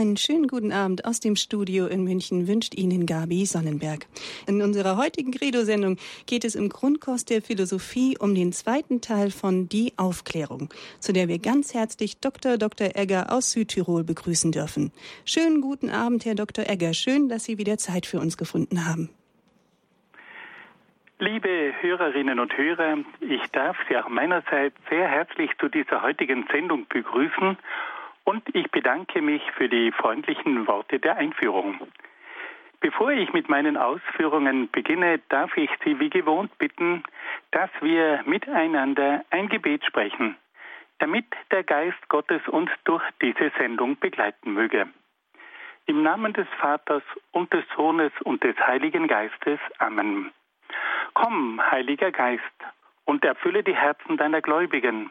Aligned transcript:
Einen 0.00 0.16
schönen 0.16 0.46
guten 0.46 0.72
Abend 0.72 1.04
aus 1.04 1.20
dem 1.20 1.36
Studio 1.36 1.86
in 1.86 2.04
München 2.04 2.48
wünscht 2.48 2.74
Ihnen 2.74 3.04
Gabi 3.04 3.44
Sonnenberg. 3.44 4.06
In 4.46 4.62
unserer 4.62 4.96
heutigen 4.96 5.30
Credo-Sendung 5.30 5.98
geht 6.24 6.46
es 6.46 6.54
im 6.54 6.70
Grundkurs 6.70 7.26
der 7.26 7.42
Philosophie 7.42 8.16
um 8.18 8.34
den 8.34 8.52
zweiten 8.52 9.02
Teil 9.02 9.30
von 9.30 9.68
Die 9.68 9.92
Aufklärung, 9.98 10.72
zu 11.00 11.12
der 11.12 11.28
wir 11.28 11.38
ganz 11.38 11.74
herzlich 11.74 12.18
Dr. 12.18 12.56
Dr. 12.56 12.96
Egger 12.96 13.30
aus 13.30 13.52
Südtirol 13.52 14.02
begrüßen 14.02 14.52
dürfen. 14.52 14.90
Schönen 15.26 15.60
guten 15.60 15.90
Abend, 15.90 16.24
Herr 16.24 16.34
Dr. 16.34 16.66
Egger. 16.66 16.94
Schön, 16.94 17.28
dass 17.28 17.44
Sie 17.44 17.58
wieder 17.58 17.76
Zeit 17.76 18.06
für 18.06 18.20
uns 18.20 18.38
gefunden 18.38 18.86
haben. 18.86 19.10
Liebe 21.18 21.74
Hörerinnen 21.82 22.40
und 22.40 22.56
Hörer, 22.56 22.96
ich 23.20 23.42
darf 23.52 23.76
Sie 23.86 23.98
auch 23.98 24.08
meinerseits 24.08 24.76
sehr 24.88 25.06
herzlich 25.06 25.50
zu 25.60 25.68
dieser 25.68 26.00
heutigen 26.00 26.46
Sendung 26.50 26.86
begrüßen 26.88 27.58
und 28.24 28.42
ich 28.54 28.70
bedanke 28.70 29.22
mich 29.22 29.42
für 29.52 29.68
die 29.68 29.92
freundlichen 29.92 30.66
Worte 30.66 30.98
der 30.98 31.16
Einführung. 31.16 31.80
Bevor 32.80 33.10
ich 33.10 33.32
mit 33.32 33.48
meinen 33.50 33.76
Ausführungen 33.76 34.70
beginne, 34.70 35.20
darf 35.28 35.54
ich 35.56 35.70
Sie 35.84 36.00
wie 36.00 36.08
gewohnt 36.08 36.56
bitten, 36.58 37.02
dass 37.50 37.70
wir 37.80 38.22
miteinander 38.24 39.22
ein 39.30 39.48
Gebet 39.48 39.84
sprechen, 39.84 40.36
damit 40.98 41.26
der 41.50 41.62
Geist 41.62 42.08
Gottes 42.08 42.40
uns 42.48 42.70
durch 42.84 43.02
diese 43.20 43.52
Sendung 43.58 43.98
begleiten 43.98 44.54
möge. 44.54 44.88
Im 45.86 46.02
Namen 46.02 46.32
des 46.32 46.48
Vaters 46.58 47.02
und 47.32 47.52
des 47.52 47.64
Sohnes 47.76 48.12
und 48.24 48.42
des 48.44 48.56
Heiligen 48.58 49.08
Geistes. 49.08 49.58
Amen. 49.78 50.30
Komm, 51.12 51.60
Heiliger 51.70 52.12
Geist, 52.12 52.42
und 53.04 53.24
erfülle 53.24 53.62
die 53.62 53.74
Herzen 53.74 54.16
deiner 54.16 54.40
Gläubigen 54.40 55.10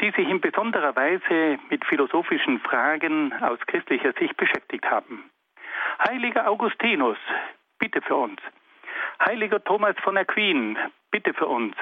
die 0.00 0.10
sich 0.12 0.28
in 0.28 0.40
besonderer 0.40 0.96
Weise 0.96 1.58
mit 1.68 1.84
philosophischen 1.84 2.60
Fragen 2.60 3.32
aus 3.42 3.58
christlicher 3.66 4.12
Sicht 4.14 4.36
beschäftigt 4.36 4.90
haben. 4.90 5.30
Heiliger 6.08 6.48
Augustinus, 6.48 7.18
bitte 7.78 8.00
für 8.00 8.16
uns. 8.16 8.40
Heiliger 9.24 9.62
Thomas 9.62 9.96
von 10.02 10.16
Aquin, 10.16 10.78
bitte 11.10 11.34
für 11.34 11.46
uns. 11.46 11.74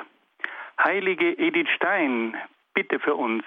Heilige 0.82 1.38
Edith 1.38 1.68
Stein, 1.76 2.36
bitte 2.74 2.98
für 2.98 3.14
uns. 3.14 3.44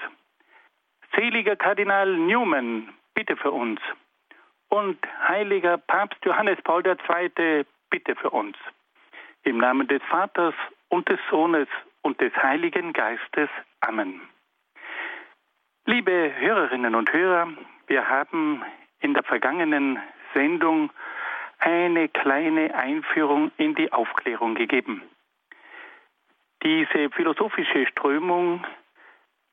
Seliger 1.16 1.56
Kardinal 1.58 2.16
Newman, 2.16 2.90
bitte 3.14 3.36
für 3.36 3.52
uns. 3.52 3.82
Und 4.70 4.98
heiliger 5.28 5.78
Papst 5.78 6.24
Johannes 6.24 6.62
Paul 6.64 6.84
II, 6.86 7.66
bitte 7.90 8.16
für 8.16 8.30
uns. 8.30 8.56
Im 9.44 9.58
Namen 9.58 9.88
des 9.88 10.02
Vaters 10.04 10.54
und 10.88 11.10
des 11.10 11.20
Sohnes 11.30 11.68
und 12.02 12.22
des 12.22 12.34
Heiligen 12.38 12.94
Geistes. 12.94 13.50
Amen. 13.82 14.22
Liebe 15.86 16.32
Hörerinnen 16.38 16.94
und 16.94 17.12
Hörer, 17.12 17.48
wir 17.88 18.08
haben 18.08 18.64
in 19.00 19.16
der 19.16 19.24
vergangenen 19.24 19.98
Sendung 20.32 20.92
eine 21.58 22.08
kleine 22.08 22.76
Einführung 22.76 23.52
in 23.58 23.74
die 23.74 23.92
Aufklärung 23.92 24.54
gegeben. 24.54 25.02
Diese 26.64 27.10
philosophische 27.10 27.88
Strömung 27.88 28.64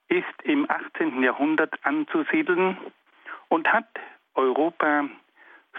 ist 0.09 0.43
im 0.45 0.71
18. 0.71 1.23
Jahrhundert 1.23 1.75
anzusiedeln 1.83 2.77
und 3.49 3.73
hat 3.73 3.89
Europa 4.35 5.09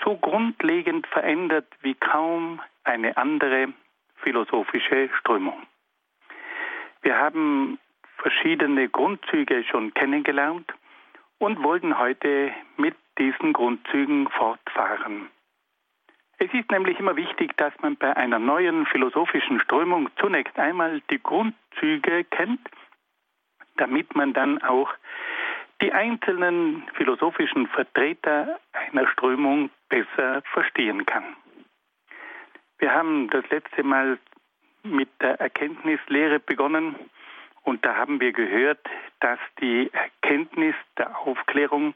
so 0.04 0.18
grundlegend 0.18 1.06
verändert 1.06 1.68
wie 1.82 1.94
kaum 1.94 2.60
eine 2.84 3.18
andere 3.18 3.72
philosophische 4.16 5.12
Strömung. 5.20 5.62
Wir 7.04 7.18
haben 7.18 7.78
verschiedene 8.22 8.90
Grundzüge 8.90 9.64
schon 9.64 9.94
kennengelernt 9.94 10.72
und 11.40 11.64
wollten 11.64 11.98
heute 11.98 12.52
mit 12.78 12.96
diesen 13.18 13.54
Grundzügen 13.54 14.30
fortfahren. 14.30 15.30
Es 16.38 16.54
ist 16.54 16.72
nämlich 16.72 17.00
immer 17.00 17.16
wichtig, 17.18 17.58
dass 17.58 17.74
man 17.82 17.98
bei 17.98 18.16
einer 18.16 18.40
neuen 18.40 18.86
philosophischen 18.86 19.60
Strömung 19.60 20.10
zunächst 20.20 20.58
einmal 20.58 21.02
die 21.10 21.22
Grundzüge 21.22 22.24
kennt, 22.26 22.62
damit 23.76 24.16
man 24.16 24.34
dann 24.34 24.62
auch 24.62 24.94
die 25.82 25.92
einzelnen 25.92 26.84
philosophischen 26.94 27.68
Vertreter 27.68 28.60
einer 28.72 29.08
Strömung 29.08 29.70
besser 29.90 30.42
verstehen 30.54 31.06
kann. 31.06 31.36
Wir 32.80 32.94
haben 32.94 33.30
das 33.30 33.50
letzte 33.50 33.84
Mal 33.84 34.18
mit 34.84 35.10
der 35.22 35.40
Erkenntnislehre 35.42 36.40
begonnen 36.40 36.96
und 37.64 37.86
da 37.86 37.96
haben 37.96 38.20
wir 38.20 38.32
gehört, 38.32 38.80
dass 39.20 39.40
die 39.60 39.90
Erkenntnis 39.94 40.76
der 40.98 41.18
Aufklärung 41.20 41.94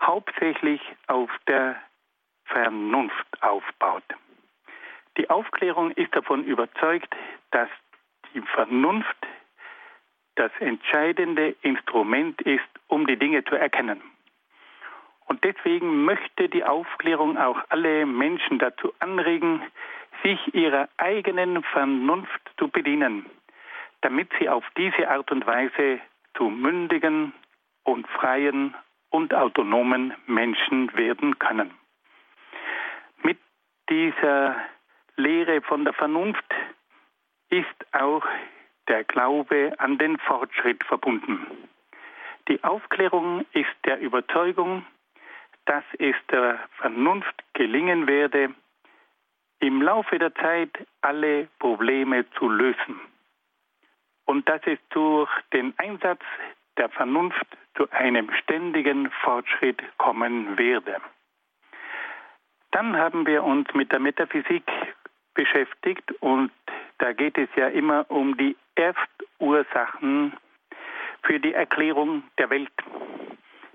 hauptsächlich 0.00 0.80
auf 1.06 1.30
der 1.46 1.76
Vernunft 2.46 3.26
aufbaut. 3.42 4.04
Die 5.16 5.28
Aufklärung 5.28 5.90
ist 5.92 6.14
davon 6.14 6.44
überzeugt, 6.44 7.14
dass 7.50 7.68
die 8.34 8.40
Vernunft 8.40 9.16
das 10.36 10.50
entscheidende 10.60 11.54
Instrument 11.62 12.40
ist, 12.42 12.64
um 12.88 13.06
die 13.06 13.18
Dinge 13.18 13.44
zu 13.44 13.54
erkennen. 13.54 14.00
Und 15.26 15.44
deswegen 15.44 16.04
möchte 16.04 16.48
die 16.48 16.64
Aufklärung 16.64 17.36
auch 17.36 17.62
alle 17.68 18.06
Menschen 18.06 18.58
dazu 18.58 18.92
anregen, 18.98 19.62
sich 20.22 20.54
ihrer 20.54 20.88
eigenen 20.96 21.62
Vernunft 21.62 22.40
zu 22.58 22.68
bedienen 22.68 23.26
damit 24.02 24.30
sie 24.38 24.48
auf 24.48 24.64
diese 24.76 25.08
Art 25.08 25.30
und 25.32 25.46
Weise 25.46 26.00
zu 26.36 26.44
mündigen 26.44 27.32
und 27.84 28.06
freien 28.08 28.74
und 29.10 29.32
autonomen 29.32 30.14
Menschen 30.26 30.94
werden 30.96 31.38
können. 31.38 31.72
Mit 33.22 33.38
dieser 33.88 34.56
Lehre 35.16 35.62
von 35.62 35.84
der 35.84 35.94
Vernunft 35.94 36.44
ist 37.48 37.66
auch 37.92 38.24
der 38.88 39.04
Glaube 39.04 39.72
an 39.78 39.98
den 39.98 40.18
Fortschritt 40.18 40.82
verbunden. 40.84 41.46
Die 42.48 42.62
Aufklärung 42.64 43.46
ist 43.52 43.70
der 43.84 44.00
Überzeugung, 44.00 44.84
dass 45.66 45.84
es 45.98 46.16
der 46.30 46.58
Vernunft 46.78 47.44
gelingen 47.52 48.08
werde, 48.08 48.52
im 49.60 49.80
Laufe 49.80 50.18
der 50.18 50.34
Zeit 50.34 50.70
alle 51.02 51.46
Probleme 51.60 52.28
zu 52.32 52.48
lösen 52.48 53.00
und 54.26 54.48
dass 54.48 54.60
es 54.66 54.78
durch 54.90 55.30
den 55.52 55.74
Einsatz 55.78 56.22
der 56.76 56.88
Vernunft 56.88 57.46
zu 57.76 57.90
einem 57.90 58.30
ständigen 58.42 59.10
Fortschritt 59.22 59.82
kommen 59.98 60.56
werde. 60.58 60.96
Dann 62.70 62.96
haben 62.96 63.26
wir 63.26 63.44
uns 63.44 63.72
mit 63.74 63.92
der 63.92 64.00
Metaphysik 64.00 64.64
beschäftigt 65.34 66.12
und 66.20 66.50
da 66.98 67.12
geht 67.12 67.36
es 67.36 67.48
ja 67.56 67.68
immer 67.68 68.06
um 68.10 68.36
die 68.36 68.56
Erstursachen 68.74 70.34
für 71.22 71.38
die 71.40 71.52
Erklärung 71.52 72.22
der 72.38 72.50
Welt. 72.50 72.72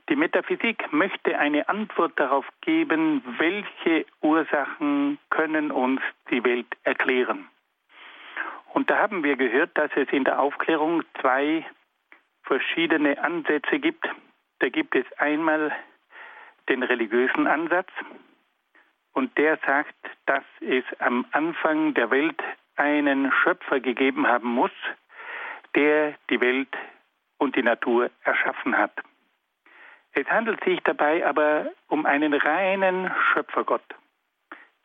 Die 0.10 0.16
Metaphysik 0.16 0.92
möchte 0.92 1.38
eine 1.38 1.68
Antwort 1.68 2.18
darauf 2.18 2.46
geben, 2.62 3.22
welche 3.38 4.06
Ursachen 4.22 5.20
können 5.30 5.72
uns 5.72 6.02
die 6.32 6.44
Welt 6.44 6.68
erklären. 6.84 7.48
Und 8.78 8.92
da 8.92 9.00
haben 9.00 9.24
wir 9.24 9.38
gehört, 9.38 9.76
dass 9.76 9.90
es 9.96 10.08
in 10.10 10.24
der 10.24 10.40
Aufklärung 10.40 11.02
zwei 11.20 11.66
verschiedene 12.44 13.18
Ansätze 13.18 13.80
gibt. 13.80 14.08
Da 14.60 14.70
gibt 14.70 14.94
es 14.94 15.04
einmal 15.18 15.76
den 16.70 16.84
religiösen 16.84 17.48
Ansatz 17.48 17.90
und 19.14 19.36
der 19.36 19.58
sagt, 19.66 19.96
dass 20.28 20.44
es 20.62 20.84
am 21.00 21.26
Anfang 21.32 21.96
der 21.96 22.12
Welt 22.12 22.40
einen 22.76 23.32
Schöpfer 23.42 23.80
gegeben 23.80 24.28
haben 24.28 24.50
muss, 24.50 24.78
der 25.74 26.14
die 26.30 26.40
Welt 26.40 26.78
und 27.40 27.56
die 27.56 27.64
Natur 27.64 28.12
erschaffen 28.26 28.78
hat. 28.78 28.94
Es 30.12 30.28
handelt 30.28 30.64
sich 30.64 30.80
dabei 30.82 31.26
aber 31.26 31.72
um 31.88 32.06
einen 32.06 32.32
reinen 32.32 33.12
Schöpfergott, 33.34 33.96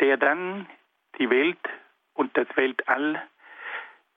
der 0.01 0.17
dann 0.17 0.67
die 1.19 1.29
Welt 1.29 1.61
und 2.15 2.35
das 2.39 2.47
Weltall 2.57 3.23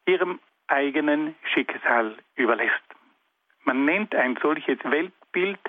ihrem 0.06 0.40
eigenen 0.68 1.36
Schicksal 1.54 2.16
überlässt. 2.36 2.84
Man 3.64 3.86
nennt 3.86 4.14
ein 4.16 4.38
solches 4.42 4.80
Weltbild 4.84 5.60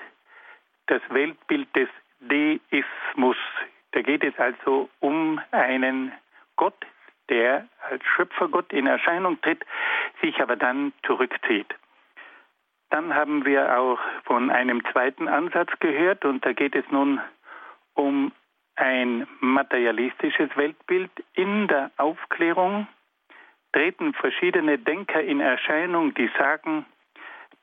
das 0.87 1.01
Weltbild 1.09 1.67
des 1.75 1.89
Deismus. 2.19 3.37
Da 3.91 4.01
geht 4.01 4.23
es 4.23 4.37
also 4.39 4.89
um 4.99 5.39
einen 5.51 6.11
Gott, 6.55 6.85
der 7.29 7.67
als 7.89 8.03
Schöpfergott 8.15 8.73
in 8.73 8.87
Erscheinung 8.87 9.39
tritt, 9.41 9.63
sich 10.21 10.41
aber 10.41 10.55
dann 10.55 10.93
zurückzieht. 11.05 11.67
Dann 12.89 13.13
haben 13.13 13.45
wir 13.45 13.77
auch 13.77 13.99
von 14.23 14.49
einem 14.49 14.83
zweiten 14.91 15.27
Ansatz 15.27 15.69
gehört 15.79 16.23
und 16.23 16.45
da 16.45 16.53
geht 16.53 16.73
es 16.73 16.85
nun 16.89 17.19
um 17.93 18.31
ein 18.75 19.27
materialistisches 19.41 20.55
Weltbild. 20.55 21.11
In 21.33 21.67
der 21.67 21.91
Aufklärung 21.97 22.87
treten 23.73 24.13
verschiedene 24.13 24.77
Denker 24.77 25.21
in 25.21 25.39
Erscheinung, 25.39 26.13
die 26.13 26.29
sagen, 26.37 26.85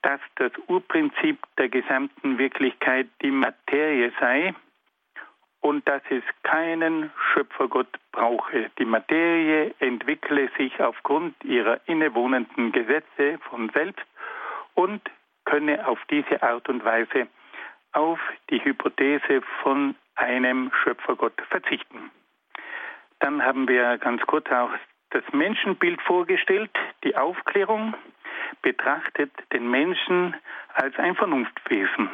dass 0.03 0.21
das 0.37 0.53
Urprinzip 0.69 1.39
der 1.59 1.69
gesamten 1.69 2.39
Wirklichkeit 2.39 3.09
die 3.23 3.31
Materie 3.31 4.12
sei 4.21 4.55
und 5.61 5.89
dass 5.89 6.03
es 6.11 6.23
keinen 6.43 7.11
Schöpfergott 7.33 7.89
brauche. 8.12 8.71
Die 8.79 8.85
Materie 8.85 9.75
entwickle 9.79 10.51
sich 10.59 10.79
aufgrund 10.79 11.43
ihrer 11.43 11.81
innewohnenden 11.87 12.71
Gesetze 12.73 13.39
von 13.49 13.71
selbst 13.71 14.05
und 14.75 15.00
könne 15.47 15.87
auf 15.89 15.99
diese 16.11 16.43
Art 16.43 16.69
und 16.69 16.85
Weise 16.85 17.29
auf 17.93 18.19
die 18.50 18.62
Hypothese 18.62 19.41
von 19.62 19.95
einem 20.17 20.71
Schöpfergott 20.83 21.41
verzichten. 21.49 22.11
Dann 23.21 23.43
haben 23.43 23.67
wir 23.69 23.97
ganz 23.99 24.21
kurz 24.27 24.50
auch 24.50 24.71
das 25.14 25.25
Menschenbild 25.32 26.02
vorgestellt, 26.02 26.72
die 27.05 27.16
Aufklärung 27.16 27.94
betrachtet 28.62 29.31
den 29.52 29.70
Menschen 29.70 30.34
als 30.75 30.99
ein 30.99 31.14
Vernunftwesen. 31.14 32.11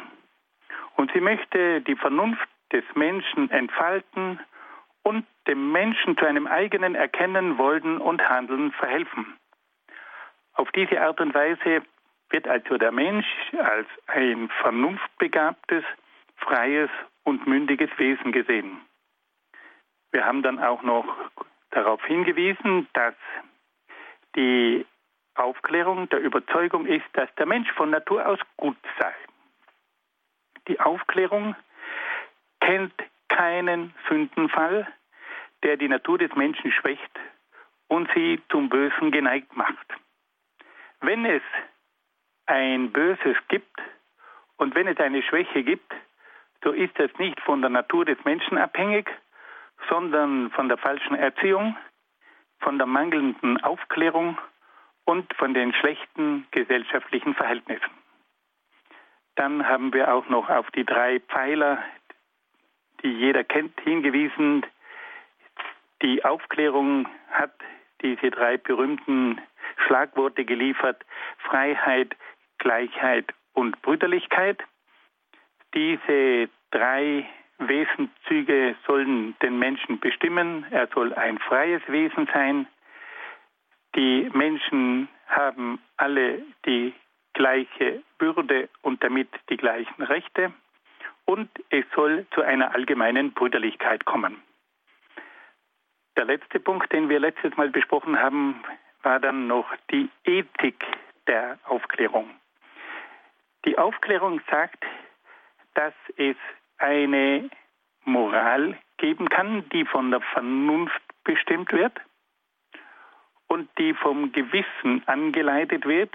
Und 0.95 1.11
sie 1.11 1.19
möchte 1.19 1.81
die 1.81 1.95
Vernunft 1.95 2.47
des 2.71 2.83
Menschen 2.93 3.49
entfalten 3.49 4.39
und 5.01 5.25
dem 5.47 5.71
Menschen 5.71 6.15
zu 6.15 6.25
einem 6.25 6.45
eigenen 6.45 6.93
Erkennen, 6.93 7.57
Wollen 7.57 7.97
und 7.97 8.21
Handeln 8.29 8.71
verhelfen. 8.73 9.35
Auf 10.53 10.71
diese 10.71 11.01
Art 11.01 11.19
und 11.19 11.33
Weise 11.33 11.81
wird 12.29 12.47
also 12.47 12.77
der 12.77 12.91
Mensch 12.91 13.25
als 13.57 13.87
ein 14.05 14.49
vernunftbegabtes, 14.61 15.83
freies 16.35 16.89
und 17.23 17.47
mündiges 17.47 17.89
Wesen 17.97 18.31
gesehen. 18.31 18.79
Wir 20.11 20.23
haben 20.23 20.43
dann 20.43 20.59
auch 20.59 20.83
noch 20.83 21.07
darauf 21.71 22.03
hingewiesen, 22.05 22.87
dass 22.93 23.15
die 24.35 24.85
Aufklärung 25.35 26.09
der 26.09 26.19
Überzeugung 26.19 26.85
ist, 26.85 27.05
dass 27.13 27.33
der 27.35 27.45
Mensch 27.45 27.71
von 27.71 27.89
Natur 27.89 28.25
aus 28.27 28.39
gut 28.57 28.77
sei. 28.99 29.13
Die 30.67 30.79
Aufklärung 30.79 31.55
kennt 32.59 32.93
keinen 33.29 33.93
Sündenfall, 34.07 34.87
der 35.63 35.77
die 35.77 35.87
Natur 35.87 36.17
des 36.17 36.35
Menschen 36.35 36.71
schwächt 36.71 37.19
und 37.87 38.09
sie 38.13 38.41
zum 38.49 38.69
Bösen 38.69 39.11
geneigt 39.11 39.55
macht. 39.55 39.87
Wenn 40.99 41.25
es 41.25 41.41
ein 42.45 42.91
Böses 42.91 43.37
gibt 43.47 43.81
und 44.57 44.75
wenn 44.75 44.87
es 44.87 44.97
eine 44.99 45.23
Schwäche 45.23 45.63
gibt, 45.63 45.93
so 46.63 46.71
ist 46.71 46.99
es 46.99 47.11
nicht 47.17 47.39
von 47.41 47.61
der 47.61 47.69
Natur 47.69 48.05
des 48.05 48.23
Menschen 48.23 48.57
abhängig, 48.57 49.09
sondern 49.89 50.51
von 50.51 50.69
der 50.69 50.77
falschen 50.77 51.15
Erziehung, 51.15 51.75
von 52.59 52.77
der 52.77 52.87
mangelnden 52.87 53.61
Aufklärung 53.63 54.37
und 55.05 55.33
von 55.35 55.53
den 55.53 55.73
schlechten 55.73 56.47
gesellschaftlichen 56.51 57.33
Verhältnissen. 57.35 57.91
Dann 59.35 59.67
haben 59.67 59.93
wir 59.93 60.13
auch 60.13 60.27
noch 60.29 60.49
auf 60.49 60.69
die 60.71 60.85
drei 60.85 61.19
Pfeiler, 61.19 61.83
die 63.01 63.11
jeder 63.11 63.43
kennt, 63.43 63.79
hingewiesen. 63.81 64.65
Die 66.01 66.23
Aufklärung 66.23 67.07
hat 67.31 67.53
diese 68.01 68.29
drei 68.31 68.57
berühmten 68.57 69.41
Schlagworte 69.85 70.45
geliefert. 70.45 71.03
Freiheit, 71.39 72.15
Gleichheit 72.59 73.33
und 73.53 73.81
Brüderlichkeit. 73.81 74.61
Diese 75.73 76.49
drei 76.71 77.27
Wesenszüge 77.67 78.75
sollen 78.85 79.35
den 79.41 79.59
Menschen 79.59 79.99
bestimmen. 79.99 80.65
Er 80.71 80.87
soll 80.87 81.13
ein 81.13 81.39
freies 81.39 81.81
Wesen 81.87 82.27
sein. 82.33 82.67
Die 83.95 84.29
Menschen 84.33 85.07
haben 85.27 85.79
alle 85.97 86.43
die 86.65 86.93
gleiche 87.33 88.01
Würde 88.19 88.69
und 88.81 89.03
damit 89.03 89.29
die 89.49 89.57
gleichen 89.57 90.03
Rechte. 90.03 90.53
Und 91.25 91.49
es 91.69 91.85
soll 91.95 92.25
zu 92.33 92.41
einer 92.41 92.73
allgemeinen 92.73 93.31
Brüderlichkeit 93.33 94.05
kommen. 94.05 94.41
Der 96.17 96.25
letzte 96.25 96.59
Punkt, 96.59 96.91
den 96.91 97.09
wir 97.09 97.19
letztes 97.19 97.55
Mal 97.57 97.69
besprochen 97.69 98.19
haben, 98.19 98.63
war 99.01 99.19
dann 99.19 99.47
noch 99.47 99.67
die 99.91 100.09
Ethik 100.25 100.85
der 101.27 101.57
Aufklärung. 101.63 102.29
Die 103.65 103.77
Aufklärung 103.77 104.41
sagt, 104.49 104.83
dass 105.73 105.93
es 106.17 106.35
eine 106.81 107.49
Moral 108.03 108.77
geben 108.97 109.29
kann, 109.29 109.67
die 109.69 109.85
von 109.85 110.11
der 110.11 110.21
Vernunft 110.21 111.01
bestimmt 111.23 111.71
wird 111.71 111.93
und 113.47 113.69
die 113.77 113.93
vom 113.93 114.31
Gewissen 114.31 115.03
angeleitet 115.07 115.85
wird 115.85 116.13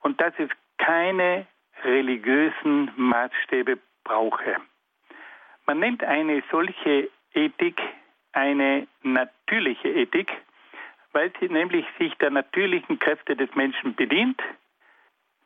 und 0.00 0.20
dass 0.20 0.32
es 0.38 0.50
keine 0.78 1.46
religiösen 1.84 2.90
Maßstäbe 2.96 3.78
brauche. 4.04 4.56
Man 5.66 5.78
nennt 5.80 6.02
eine 6.02 6.42
solche 6.50 7.10
Ethik 7.32 7.80
eine 8.32 8.86
natürliche 9.02 9.88
Ethik, 9.88 10.32
weil 11.12 11.32
sie 11.40 11.48
nämlich 11.48 11.84
sich 11.98 12.14
der 12.18 12.30
natürlichen 12.30 12.98
Kräfte 12.98 13.36
des 13.36 13.54
Menschen 13.54 13.94
bedient, 13.94 14.40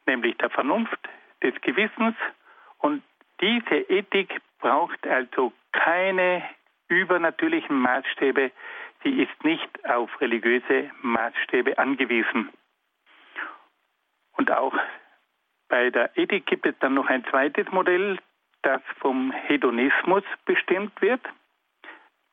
nämlich 0.07 0.37
der 0.37 0.51
Vernunft, 0.51 0.99
des 1.43 1.55
Gewissens 1.63 2.17
und 2.79 3.03
diese 3.41 3.77
Ethik 3.91 4.41
braucht 4.59 5.07
also 5.07 5.53
keine 5.73 6.43
übernatürlichen 6.89 7.77
Maßstäbe, 7.77 8.51
sie 9.03 9.23
ist 9.23 9.45
nicht 9.45 9.89
auf 9.89 10.21
religiöse 10.21 10.91
Maßstäbe 11.03 11.79
angewiesen. 11.79 12.51
Und 14.37 14.51
auch 14.51 14.75
bei 15.69 15.91
der 15.91 16.17
Ethik 16.17 16.47
gibt 16.47 16.67
es 16.67 16.75
dann 16.81 16.95
noch 16.95 17.07
ein 17.07 17.25
zweites 17.27 17.71
Modell, 17.71 18.19
das 18.63 18.83
vom 18.99 19.33
Hedonismus 19.33 20.25
bestimmt 20.45 21.01
wird. 21.01 21.21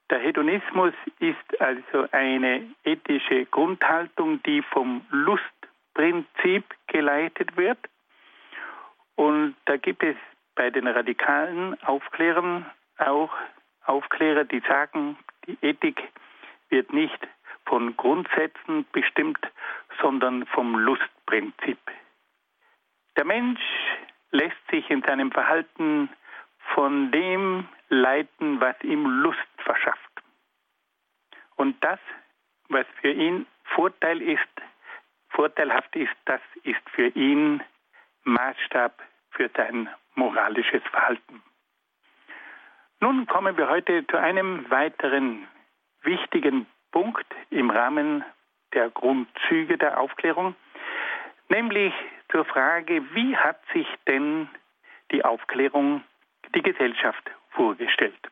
Der 0.10 0.20
Hedonismus 0.20 0.94
ist 1.20 1.62
also 1.62 2.08
eine 2.12 2.68
ethische 2.84 3.46
Grundhaltung, 3.46 4.44
die 4.44 4.62
vom 4.62 5.06
Lustprinzip 5.10 6.66
geleitet 6.88 7.56
wird. 7.56 7.80
Und 9.16 9.56
da 9.66 9.78
gibt 9.78 10.04
es 10.04 10.18
bei 10.56 10.70
den 10.70 10.88
radikalen 10.88 11.82
Aufklärern 11.84 12.66
auch 12.98 13.32
Aufklärer, 13.86 14.44
die 14.44 14.62
sagen, 14.68 15.18
die 15.48 15.58
Ethik 15.62 16.02
wird 16.70 16.94
nicht 16.94 17.28
von 17.66 17.96
Grundsätzen 17.98 18.86
bestimmt, 18.92 19.40
sondern 20.02 20.46
vom 20.48 20.76
Lustprinzip. 20.76 21.80
Der 23.18 23.26
Mensch 23.26 23.62
lässt 24.32 24.58
sich 24.70 24.90
in 24.90 25.02
seinem 25.04 25.32
Verhalten 25.32 26.10
von 26.74 27.12
dem 27.12 27.68
leiten, 27.90 28.62
was 28.62 28.76
ihm 28.84 29.06
Lust 29.06 29.40
verschafft. 29.58 30.00
Und 31.56 31.84
das, 31.84 32.00
was 32.70 32.86
für 33.02 33.12
ihn 33.12 33.46
Vorteil 33.64 34.22
ist, 34.22 34.50
vorteilhaft 35.30 35.96
ist, 35.96 36.16
das 36.26 36.42
ist 36.64 36.90
für 36.92 37.08
ihn 37.08 37.64
Maßstab 38.24 39.02
für 39.32 39.50
sein 39.56 39.90
moralisches 40.16 40.84
Verhalten. 40.92 41.42
Nun 43.00 43.26
kommen 43.26 43.58
wir 43.58 43.70
heute 43.70 44.06
zu 44.08 44.18
einem 44.18 44.70
weiteren 44.70 45.48
wichtigen 46.04 46.68
Punkt 46.92 47.26
im 47.50 47.70
Rahmen 47.70 48.24
der 48.74 48.90
Grundzüge 48.90 49.78
der 49.78 50.00
Aufklärung, 50.00 50.56
nämlich 51.50 51.94
zur 52.32 52.46
Frage, 52.46 53.04
wie 53.14 53.36
hat 53.36 53.60
sich 53.74 53.88
denn 54.08 54.48
die 55.12 55.26
Aufklärung 55.26 56.04
die 56.56 56.62
Gesellschaft 56.62 57.30
vorgestellt? 57.50 58.30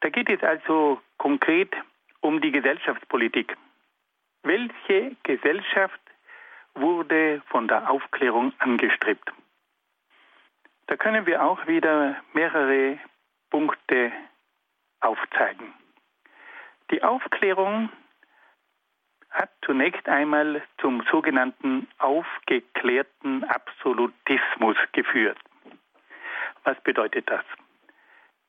Da 0.00 0.08
geht 0.08 0.28
es 0.28 0.42
also 0.42 1.00
konkret 1.16 1.74
um 2.20 2.40
die 2.40 2.52
Gesellschaftspolitik. 2.52 3.56
Welche 4.42 5.16
Gesellschaft 5.22 6.00
wurde 6.74 7.42
von 7.48 7.68
der 7.68 7.90
Aufklärung 7.90 8.52
angestrebt? 8.58 9.32
Da 10.86 10.96
können 10.96 11.26
wir 11.26 11.44
auch 11.44 11.66
wieder 11.66 12.16
mehrere 12.32 12.98
Punkte 13.50 14.12
aufzeigen. 15.00 15.74
Die 16.90 17.02
Aufklärung 17.02 17.90
hat 19.30 19.50
zunächst 19.64 20.08
einmal 20.08 20.62
zum 20.80 21.02
sogenannten 21.10 21.88
aufgeklärten 21.98 23.44
Absolutismus 23.44 24.76
geführt. 24.92 25.38
Was 26.64 26.80
bedeutet 26.82 27.28
das? 27.28 27.44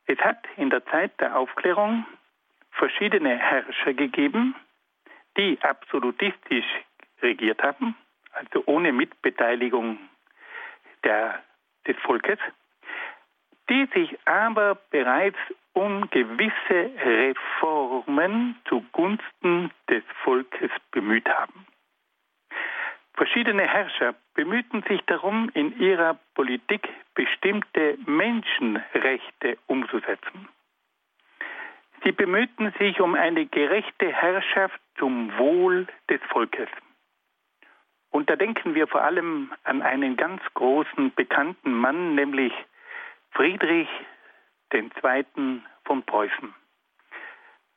Es 0.05 0.17
hat 0.19 0.47
in 0.55 0.69
der 0.69 0.85
Zeit 0.85 1.19
der 1.19 1.37
Aufklärung 1.37 2.05
verschiedene 2.71 3.37
Herrscher 3.37 3.93
gegeben, 3.93 4.55
die 5.35 5.59
absolutistisch 5.61 6.65
regiert 7.21 7.61
haben, 7.61 7.95
also 8.31 8.63
ohne 8.65 8.93
Mitbeteiligung 8.93 9.97
der, 11.03 11.43
des 11.87 11.97
Volkes, 11.97 12.39
die 13.69 13.87
sich 13.93 14.17
aber 14.25 14.75
bereits 14.91 15.37
um 15.73 16.09
gewisse 16.09 16.91
Reformen 17.03 18.55
zugunsten 18.67 19.71
des 19.89 20.03
Volkes 20.23 20.71
bemüht 20.91 21.27
haben. 21.29 21.65
Verschiedene 23.13 23.63
Herrscher 23.67 24.13
bemühten 24.35 24.83
sich 24.83 25.01
darum, 25.07 25.49
in 25.53 25.79
ihrer 25.79 26.19
Politik 26.35 26.87
bestimmte 27.15 27.97
Menschenrechte 28.05 29.57
umzusetzen. 29.65 30.47
Sie 32.03 32.11
bemühten 32.11 32.71
sich 32.79 33.01
um 33.01 33.15
eine 33.15 33.47
gerechte 33.47 34.13
Herrschaft 34.13 34.79
zum 34.97 35.35
Wohl 35.37 35.87
des 36.09 36.21
Volkes. 36.29 36.69
Und 38.17 38.31
da 38.31 38.35
denken 38.35 38.73
wir 38.73 38.87
vor 38.87 39.03
allem 39.03 39.53
an 39.63 39.83
einen 39.83 40.17
ganz 40.17 40.41
großen 40.55 41.13
bekannten 41.13 41.71
Mann, 41.71 42.15
nämlich 42.15 42.51
Friedrich 43.29 43.87
II. 44.73 45.61
von 45.85 46.01
Preußen. 46.01 46.51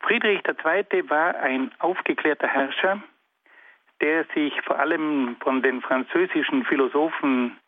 Friedrich 0.01 0.41
II. 0.49 1.11
war 1.11 1.35
ein 1.35 1.71
aufgeklärter 1.79 2.49
Herrscher, 2.49 3.03
der 4.01 4.25
sich 4.33 4.59
vor 4.63 4.79
allem 4.79 5.37
von 5.41 5.61
den 5.61 5.83
französischen 5.83 6.65
Philosophen 6.65 7.59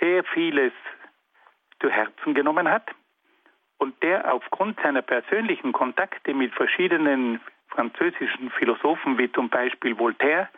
sehr 0.00 0.22
vieles 0.22 0.74
zu 1.80 1.88
Herzen 1.88 2.34
genommen 2.34 2.68
hat 2.68 2.90
und 3.78 4.02
der 4.02 4.30
aufgrund 4.34 4.78
seiner 4.82 5.00
persönlichen 5.00 5.72
Kontakte 5.72 6.34
mit 6.34 6.52
verschiedenen 6.52 7.40
französischen 7.74 8.50
Philosophen 8.50 9.18
wie 9.18 9.30
zum 9.32 9.48
Beispiel 9.48 9.98
Voltaire 9.98 10.48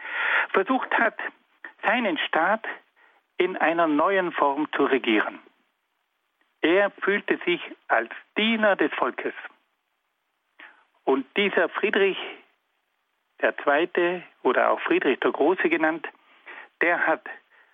versucht 0.52 0.92
hat, 0.98 1.18
seinen 1.82 2.18
Staat 2.18 2.64
in 3.38 3.56
einer 3.56 3.86
neuen 3.86 4.32
Form 4.32 4.68
zu 4.72 4.84
regieren. 4.84 5.38
Er 6.60 6.90
fühlte 6.90 7.38
sich 7.44 7.60
als 7.88 8.10
Diener 8.36 8.76
des 8.76 8.92
Volkes. 8.94 9.34
Und 11.04 11.24
dieser 11.36 11.68
Friedrich 11.68 12.18
Zweite 13.62 14.22
oder 14.42 14.70
auch 14.70 14.80
Friedrich 14.80 15.20
der 15.20 15.32
Große 15.32 15.68
genannt, 15.68 16.06
der 16.80 17.06
hat 17.06 17.26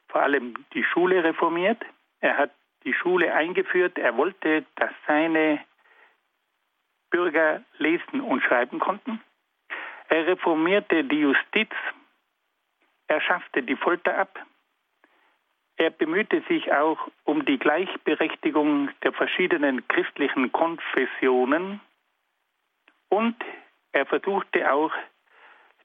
vor 0.09 0.23
allem 0.23 0.55
die 0.75 0.85
Schule 0.85 1.23
reformiert. 1.25 1.83
Er 2.21 2.37
hat 2.37 2.51
die 2.85 2.95
Schule 2.95 3.33
eingeführt. 3.35 3.99
Er 3.99 4.17
wollte, 4.17 4.65
dass 4.77 4.91
seine 5.07 5.61
Bürger 7.11 7.63
lesen 7.79 8.21
und 8.21 8.43
schreiben 8.43 8.79
konnten. 8.79 9.21
Er 10.12 10.26
reformierte 10.26 11.04
die 11.04 11.21
Justiz. 11.21 11.71
Er 13.07 13.23
schaffte 13.23 13.62
die 13.62 13.76
Folter 13.76 14.19
ab. 14.19 14.38
Er 15.76 15.88
bemühte 15.88 16.42
sich 16.49 16.71
auch 16.71 16.99
um 17.25 17.47
die 17.47 17.59
Gleichberechtigung 17.59 18.90
der 19.02 19.14
verschiedenen 19.14 19.88
christlichen 19.88 20.52
Konfessionen 20.52 21.81
und 23.09 23.37
er 23.92 24.04
versuchte 24.04 24.71
auch 24.71 24.92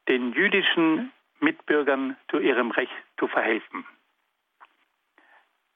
den 0.09 0.33
jüdischen 0.33 1.13
Mitbürgern 1.39 2.17
zu 2.29 2.39
ihrem 2.39 2.71
Recht 2.71 2.91
zu 3.17 3.29
verhelfen. 3.29 3.85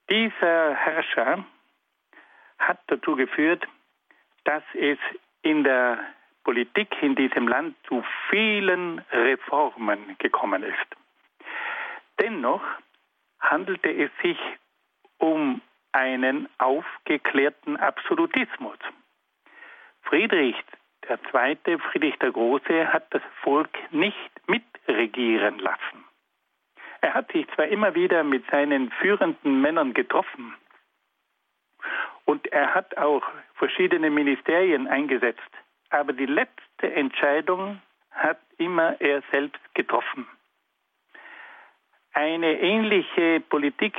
Dieser 0.10 0.76
Herrscher 0.76 1.46
hat 2.60 2.82
dazu 2.88 3.16
geführt, 3.16 3.66
dass 4.44 4.64
es 4.74 5.00
in 5.42 5.64
der 5.64 6.04
Politik 6.44 6.90
in 7.02 7.16
diesem 7.16 7.48
Land 7.48 7.76
zu 7.88 8.04
vielen 8.30 9.00
Reformen 9.12 10.16
gekommen 10.18 10.64
ist. 10.64 10.96
Dennoch 12.20 12.64
handelte 13.40 13.90
es 13.90 14.12
sich 14.22 14.38
um 15.18 15.62
einen 15.92 16.48
aufgeklärten 16.58 17.78
Absolutismus. 17.78 18.78
Friedrich 20.04 20.56
Zweite, 21.30 21.80
Friedrich 21.80 22.18
der 22.20 22.32
Große, 22.32 22.94
hat 22.94 23.14
das 23.14 23.22
Volk 23.42 23.70
nicht 23.92 24.32
mitregieren 24.48 25.60
lassen. 25.60 26.06
Er 27.02 27.14
hat 27.14 27.32
sich 27.32 27.48
zwar 27.56 27.68
immer 27.68 27.96
wieder 27.96 28.24
mit 28.24 28.46
seinen 28.52 28.92
führenden 28.92 29.62
Männern 29.62 29.94
getroffen 29.94 30.56
und 32.26 32.48
er 32.48 32.76
hat 32.76 32.98
auch 32.98 33.24
verschiedene 33.56 34.10
Ministerien 34.10 34.88
eingesetzt, 34.88 35.40
aber 35.92 36.14
die 36.14 36.26
letzte 36.26 36.94
Entscheidung 36.94 37.82
hat 38.12 38.40
immer 38.58 39.00
er 39.00 39.22
selbst 39.32 39.62
getroffen. 39.76 40.26
Eine 42.14 42.60
ähnliche 42.60 43.42
Politik 43.42 43.96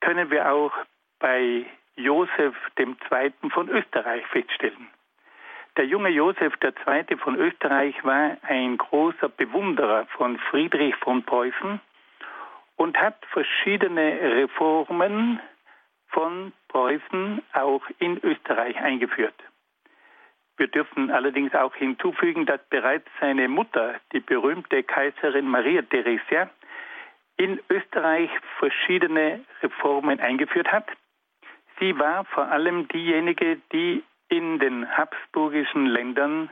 können 0.00 0.30
wir 0.30 0.52
auch 0.52 0.72
bei 1.18 1.66
Josef 1.96 2.54
II. 2.78 3.32
von 3.50 3.68
Österreich 3.68 4.26
feststellen. 4.26 4.88
Der 5.76 5.86
junge 5.86 6.08
Josef 6.08 6.54
II. 6.62 7.16
von 7.18 7.36
Österreich 7.36 7.94
war 8.04 8.36
ein 8.42 8.76
großer 8.76 9.28
Bewunderer 9.28 10.06
von 10.16 10.38
Friedrich 10.50 10.94
von 10.96 11.22
Preußen 11.22 11.80
und 12.76 12.98
hat 12.98 13.24
verschiedene 13.26 14.20
Reformen 14.20 15.40
von 16.08 16.52
Preußen 16.68 17.42
auch 17.52 17.82
in 17.98 18.18
Österreich 18.22 18.76
eingeführt. 18.80 19.34
Wir 20.60 20.68
dürfen 20.68 21.10
allerdings 21.10 21.54
auch 21.54 21.74
hinzufügen, 21.74 22.44
dass 22.44 22.60
bereits 22.68 23.08
seine 23.18 23.48
Mutter, 23.48 23.94
die 24.12 24.20
berühmte 24.20 24.82
Kaiserin 24.82 25.48
Maria 25.48 25.80
Theresia, 25.80 26.50
in 27.38 27.58
Österreich 27.70 28.28
verschiedene 28.58 29.40
Reformen 29.62 30.20
eingeführt 30.20 30.70
hat. 30.70 30.86
Sie 31.78 31.98
war 31.98 32.26
vor 32.26 32.48
allem 32.48 32.88
diejenige, 32.88 33.56
die 33.72 34.04
in 34.28 34.58
den 34.58 34.86
habsburgischen 34.98 35.86
Ländern 35.86 36.50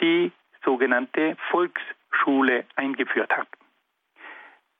die 0.00 0.32
sogenannte 0.64 1.36
Volksschule 1.50 2.64
eingeführt 2.76 3.36
hat. 3.36 3.48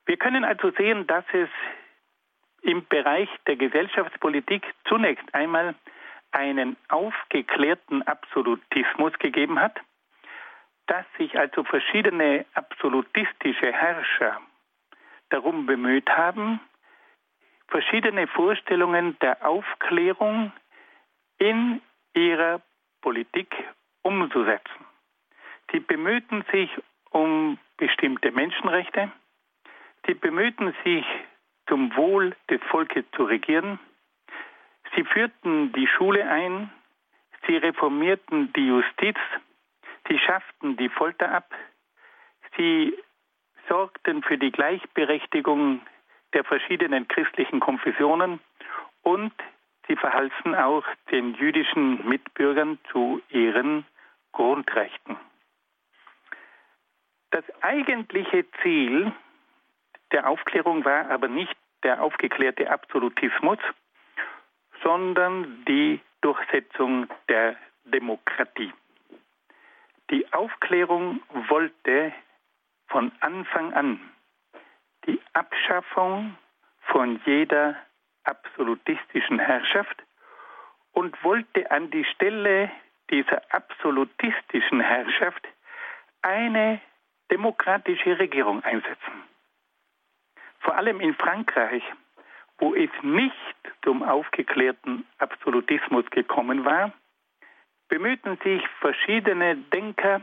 Wir 0.07 0.17
können 0.17 0.43
also 0.43 0.71
sehen, 0.71 1.05
dass 1.05 1.25
es 1.33 1.49
im 2.63 2.83
Bereich 2.87 3.29
der 3.45 3.57
Gesellschaftspolitik 3.57 4.65
zunächst 4.85 5.35
einmal 5.35 5.75
einen 6.35 6.75
aufgeklärten 6.89 8.03
Absolutismus 8.03 9.13
gegeben 9.19 9.57
hat, 9.59 9.79
dass 10.87 11.05
sich 11.17 11.39
also 11.39 11.63
verschiedene 11.63 12.45
absolutistische 12.53 13.71
Herrscher 13.71 14.41
darum 15.29 15.65
bemüht 15.65 16.09
haben, 16.09 16.59
verschiedene 17.69 18.27
Vorstellungen 18.27 19.17
der 19.19 19.45
Aufklärung 19.47 20.51
in 21.37 21.81
ihrer 22.13 22.61
Politik 23.01 23.55
umzusetzen. 24.03 24.85
Sie 25.71 25.79
bemühten 25.79 26.43
sich 26.51 26.69
um 27.11 27.57
bestimmte 27.77 28.31
Menschenrechte, 28.31 29.11
sie 30.05 30.13
bemühten 30.13 30.75
sich 30.83 31.05
zum 31.67 31.95
Wohl 31.95 32.35
des 32.49 32.61
Volkes 32.69 33.05
zu 33.15 33.23
regieren, 33.23 33.79
sie 34.95 35.03
führten 35.03 35.71
die 35.73 35.87
Schule 35.87 36.27
ein, 36.27 36.71
sie 37.47 37.57
reformierten 37.57 38.51
die 38.53 38.67
Justiz, 38.67 39.17
sie 40.07 40.19
schafften 40.19 40.77
die 40.77 40.89
Folter 40.89 41.31
ab, 41.31 41.53
sie 42.57 42.97
sorgten 43.67 44.23
für 44.23 44.37
die 44.37 44.51
Gleichberechtigung 44.51 45.81
der 46.33 46.43
verschiedenen 46.43 47.07
christlichen 47.07 47.59
Konfessionen 47.59 48.39
und 49.01 49.33
Sie 49.87 49.95
verhalfen 49.95 50.55
auch 50.55 50.83
den 51.11 51.35
jüdischen 51.35 52.07
Mitbürgern 52.07 52.79
zu 52.91 53.21
ihren 53.29 53.85
Grundrechten. 54.31 55.17
Das 57.31 57.43
eigentliche 57.61 58.45
Ziel 58.61 59.11
der 60.11 60.27
Aufklärung 60.27 60.85
war 60.85 61.09
aber 61.09 61.27
nicht 61.27 61.55
der 61.83 62.01
aufgeklärte 62.01 62.69
Absolutismus, 62.71 63.59
sondern 64.83 65.63
die 65.65 65.99
Durchsetzung 66.21 67.07
der 67.29 67.55
Demokratie. 67.85 68.73
Die 70.09 70.31
Aufklärung 70.33 71.21
wollte 71.49 72.13
von 72.87 73.11
Anfang 73.19 73.73
an 73.73 73.99
die 75.05 75.19
Abschaffung 75.33 76.37
von 76.87 77.19
jeder 77.25 77.75
absolutistischen 78.23 79.39
Herrschaft 79.39 80.01
und 80.93 81.21
wollte 81.23 81.69
an 81.71 81.91
die 81.91 82.05
Stelle 82.05 82.71
dieser 83.09 83.41
absolutistischen 83.53 84.79
Herrschaft 84.79 85.47
eine 86.21 86.81
demokratische 87.31 88.17
Regierung 88.17 88.63
einsetzen. 88.63 89.23
Vor 90.59 90.75
allem 90.75 90.99
in 90.99 91.13
Frankreich, 91.15 91.83
wo 92.57 92.73
es 92.73 92.89
nicht 93.01 93.35
zum 93.83 94.03
aufgeklärten 94.03 95.05
Absolutismus 95.17 96.05
gekommen 96.11 96.65
war, 96.65 96.93
bemühten 97.87 98.37
sich 98.43 98.65
verschiedene 98.79 99.55
Denker 99.55 100.21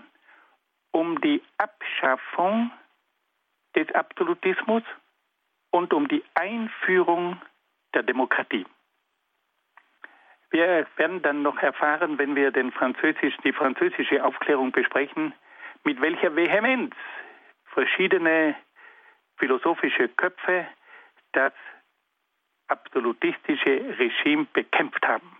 um 0.90 1.20
die 1.20 1.42
Abschaffung 1.58 2.70
des 3.74 3.92
Absolutismus 3.94 4.82
und 5.70 5.92
um 5.94 6.08
die 6.08 6.22
Einführung 6.34 7.40
der 7.94 8.02
Demokratie. 8.02 8.66
Wir 10.50 10.86
werden 10.96 11.22
dann 11.22 11.42
noch 11.42 11.58
erfahren, 11.62 12.18
wenn 12.18 12.36
wir 12.36 12.52
Französisch, 12.72 13.34
die 13.42 13.54
französische 13.54 14.22
Aufklärung 14.22 14.70
besprechen, 14.70 15.32
mit 15.84 16.00
welcher 16.00 16.36
Vehemenz 16.36 16.94
verschiedene 17.64 18.54
philosophische 19.38 20.08
Köpfe 20.08 20.66
das 21.32 21.54
absolutistische 22.72 23.98
Regime 23.98 24.46
bekämpft 24.52 25.06
haben. 25.06 25.36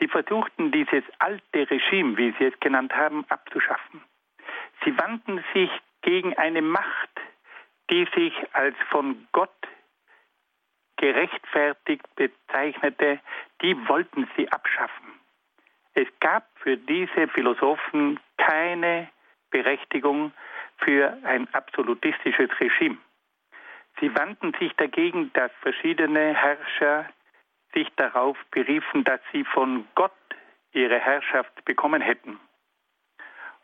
Sie 0.00 0.08
versuchten 0.08 0.72
dieses 0.72 1.04
alte 1.20 1.70
Regime, 1.70 2.16
wie 2.16 2.34
sie 2.38 2.46
es 2.46 2.60
genannt 2.60 2.92
haben, 2.92 3.24
abzuschaffen. 3.28 4.02
Sie 4.84 4.98
wandten 4.98 5.42
sich 5.54 5.70
gegen 6.02 6.36
eine 6.36 6.60
Macht, 6.60 7.14
die 7.90 8.06
sich 8.14 8.34
als 8.52 8.76
von 8.90 9.26
Gott 9.32 9.50
gerechtfertigt 10.96 12.06
bezeichnete, 12.16 13.20
die 13.62 13.76
wollten 13.88 14.28
sie 14.36 14.50
abschaffen. 14.50 15.12
Es 15.94 16.08
gab 16.20 16.48
für 16.56 16.76
diese 16.76 17.28
Philosophen 17.28 18.18
keine 18.36 19.08
Berechtigung 19.50 20.32
für 20.78 21.16
ein 21.22 21.46
absolutistisches 21.54 22.50
Regime. 22.60 22.98
Sie 24.00 24.14
wandten 24.14 24.52
sich 24.58 24.72
dagegen, 24.74 25.32
dass 25.34 25.50
verschiedene 25.60 26.34
Herrscher 26.34 27.08
sich 27.74 27.88
darauf 27.96 28.36
beriefen, 28.50 29.04
dass 29.04 29.20
sie 29.32 29.44
von 29.44 29.86
Gott 29.94 30.12
ihre 30.72 30.98
Herrschaft 30.98 31.64
bekommen 31.64 32.02
hätten. 32.02 32.38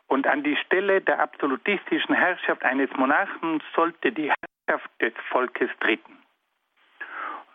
Und 0.07 0.27
an 0.27 0.43
die 0.43 0.57
Stelle 0.57 1.01
der 1.01 1.19
absolutistischen 1.19 2.15
Herrschaft 2.15 2.63
eines 2.63 2.89
Monarchen 2.97 3.61
sollte 3.75 4.11
die 4.11 4.31
Herrschaft 4.67 4.89
des 5.01 5.13
Volkes 5.29 5.69
treten. 5.79 6.17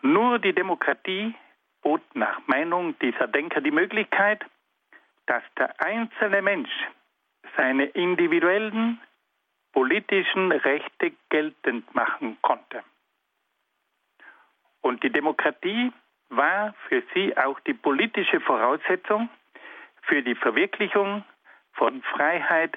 Nur 0.01 0.39
die 0.39 0.53
Demokratie 0.53 1.35
bot 1.81 2.01
nach 2.15 2.39
Meinung 2.47 2.97
dieser 2.99 3.27
Denker 3.27 3.61
die 3.61 3.71
Möglichkeit, 3.71 4.43
dass 5.27 5.43
der 5.57 5.79
einzelne 5.81 6.41
Mensch 6.41 6.71
seine 7.55 7.85
individuellen 7.85 8.99
politischen 9.77 10.51
Rechte 10.51 11.11
geltend 11.29 11.93
machen 11.93 12.35
konnte. 12.41 12.81
Und 14.81 15.03
die 15.03 15.11
Demokratie 15.11 15.93
war 16.29 16.73
für 16.87 17.03
sie 17.13 17.37
auch 17.37 17.59
die 17.59 17.75
politische 17.75 18.39
Voraussetzung 18.39 19.29
für 20.01 20.23
die 20.23 20.33
Verwirklichung 20.33 21.23
von 21.73 22.01
Freiheit, 22.01 22.75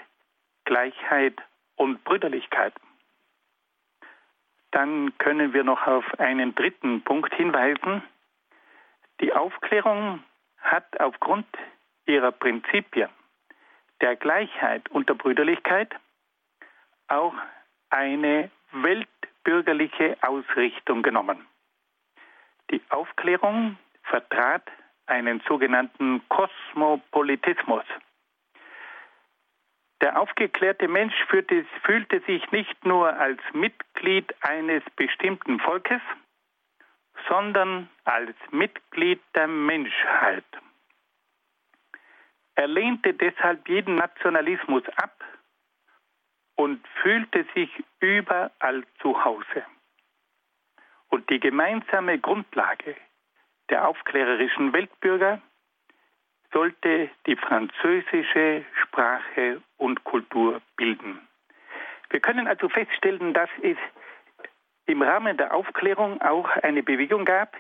Gleichheit 0.67 1.41
und 1.77 2.05
Brüderlichkeit. 2.05 2.75
Dann 4.71 5.17
können 5.17 5.55
wir 5.55 5.65
noch 5.65 5.87
auf 5.87 6.05
einen 6.21 6.55
dritten 6.55 7.01
Punkt 7.01 7.33
hinweisen. 7.35 8.03
Die 9.23 9.33
Aufklärung 9.33 10.23
hat 10.59 11.01
aufgrund 11.01 11.47
ihrer 12.05 12.31
Prinzipien 12.31 13.09
der 14.03 14.17
Gleichheit 14.17 14.91
und 14.91 15.09
der 15.09 15.15
Brüderlichkeit 15.15 15.99
auch 17.11 17.35
eine 17.91 18.51
weltbürgerliche 18.73 20.17
Ausrichtung 20.23 21.03
genommen. 21.03 21.47
Die 22.71 22.81
Aufklärung 22.91 23.77
vertrat 24.05 24.63
einen 25.07 25.43
sogenannten 25.49 26.23
Kosmopolitismus. 26.29 27.85
Der 30.01 30.19
aufgeklärte 30.19 30.89
Mensch 30.89 31.15
fühlte, 31.29 31.67
fühlte, 31.83 32.21
sich 32.21 32.51
nicht 32.53 32.87
nur 32.87 33.13
als 33.13 33.41
Mitglied 33.53 34.33
eines 34.41 34.83
bestimmten 34.97 35.61
Volkes, 35.61 36.01
sondern 37.29 37.89
als 38.05 38.35
Mitglied 38.51 39.21
der 39.35 39.47
Menschheit. 39.47 40.45
Er 42.55 42.67
lehnte 42.67 43.13
deshalb 43.13 43.69
jeden 43.69 43.97
Nationalismus 43.97 44.85
ab 44.97 45.13
und 46.61 46.87
fühlte 47.03 47.47
sich 47.55 47.71
überall 48.01 48.85
zu 49.01 49.25
Hause. 49.25 49.65
Und 51.09 51.31
die 51.31 51.41
gemeinsame 51.41 52.19
Grundlage 52.19 52.97
der 53.71 53.89
aufklärerischen 53.89 54.75
Weltbürger 54.75 55.41
sollte 56.53 57.09
die 57.27 57.37
französische 57.37 58.67
Sprache 58.83 59.63
und 59.79 60.05
Kultur 60.05 60.61
bilden. 60.77 61.27
Wir 62.11 62.21
können 62.21 62.47
also 62.47 62.69
feststellen, 62.69 63.33
dass 63.33 63.49
es 63.63 63.79
im 64.85 65.01
Rahmen 65.01 65.39
der 65.39 65.55
Aufklärung 65.55 66.21
auch 66.21 66.51
eine 66.63 66.83
Bewegung 66.83 67.25
gab, 67.25 67.57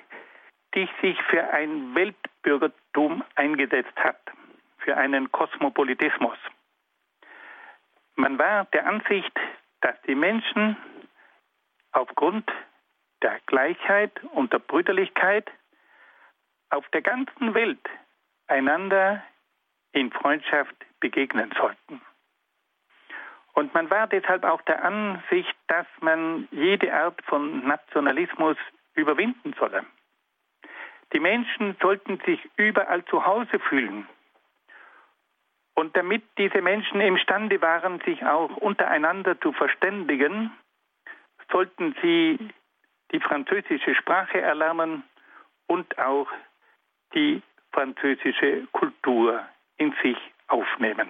die 0.74 0.86
sich 1.00 1.18
für 1.30 1.48
ein 1.48 1.94
Weltbürgertum 1.94 3.24
eingesetzt 3.34 3.96
hat, 3.96 4.20
für 4.76 4.98
einen 4.98 5.32
Kosmopolitismus. 5.32 6.36
Man 8.20 8.38
war 8.38 8.66
der 8.66 8.86
Ansicht, 8.86 9.32
dass 9.80 9.94
die 10.02 10.14
Menschen 10.14 10.76
aufgrund 11.92 12.46
der 13.22 13.40
Gleichheit 13.46 14.12
und 14.34 14.52
der 14.52 14.58
Brüderlichkeit 14.58 15.50
auf 16.68 16.86
der 16.90 17.00
ganzen 17.00 17.54
Welt 17.54 17.88
einander 18.46 19.24
in 19.92 20.12
Freundschaft 20.12 20.76
begegnen 21.00 21.50
sollten. 21.56 22.02
Und 23.54 23.72
man 23.72 23.88
war 23.88 24.06
deshalb 24.06 24.44
auch 24.44 24.60
der 24.62 24.84
Ansicht, 24.84 25.56
dass 25.68 25.86
man 26.00 26.46
jede 26.50 26.92
Art 26.92 27.22
von 27.24 27.66
Nationalismus 27.66 28.58
überwinden 28.92 29.54
solle. 29.58 29.86
Die 31.14 31.20
Menschen 31.20 31.74
sollten 31.80 32.20
sich 32.26 32.50
überall 32.56 33.02
zu 33.06 33.24
Hause 33.24 33.58
fühlen 33.60 34.06
und 35.80 35.96
damit 35.96 36.22
diese 36.36 36.60
Menschen 36.60 37.00
imstande 37.00 37.62
waren, 37.62 38.00
sich 38.00 38.22
auch 38.22 38.54
untereinander 38.58 39.40
zu 39.40 39.52
verständigen, 39.52 40.52
sollten 41.50 41.96
sie 42.02 42.38
die 43.12 43.20
französische 43.20 43.94
Sprache 43.94 44.42
erlernen 44.42 45.02
und 45.68 45.98
auch 45.98 46.28
die 47.14 47.42
französische 47.72 48.66
Kultur 48.72 49.42
in 49.78 49.94
sich 50.02 50.18
aufnehmen. 50.48 51.08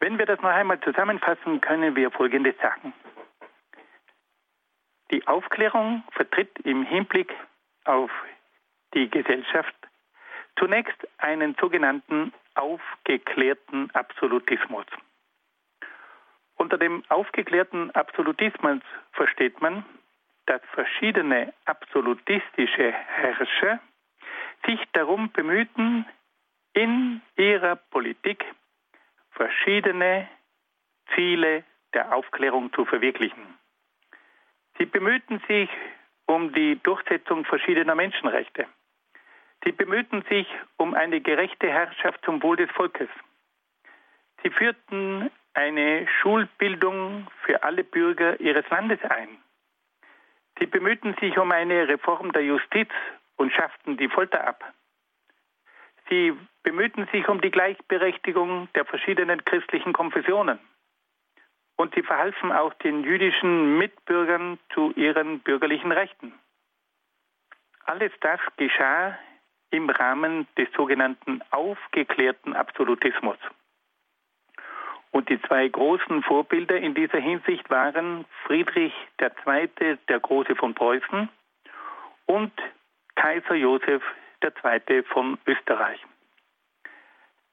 Wenn 0.00 0.18
wir 0.18 0.26
das 0.26 0.40
noch 0.40 0.50
einmal 0.50 0.80
zusammenfassen, 0.80 1.60
können 1.60 1.94
wir 1.94 2.10
Folgendes 2.10 2.56
sagen. 2.60 2.92
Die 5.12 5.24
Aufklärung 5.28 6.02
vertritt 6.10 6.58
im 6.64 6.82
Hinblick 6.82 7.32
auf 7.84 8.10
die 8.92 9.08
Gesellschaft 9.08 9.76
zunächst 10.58 10.98
einen 11.18 11.54
sogenannten 11.60 12.32
aufgeklärten 12.54 13.90
Absolutismus. 13.92 14.86
Unter 16.56 16.78
dem 16.78 17.02
aufgeklärten 17.08 17.90
Absolutismus 17.92 18.80
versteht 19.12 19.60
man, 19.60 19.84
dass 20.46 20.62
verschiedene 20.72 21.52
absolutistische 21.64 22.92
Herrscher 22.92 23.80
sich 24.66 24.80
darum 24.92 25.30
bemühten, 25.30 26.06
in 26.74 27.22
ihrer 27.36 27.76
Politik 27.76 28.44
verschiedene 29.30 30.28
Ziele 31.14 31.64
der 31.92 32.14
Aufklärung 32.14 32.72
zu 32.72 32.84
verwirklichen. 32.84 33.58
Sie 34.78 34.86
bemühten 34.86 35.40
sich 35.46 35.70
um 36.26 36.52
die 36.52 36.80
Durchsetzung 36.82 37.44
verschiedener 37.44 37.94
Menschenrechte. 37.94 38.66
Sie 39.64 39.72
bemühten 39.72 40.22
sich 40.28 40.46
um 40.76 40.94
eine 40.94 41.20
gerechte 41.20 41.68
Herrschaft 41.68 42.22
zum 42.24 42.42
Wohl 42.42 42.56
des 42.56 42.70
Volkes. 42.72 43.08
Sie 44.42 44.50
führten 44.50 45.30
eine 45.54 46.06
Schulbildung 46.20 47.26
für 47.44 47.62
alle 47.62 47.82
Bürger 47.82 48.38
ihres 48.40 48.68
Landes 48.68 49.02
ein. 49.08 49.28
Sie 50.58 50.66
bemühten 50.66 51.14
sich 51.20 51.38
um 51.38 51.50
eine 51.50 51.88
Reform 51.88 52.32
der 52.32 52.44
Justiz 52.44 52.90
und 53.36 53.52
schafften 53.52 53.96
die 53.96 54.08
Folter 54.08 54.46
ab. 54.46 54.72
Sie 56.10 56.36
bemühten 56.62 57.06
sich 57.10 57.26
um 57.28 57.40
die 57.40 57.50
Gleichberechtigung 57.50 58.68
der 58.74 58.84
verschiedenen 58.84 59.44
christlichen 59.44 59.94
Konfessionen. 59.94 60.58
Und 61.76 61.94
sie 61.94 62.02
verhalfen 62.02 62.52
auch 62.52 62.74
den 62.74 63.02
jüdischen 63.02 63.78
Mitbürgern 63.78 64.58
zu 64.74 64.92
ihren 64.92 65.40
bürgerlichen 65.40 65.90
Rechten. 65.90 66.34
Alles 67.86 68.12
das 68.20 68.40
geschah 68.56 69.18
im 69.74 69.90
Rahmen 69.90 70.46
des 70.56 70.68
sogenannten 70.76 71.42
aufgeklärten 71.50 72.54
Absolutismus. 72.54 73.36
Und 75.10 75.28
die 75.28 75.40
zwei 75.42 75.68
großen 75.68 76.22
Vorbilder 76.22 76.76
in 76.76 76.94
dieser 76.94 77.18
Hinsicht 77.18 77.68
waren 77.70 78.24
Friedrich 78.44 78.92
II., 79.20 79.98
der 80.08 80.20
Große 80.20 80.56
von 80.56 80.74
Preußen, 80.74 81.28
und 82.26 82.52
Kaiser 83.14 83.54
Josef 83.54 84.02
II. 84.42 85.02
von 85.04 85.38
Österreich. 85.46 86.00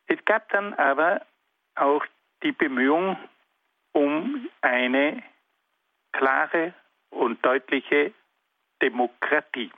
Es 0.07 0.23
gab 0.25 0.49
dann 0.49 0.73
aber 0.75 1.25
auch 1.75 2.05
die 2.43 2.51
Bemühung 2.51 3.17
um 3.93 4.47
eine 4.61 5.23
klare 6.11 6.73
und 7.09 7.43
deutliche 7.45 8.13
Demokratie. 8.81 9.71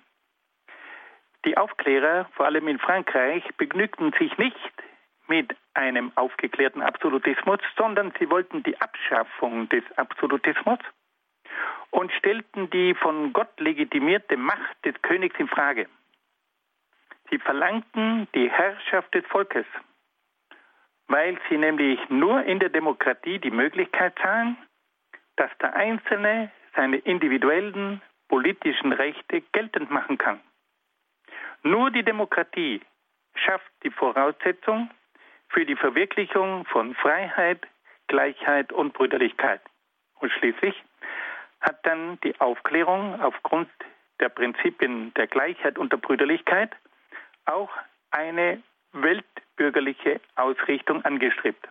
Die 1.45 1.57
Aufklärer, 1.57 2.29
vor 2.33 2.45
allem 2.45 2.67
in 2.67 2.79
Frankreich, 2.79 3.43
begnügten 3.57 4.13
sich 4.13 4.37
nicht 4.37 4.73
mit 5.27 5.55
einem 5.73 6.11
aufgeklärten 6.15 6.81
Absolutismus, 6.81 7.59
sondern 7.77 8.13
sie 8.19 8.29
wollten 8.29 8.63
die 8.63 8.79
Abschaffung 8.79 9.67
des 9.69 9.83
Absolutismus 9.97 10.79
und 11.91 12.11
stellten 12.13 12.69
die 12.69 12.93
von 12.93 13.33
Gott 13.33 13.59
legitimierte 13.59 14.37
Macht 14.37 14.85
des 14.85 14.99
Königs 15.01 15.39
in 15.39 15.47
Frage. 15.47 15.87
Sie 17.29 17.39
verlangten 17.39 18.27
die 18.35 18.49
Herrschaft 18.49 19.13
des 19.13 19.25
Volkes, 19.27 19.65
weil 21.07 21.37
sie 21.49 21.57
nämlich 21.57 21.99
nur 22.09 22.43
in 22.43 22.59
der 22.59 22.69
Demokratie 22.69 23.39
die 23.39 23.51
Möglichkeit 23.51 24.17
sahen, 24.21 24.57
dass 25.35 25.49
der 25.59 25.75
Einzelne 25.75 26.51
seine 26.75 26.97
individuellen 26.97 28.01
politischen 28.27 28.93
Rechte 28.93 29.41
geltend 29.51 29.91
machen 29.91 30.17
kann. 30.17 30.39
Nur 31.63 31.91
die 31.91 32.03
Demokratie 32.03 32.81
schafft 33.35 33.71
die 33.83 33.89
Voraussetzung 33.89 34.89
für 35.47 35.65
die 35.65 35.77
Verwirklichung 35.77 36.65
von 36.65 36.93
Freiheit, 36.95 37.65
Gleichheit 38.07 38.73
und 38.73 38.93
Brüderlichkeit. 38.93 39.61
Und 40.19 40.31
schließlich 40.33 40.75
hat 41.61 41.85
dann 41.85 42.19
die 42.21 42.39
Aufklärung 42.41 43.19
aufgrund 43.21 43.69
der 44.19 44.29
Prinzipien 44.29 45.13
der 45.13 45.27
Gleichheit 45.27 45.77
und 45.77 45.91
der 45.93 45.97
Brüderlichkeit 45.97 46.75
auch 47.45 47.71
eine 48.11 48.61
weltbürgerliche 48.91 50.19
Ausrichtung 50.35 51.03
angestrebt. 51.05 51.67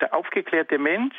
Der 0.00 0.12
aufgeklärte 0.12 0.78
Mensch 0.78 1.16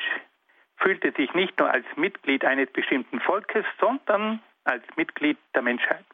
fühlte 0.77 1.11
sich 1.13 1.33
nicht 1.33 1.57
nur 1.59 1.69
als 1.71 1.85
Mitglied 1.95 2.43
eines 2.43 2.69
bestimmten 2.71 3.19
Volkes, 3.21 3.65
sondern 3.79 4.41
als 4.65 4.83
Mitglied 4.95 5.37
der 5.55 5.61
Menschheit. 5.61 6.05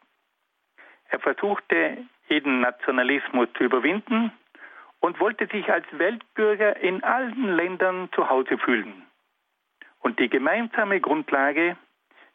Er 1.16 1.22
versuchte, 1.22 2.06
jeden 2.28 2.60
Nationalismus 2.60 3.48
zu 3.54 3.64
überwinden 3.64 4.34
und 5.00 5.18
wollte 5.22 5.48
sich 5.48 5.72
als 5.72 5.86
Weltbürger 5.94 6.76
in 6.76 7.06
allen 7.06 7.56
Ländern 7.56 8.10
zu 8.14 8.30
Hause 8.30 8.58
fühlen. 8.58 9.08
Und 10.00 10.20
die 10.20 10.28
gemeinsame 10.28 11.00
Grundlage 11.00 11.78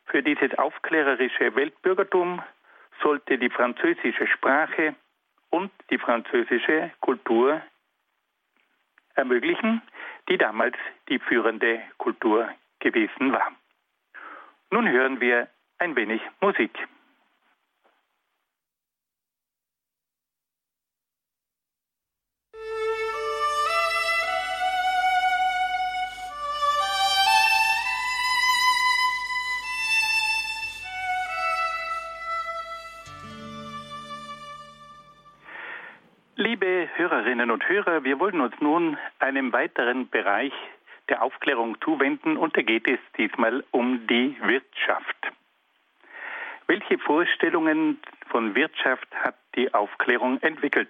für 0.07 0.23
dieses 0.23 0.57
aufklärerische 0.57 1.55
Weltbürgertum 1.57 2.43
sollte 3.03 3.37
die 3.37 3.51
französische 3.51 4.27
Sprache 4.27 4.95
und 5.51 5.71
die 5.90 5.99
französische 5.99 6.90
Kultur 7.01 7.61
ermöglichen, 9.14 9.83
die 10.31 10.38
damals 10.38 10.77
die 11.11 11.19
führende 11.19 11.83
Kultur 11.99 12.49
gewesen 12.79 13.31
war. 13.31 13.53
Nun 14.71 14.88
hören 14.88 15.21
wir 15.21 15.49
ein 15.77 15.95
wenig 15.97 16.23
Musik. 16.40 16.88
Liebe 36.40 36.88
Hörerinnen 36.94 37.50
und 37.50 37.68
Hörer, 37.68 38.03
wir 38.03 38.18
wollen 38.18 38.40
uns 38.40 38.59
nun 38.61 38.96
einem 39.18 39.53
weiteren 39.53 40.09
Bereich 40.09 40.55
der 41.11 41.22
Aufklärung 41.22 41.79
zuwenden 41.83 42.38
und 42.38 42.57
da 42.57 42.62
geht 42.62 42.88
es 42.90 42.98
diesmal 43.18 43.62
um 43.72 44.07
die 44.07 44.35
Wirtschaft. 44.40 45.18
Welche 46.66 46.96
Vorstellungen 46.96 48.00
von 48.31 48.55
Wirtschaft 48.55 49.07
hat 49.16 49.37
die 49.55 49.74
Aufklärung 49.74 50.40
entwickelt? 50.40 50.88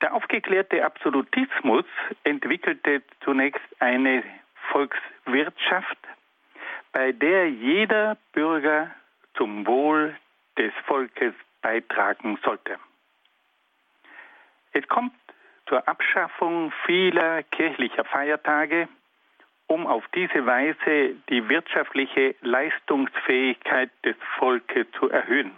Der 0.00 0.14
aufgeklärte 0.14 0.82
Absolutismus 0.82 1.84
entwickelte 2.22 3.02
zunächst 3.22 3.68
eine 3.80 4.22
Volkswirtschaft, 4.72 5.98
bei 6.92 7.12
der 7.12 7.50
jeder 7.50 8.16
Bürger 8.32 8.94
zum 9.34 9.66
Wohl 9.66 10.16
des 10.56 10.72
Volkes 10.86 11.34
beitragen 11.60 12.38
sollte. 12.42 12.78
Es 14.74 14.86
kommt 14.88 15.14
zur 15.66 15.86
Abschaffung 15.88 16.72
vieler 16.84 17.42
kirchlicher 17.44 18.04
Feiertage, 18.04 18.88
um 19.68 19.86
auf 19.86 20.04
diese 20.14 20.44
Weise 20.44 21.14
die 21.30 21.48
wirtschaftliche 21.48 22.34
Leistungsfähigkeit 22.42 23.90
des 24.04 24.16
Volkes 24.38 24.86
zu 24.98 25.08
erhöhen. 25.08 25.52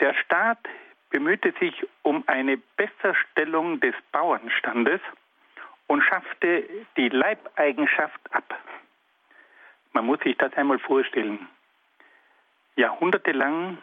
Der 0.00 0.14
Staat 0.14 0.60
bemühte 1.10 1.52
sich 1.58 1.86
um 2.02 2.22
eine 2.28 2.56
Besserstellung 2.76 3.80
des 3.80 3.94
Bauernstandes 4.12 5.00
und 5.88 6.02
schaffte 6.02 6.68
die 6.96 7.08
Leibeigenschaft 7.08 8.20
ab. 8.30 8.56
Man 9.92 10.06
muss 10.06 10.20
sich 10.20 10.36
das 10.36 10.52
einmal 10.54 10.78
vorstellen. 10.78 11.48
Jahrhundertelang 12.76 13.78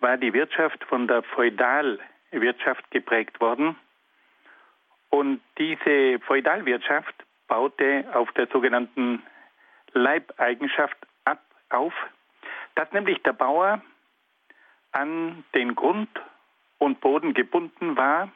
war 0.00 0.16
die 0.16 0.32
Wirtschaft 0.32 0.82
von 0.84 1.06
der 1.06 1.22
Feudal 1.22 1.98
Wirtschaft 2.40 2.90
geprägt 2.90 3.40
worden. 3.40 3.76
Und 5.10 5.40
diese 5.58 6.18
Feudalwirtschaft 6.20 7.14
baute 7.46 8.04
auf 8.12 8.30
der 8.32 8.48
sogenannten 8.48 9.22
Leibeigenschaft 9.92 10.96
ab, 11.24 11.40
auf, 11.70 11.94
dass 12.74 12.90
nämlich 12.92 13.22
der 13.22 13.32
Bauer 13.32 13.80
an 14.92 15.44
den 15.54 15.74
Grund 15.74 16.08
und 16.78 17.00
Boden 17.00 17.34
gebunden 17.34 17.96
war, 17.96 18.30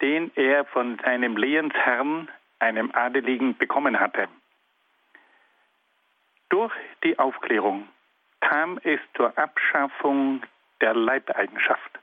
den 0.00 0.32
er 0.34 0.64
von 0.64 0.98
seinem 1.04 1.36
Lehensherrn, 1.36 2.28
einem 2.58 2.90
Adeligen, 2.92 3.56
bekommen 3.56 4.00
hatte. 4.00 4.28
Durch 6.48 6.72
die 7.04 7.18
Aufklärung 7.18 7.88
kam 8.40 8.78
es 8.82 9.00
zur 9.16 9.36
Abschaffung 9.38 10.42
der 10.80 10.94
Leibeigenschaft 10.94 12.01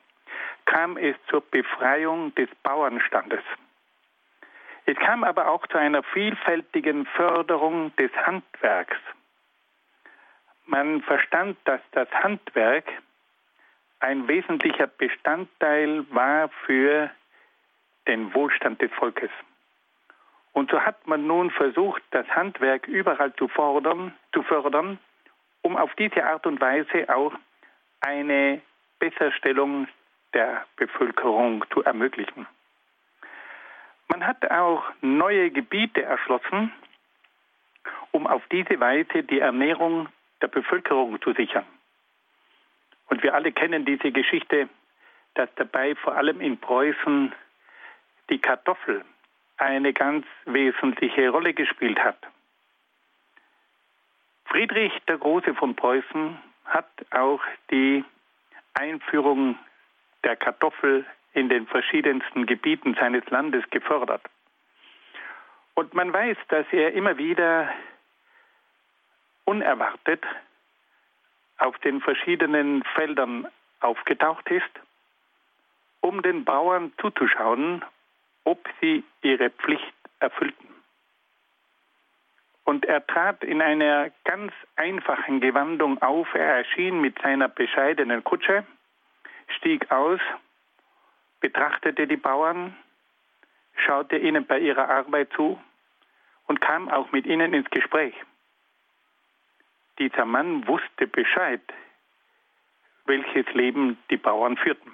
kam 0.69 0.97
es 0.97 1.15
zur 1.29 1.41
Befreiung 1.41 2.33
des 2.35 2.49
Bauernstandes. 2.61 3.41
Es 4.85 4.95
kam 4.97 5.23
aber 5.23 5.47
auch 5.47 5.65
zu 5.67 5.77
einer 5.77 6.03
vielfältigen 6.03 7.07
Förderung 7.07 7.95
des 7.95 8.11
Handwerks. 8.15 8.97
Man 10.67 11.01
verstand, 11.01 11.57
dass 11.65 11.81
das 11.91 12.07
Handwerk 12.11 12.85
ein 13.99 14.27
wesentlicher 14.27 14.85
Bestandteil 14.85 16.05
war 16.11 16.49
für 16.65 17.09
den 18.07 18.33
Wohlstand 18.35 18.79
des 18.81 18.91
Volkes. 18.91 19.31
Und 20.53 20.69
so 20.69 20.79
hat 20.81 21.07
man 21.07 21.25
nun 21.25 21.49
versucht, 21.49 22.03
das 22.11 22.27
Handwerk 22.29 22.87
überall 22.87 23.33
zu, 23.35 23.47
fordern, 23.47 24.13
zu 24.33 24.43
fördern, 24.43 24.99
um 25.63 25.77
auf 25.77 25.93
diese 25.95 26.23
Art 26.25 26.45
und 26.45 26.61
Weise 26.61 27.09
auch 27.13 27.33
eine 28.01 28.61
Besserstellung 28.99 29.87
der 30.33 30.65
Bevölkerung 30.75 31.65
zu 31.73 31.83
ermöglichen. 31.83 32.47
Man 34.07 34.25
hat 34.25 34.49
auch 34.49 34.83
neue 35.01 35.51
Gebiete 35.51 36.03
erschlossen, 36.03 36.71
um 38.11 38.27
auf 38.27 38.41
diese 38.51 38.79
Weise 38.79 39.23
die 39.23 39.39
Ernährung 39.39 40.09
der 40.41 40.47
Bevölkerung 40.47 41.21
zu 41.21 41.33
sichern. 41.33 41.65
Und 43.07 43.23
wir 43.23 43.33
alle 43.33 43.51
kennen 43.51 43.85
diese 43.85 44.11
Geschichte, 44.11 44.69
dass 45.35 45.49
dabei 45.55 45.95
vor 45.95 46.15
allem 46.15 46.41
in 46.41 46.57
Preußen 46.57 47.33
die 48.29 48.39
Kartoffel 48.39 49.03
eine 49.57 49.93
ganz 49.93 50.25
wesentliche 50.45 51.29
Rolle 51.29 51.53
gespielt 51.53 51.99
hat. 51.99 52.17
Friedrich 54.45 54.93
der 55.07 55.17
Große 55.17 55.53
von 55.53 55.75
Preußen 55.75 56.37
hat 56.65 56.89
auch 57.11 57.41
die 57.69 58.03
Einführung 58.73 59.57
der 60.23 60.35
Kartoffel 60.35 61.05
in 61.33 61.49
den 61.49 61.67
verschiedensten 61.67 62.45
Gebieten 62.45 62.95
seines 62.99 63.25
Landes 63.29 63.63
gefördert. 63.69 64.21
Und 65.75 65.93
man 65.93 66.11
weiß, 66.11 66.37
dass 66.49 66.65
er 66.71 66.93
immer 66.93 67.17
wieder 67.17 67.69
unerwartet 69.45 70.23
auf 71.57 71.77
den 71.79 72.01
verschiedenen 72.01 72.83
Feldern 72.95 73.47
aufgetaucht 73.79 74.49
ist, 74.49 74.69
um 76.01 76.21
den 76.21 76.45
Bauern 76.45 76.93
zuzuschauen, 76.99 77.83
ob 78.43 78.67
sie 78.81 79.03
ihre 79.21 79.49
Pflicht 79.49 79.93
erfüllten. 80.19 80.67
Und 82.63 82.85
er 82.85 83.05
trat 83.05 83.43
in 83.43 83.61
einer 83.61 84.11
ganz 84.25 84.53
einfachen 84.75 85.39
Gewandung 85.41 86.01
auf. 86.01 86.27
Er 86.35 86.57
erschien 86.57 87.01
mit 87.01 87.19
seiner 87.21 87.47
bescheidenen 87.47 88.23
Kutsche, 88.23 88.63
stieg 89.57 89.91
aus, 89.91 90.19
betrachtete 91.39 92.07
die 92.07 92.17
Bauern, 92.17 92.75
schaute 93.85 94.17
ihnen 94.17 94.45
bei 94.45 94.59
ihrer 94.59 94.89
Arbeit 94.89 95.31
zu 95.33 95.59
und 96.47 96.61
kam 96.61 96.89
auch 96.89 97.11
mit 97.11 97.25
ihnen 97.25 97.53
ins 97.53 97.69
Gespräch. 97.69 98.13
Dieser 99.99 100.25
Mann 100.25 100.67
wusste 100.67 101.07
Bescheid, 101.07 101.61
welches 103.05 103.45
Leben 103.53 103.97
die 104.09 104.17
Bauern 104.17 104.57
führten. 104.57 104.91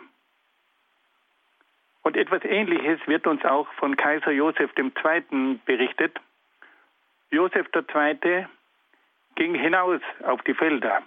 Und 2.02 2.18
etwas 2.18 2.44
Ähnliches 2.44 3.00
wird 3.08 3.26
uns 3.26 3.44
auch 3.46 3.68
von 3.74 3.96
Kaiser 3.98 4.32
Joseph 4.32 4.72
II. 4.78 5.60
berichtet. 5.66 6.20
Joseph 7.32 7.68
II. 7.74 8.48
ging 9.36 9.56
hinaus 9.56 10.02
auf 10.24 10.42
die 10.44 10.54
Felder, 10.54 11.02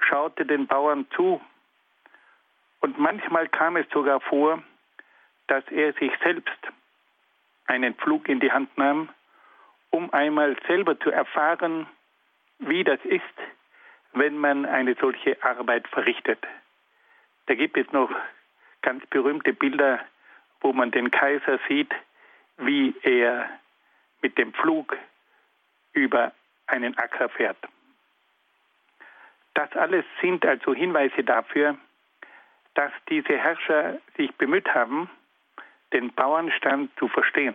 schaute 0.00 0.44
den 0.44 0.66
Bauern 0.66 1.06
zu 1.14 1.40
und 2.84 2.98
manchmal 2.98 3.48
kam 3.48 3.76
es 3.76 3.88
sogar 3.88 4.20
vor, 4.20 4.62
dass 5.46 5.64
er 5.70 5.94
sich 5.94 6.12
selbst 6.22 6.58
einen 7.64 7.94
Pflug 7.94 8.28
in 8.28 8.40
die 8.40 8.52
Hand 8.52 8.76
nahm, 8.76 9.08
um 9.88 10.12
einmal 10.12 10.54
selber 10.66 11.00
zu 11.00 11.10
erfahren, 11.10 11.86
wie 12.58 12.84
das 12.84 13.00
ist, 13.04 13.22
wenn 14.12 14.36
man 14.36 14.66
eine 14.66 14.94
solche 15.00 15.42
Arbeit 15.42 15.88
verrichtet. 15.88 16.46
Da 17.46 17.54
gibt 17.54 17.78
es 17.78 17.90
noch 17.92 18.10
ganz 18.82 19.06
berühmte 19.06 19.54
Bilder, 19.54 20.00
wo 20.60 20.74
man 20.74 20.90
den 20.90 21.10
Kaiser 21.10 21.58
sieht, 21.66 21.94
wie 22.58 22.94
er 23.00 23.48
mit 24.20 24.36
dem 24.36 24.52
Flug 24.52 24.94
über 25.94 26.32
einen 26.66 26.98
Acker 26.98 27.30
fährt. 27.30 27.56
Das 29.54 29.72
alles 29.72 30.04
sind 30.20 30.44
also 30.44 30.74
Hinweise 30.74 31.24
dafür, 31.24 31.78
dass 32.74 32.92
diese 33.08 33.36
Herrscher 33.36 33.98
sich 34.16 34.34
bemüht 34.36 34.72
haben, 34.74 35.08
den 35.92 36.12
Bauernstand 36.12 36.90
zu 36.98 37.08
verstehen 37.08 37.54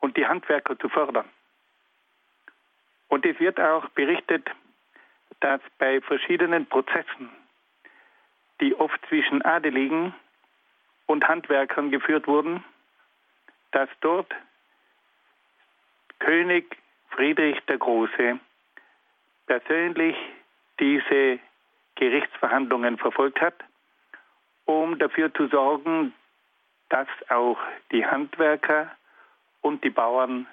und 0.00 0.16
die 0.16 0.26
Handwerker 0.26 0.78
zu 0.78 0.88
fördern. 0.88 1.28
Und 3.08 3.26
es 3.26 3.38
wird 3.40 3.60
auch 3.60 3.88
berichtet, 3.90 4.48
dass 5.40 5.60
bei 5.78 6.00
verschiedenen 6.00 6.66
Prozessen 6.66 7.30
die 8.60 8.74
oft 8.74 9.00
zwischen 9.08 9.42
Adeligen 9.42 10.14
und 11.06 11.26
Handwerkern 11.26 11.90
geführt 11.90 12.26
wurden, 12.26 12.64
dass 13.72 13.88
dort 14.00 14.32
König 16.20 16.76
Friedrich 17.10 17.60
der 17.68 17.78
Große 17.78 18.38
persönlich 19.46 20.16
diese 20.80 21.38
Gerichtsverhandlungen 21.96 22.98
verfolgt 22.98 23.40
hat, 23.40 23.54
um 24.64 24.98
dafür 24.98 25.32
zu 25.34 25.48
sorgen, 25.48 26.14
dass 26.88 27.08
auch 27.28 27.58
die 27.92 28.06
Handwerker 28.06 28.90
und 29.60 29.82
die 29.84 29.90
Bauern 29.90 30.46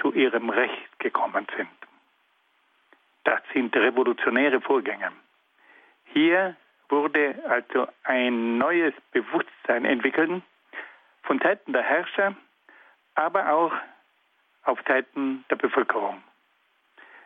zu 0.00 0.12
ihrem 0.12 0.50
Recht 0.50 0.98
gekommen 0.98 1.46
sind. 1.56 1.68
Das 3.24 3.40
sind 3.52 3.76
revolutionäre 3.76 4.60
Vorgänge. 4.60 5.12
Hier 6.12 6.56
wurde 6.88 7.34
also 7.48 7.88
ein 8.04 8.58
neues 8.58 8.94
Bewusstsein 9.12 9.84
entwickelt 9.84 10.42
von 11.22 11.38
Seiten 11.38 11.72
der 11.72 11.82
Herrscher, 11.82 12.34
aber 13.14 13.52
auch 13.52 13.72
auf 14.62 14.78
Seiten 14.86 15.44
der 15.50 15.56
Bevölkerung. 15.56 16.22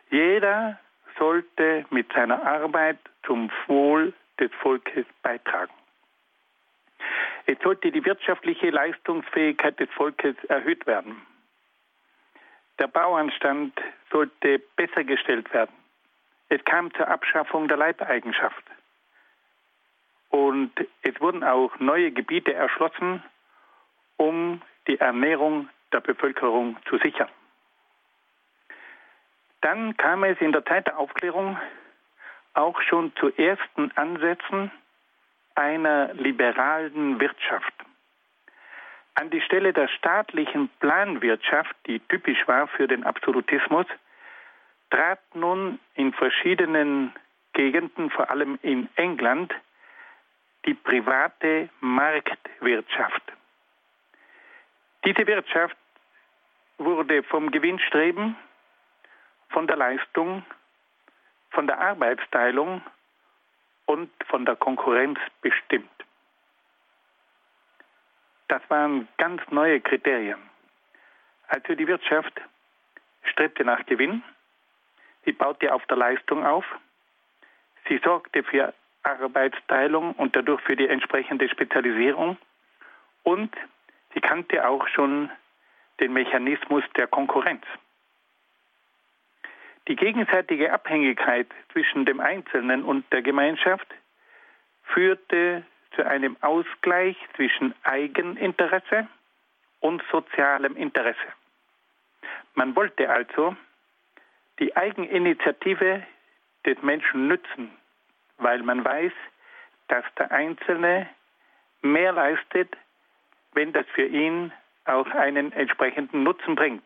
Jeder 0.09 0.79
sollte 1.17 1.85
mit 1.89 2.11
seiner 2.13 2.45
Arbeit 2.45 2.99
zum 3.25 3.49
Wohl 3.67 4.13
des 4.39 4.51
Volkes 4.61 5.05
beitragen. 5.21 5.73
Es 7.45 7.57
sollte 7.61 7.91
die 7.91 8.05
wirtschaftliche 8.05 8.69
Leistungsfähigkeit 8.69 9.79
des 9.79 9.89
Volkes 9.91 10.35
erhöht 10.45 10.85
werden. 10.87 11.21
Der 12.79 12.87
Bauernstand 12.87 13.79
sollte 14.11 14.59
besser 14.75 15.03
gestellt 15.03 15.53
werden. 15.53 15.75
Es 16.49 16.63
kam 16.65 16.93
zur 16.93 17.07
Abschaffung 17.07 17.67
der 17.67 17.77
Leibeigenschaft. 17.77 18.63
Und 20.29 20.71
es 21.01 21.19
wurden 21.21 21.43
auch 21.43 21.77
neue 21.79 22.11
Gebiete 22.11 22.53
erschlossen, 22.53 23.23
um 24.17 24.61
die 24.87 24.99
Ernährung 24.99 25.69
der 25.91 26.01
Bevölkerung 26.01 26.77
zu 26.89 26.97
sichern. 26.97 27.29
Dann 29.61 29.95
kam 29.97 30.23
es 30.23 30.39
in 30.41 30.51
der 30.51 30.65
Zeit 30.65 30.87
der 30.87 30.97
Aufklärung 30.97 31.57
auch 32.53 32.81
schon 32.81 33.15
zu 33.15 33.29
ersten 33.35 33.91
Ansätzen 33.95 34.71
einer 35.55 36.13
liberalen 36.13 37.19
Wirtschaft. 37.19 37.73
An 39.15 39.29
die 39.29 39.41
Stelle 39.41 39.73
der 39.73 39.87
staatlichen 39.87 40.69
Planwirtschaft, 40.79 41.75
die 41.85 41.99
typisch 41.99 42.47
war 42.47 42.67
für 42.67 42.87
den 42.87 43.03
Absolutismus, 43.03 43.85
trat 44.89 45.19
nun 45.35 45.79
in 45.95 46.13
verschiedenen 46.13 47.13
Gegenden, 47.53 48.09
vor 48.09 48.29
allem 48.29 48.57
in 48.63 48.89
England, 48.95 49.53
die 50.65 50.73
private 50.73 51.69
Marktwirtschaft. 51.79 53.21
Diese 55.05 55.27
Wirtschaft 55.27 55.77
wurde 56.77 57.23
vom 57.23 57.51
Gewinnstreben, 57.51 58.35
von 59.49 59.67
der 59.67 59.75
Leistung, 59.75 60.43
von 61.51 61.67
der 61.67 61.79
Arbeitsteilung 61.79 62.81
und 63.93 64.09
von 64.27 64.43
der 64.43 64.55
Konkurrenz 64.55 65.19
bestimmt. 65.41 65.87
Das 68.47 68.61
waren 68.69 69.07
ganz 69.17 69.41
neue 69.51 69.79
Kriterien. 69.81 70.39
Also 71.47 71.75
die 71.75 71.87
Wirtschaft 71.87 72.33
strebte 73.23 73.63
nach 73.63 73.85
Gewinn, 73.85 74.23
sie 75.25 75.31
baute 75.31 75.71
auf 75.71 75.85
der 75.85 75.97
Leistung 75.97 76.43
auf, 76.43 76.65
sie 77.87 77.99
sorgte 78.03 78.43
für 78.43 78.73
Arbeitsteilung 79.03 80.13
und 80.13 80.35
dadurch 80.35 80.61
für 80.61 80.75
die 80.75 80.87
entsprechende 80.87 81.47
Spezialisierung. 81.47 82.37
Und 83.21 83.55
sie 84.13 84.21
kannte 84.21 84.67
auch 84.67 84.87
schon 84.87 85.29
den 85.99 86.13
Mechanismus 86.13 86.83
der 86.97 87.07
Konkurrenz. 87.07 87.65
Die 89.87 89.95
gegenseitige 89.95 90.71
Abhängigkeit 90.71 91.47
zwischen 91.71 92.05
dem 92.05 92.19
Einzelnen 92.19 92.83
und 92.83 93.11
der 93.11 93.21
Gemeinschaft 93.21 93.87
führte 94.83 95.63
zu 95.95 96.05
einem 96.05 96.37
Ausgleich 96.41 97.17
zwischen 97.35 97.73
Eigeninteresse 97.83 99.07
und 99.81 100.01
sozialem 100.11 100.75
Interesse. 100.75 101.17
Man 102.55 102.75
wollte 102.75 103.09
also 103.09 103.55
die 104.59 104.75
Eigeninitiative 104.75 106.03
des 106.65 106.81
Menschen 106.81 107.27
nützen 107.27 107.71
weil 108.37 108.61
man 108.63 108.83
weiß, 108.83 109.13
dass 109.87 110.03
der 110.17 110.31
Einzelne 110.31 111.09
mehr 111.81 112.13
leistet, 112.13 112.75
wenn 113.53 113.73
das 113.73 113.85
für 113.93 114.05
ihn 114.05 114.51
auch 114.85 115.07
einen 115.11 115.51
entsprechenden 115.53 116.23
Nutzen 116.23 116.55
bringt. 116.55 116.83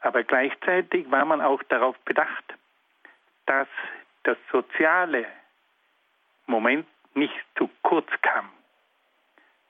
Aber 0.00 0.22
gleichzeitig 0.22 1.10
war 1.10 1.24
man 1.24 1.40
auch 1.40 1.62
darauf 1.64 1.98
bedacht, 2.00 2.44
dass 3.46 3.68
das 4.24 4.36
soziale 4.52 5.26
Moment 6.46 6.86
nicht 7.14 7.34
zu 7.56 7.68
kurz 7.82 8.08
kam. 8.22 8.48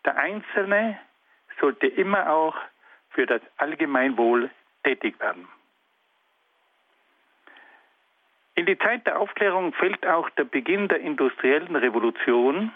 Der 0.04 0.16
Einzelne 0.16 0.98
sollte 1.60 1.86
immer 1.86 2.30
auch 2.30 2.56
für 3.10 3.26
das 3.26 3.40
Allgemeinwohl 3.56 4.50
tätig 4.84 5.18
werden. 5.20 5.48
In 8.54 8.66
die 8.66 8.78
Zeit 8.78 9.06
der 9.06 9.20
Aufklärung 9.20 9.72
fällt 9.72 10.04
auch 10.06 10.28
der 10.30 10.44
Beginn 10.44 10.88
der 10.88 11.00
industriellen 11.00 11.76
Revolution 11.76 12.72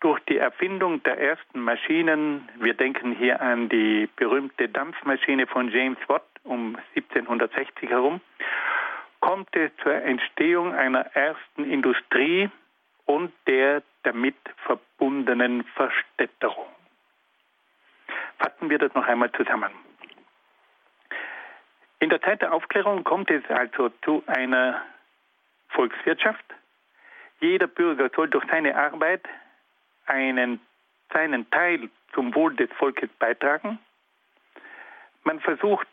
durch 0.00 0.18
die 0.28 0.36
Erfindung 0.36 1.02
der 1.04 1.18
ersten 1.18 1.60
Maschinen. 1.60 2.48
Wir 2.56 2.74
denken 2.74 3.12
hier 3.12 3.40
an 3.40 3.68
die 3.68 4.08
berühmte 4.16 4.68
Dampfmaschine 4.68 5.46
von 5.46 5.70
James 5.70 5.98
Watt 6.08 6.26
um 6.46 6.76
1760 6.94 7.90
herum. 7.90 8.20
Kommt 9.20 9.54
es 9.56 9.70
zur 9.82 9.94
Entstehung 9.94 10.74
einer 10.74 11.00
ersten 11.14 11.64
Industrie 11.64 12.50
und 13.06 13.32
der 13.46 13.82
damit 14.02 14.36
verbundenen 14.64 15.64
Verstädterung. 15.74 16.68
Fassen 18.38 18.70
wir 18.70 18.78
das 18.78 18.94
noch 18.94 19.06
einmal 19.06 19.32
zusammen. 19.32 19.70
In 21.98 22.10
der 22.10 22.20
Zeit 22.20 22.42
der 22.42 22.52
Aufklärung 22.52 23.04
kommt 23.04 23.30
es 23.30 23.42
also 23.48 23.88
zu 24.04 24.22
einer 24.26 24.82
Volkswirtschaft. 25.70 26.44
Jeder 27.40 27.66
Bürger 27.66 28.10
soll 28.14 28.28
durch 28.28 28.44
seine 28.50 28.76
Arbeit 28.76 29.22
einen, 30.06 30.60
seinen 31.12 31.50
Teil 31.50 31.88
zum 32.12 32.34
Wohl 32.34 32.54
des 32.54 32.70
Volkes 32.72 33.10
beitragen. 33.18 33.78
Man 35.24 35.40
versucht, 35.40 35.88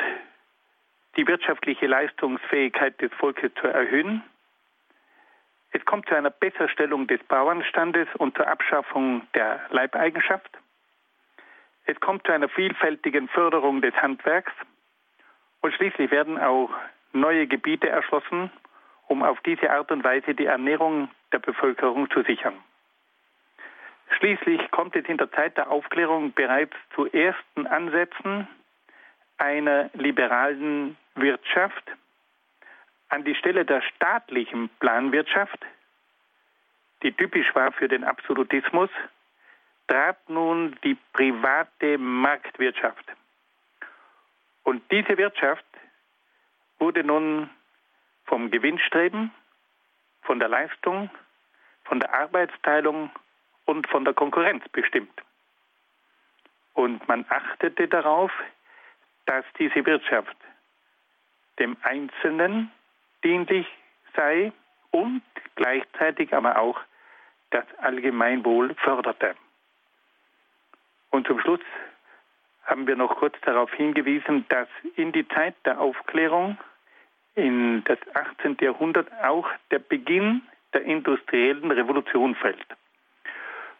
die 1.15 1.27
wirtschaftliche 1.27 1.87
Leistungsfähigkeit 1.87 2.99
des 3.01 3.11
Volkes 3.13 3.51
zu 3.59 3.67
erhöhen. 3.67 4.23
Es 5.71 5.83
kommt 5.85 6.07
zu 6.07 6.15
einer 6.15 6.29
Besserstellung 6.29 7.07
des 7.07 7.21
Bauernstandes 7.23 8.07
und 8.17 8.35
zur 8.35 8.47
Abschaffung 8.47 9.27
der 9.33 9.61
Leibeigenschaft. 9.69 10.49
Es 11.85 11.99
kommt 11.99 12.25
zu 12.25 12.31
einer 12.31 12.49
vielfältigen 12.49 13.27
Förderung 13.27 13.81
des 13.81 13.93
Handwerks. 13.95 14.53
Und 15.61 15.73
schließlich 15.73 16.11
werden 16.11 16.37
auch 16.37 16.69
neue 17.11 17.47
Gebiete 17.47 17.89
erschlossen, 17.89 18.51
um 19.07 19.23
auf 19.23 19.39
diese 19.41 19.71
Art 19.71 19.91
und 19.91 20.03
Weise 20.03 20.33
die 20.33 20.45
Ernährung 20.45 21.09
der 21.31 21.39
Bevölkerung 21.39 22.09
zu 22.11 22.23
sichern. 22.23 22.55
Schließlich 24.17 24.71
kommt 24.71 24.95
es 24.95 25.05
in 25.05 25.17
der 25.17 25.31
Zeit 25.31 25.57
der 25.57 25.71
Aufklärung 25.71 26.33
bereits 26.33 26.75
zu 26.95 27.05
ersten 27.11 27.67
Ansätzen 27.67 28.47
einer 29.37 29.89
liberalen 29.93 30.97
Wirtschaft 31.15 31.83
an 33.09 33.23
die 33.23 33.35
Stelle 33.35 33.65
der 33.65 33.81
staatlichen 33.81 34.69
Planwirtschaft, 34.79 35.59
die 37.03 37.11
typisch 37.11 37.53
war 37.53 37.71
für 37.71 37.87
den 37.87 38.03
Absolutismus, 38.03 38.89
trat 39.87 40.17
nun 40.29 40.75
die 40.83 40.97
private 41.13 41.97
Marktwirtschaft. 41.97 43.05
Und 44.63 44.81
diese 44.91 45.17
Wirtschaft 45.17 45.65
wurde 46.79 47.03
nun 47.03 47.49
vom 48.25 48.49
Gewinnstreben, 48.49 49.31
von 50.23 50.39
der 50.39 50.47
Leistung, 50.47 51.09
von 51.83 51.99
der 51.99 52.13
Arbeitsteilung 52.13 53.11
und 53.65 53.87
von 53.87 54.05
der 54.05 54.13
Konkurrenz 54.13 54.67
bestimmt. 54.69 55.21
Und 56.73 57.07
man 57.07 57.25
achtete 57.29 57.87
darauf, 57.87 58.31
dass 59.25 59.45
diese 59.59 59.85
Wirtschaft 59.85 60.35
dem 61.59 61.77
Einzelnen 61.83 62.71
dienlich 63.23 63.67
sei 64.15 64.51
und 64.91 65.21
gleichzeitig 65.55 66.33
aber 66.33 66.59
auch 66.59 66.79
das 67.51 67.65
Allgemeinwohl 67.79 68.75
förderte. 68.75 69.35
Und 71.11 71.27
zum 71.27 71.39
Schluss 71.39 71.61
haben 72.65 72.87
wir 72.87 72.95
noch 72.95 73.17
kurz 73.17 73.35
darauf 73.41 73.71
hingewiesen, 73.73 74.45
dass 74.49 74.67
in 74.95 75.11
die 75.11 75.27
Zeit 75.27 75.55
der 75.65 75.79
Aufklärung, 75.79 76.57
in 77.35 77.83
das 77.83 77.99
18. 78.13 78.57
Jahrhundert, 78.61 79.11
auch 79.23 79.47
der 79.71 79.79
Beginn 79.79 80.41
der 80.73 80.83
industriellen 80.83 81.71
Revolution 81.71 82.35
fällt. 82.35 82.65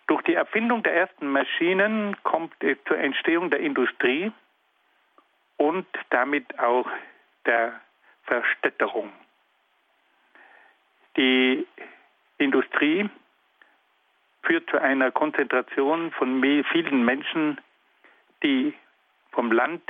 Durch 0.08 0.22
die 0.24 0.34
Erfindung 0.34 0.84
der 0.84 0.96
ersten 0.96 1.28
Maschinen 1.28 2.16
kommt 2.24 2.54
es 2.62 2.78
zur 2.86 2.98
Entstehung 2.98 3.50
der 3.50 3.62
Industrie 3.62 4.32
und 5.58 5.88
damit 6.10 6.60
auch 6.60 6.88
der 7.46 7.80
Verstädterung. 8.24 9.12
Die 11.18 11.68
Industrie 12.38 13.10
führt 14.44 14.70
zu 14.70 14.80
einer 14.80 15.12
Konzentration 15.12 16.12
von 16.12 16.42
vielen 16.72 17.06
Menschen, 17.06 17.60
die 18.42 18.74
vom 19.32 19.52
Land 19.52 19.82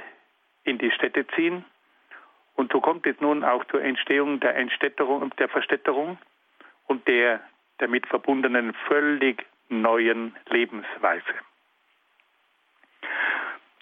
in 0.64 0.78
die 0.78 0.92
Städte 0.92 1.26
ziehen. 1.28 1.66
Und 2.56 2.72
so 2.72 2.82
kommt 2.82 3.06
es 3.08 3.20
nun 3.20 3.44
auch 3.44 3.66
zur 3.66 3.82
Entstehung 3.82 4.40
der 4.40 4.56
Entstädterung, 4.56 5.34
der 5.38 5.50
Verstädterung 5.50 6.18
und 6.88 7.08
der 7.08 7.42
damit 7.80 8.06
verbundenen 8.08 8.74
völlig 8.88 9.46
neuen 9.70 10.36
Lebensweise. 10.50 11.34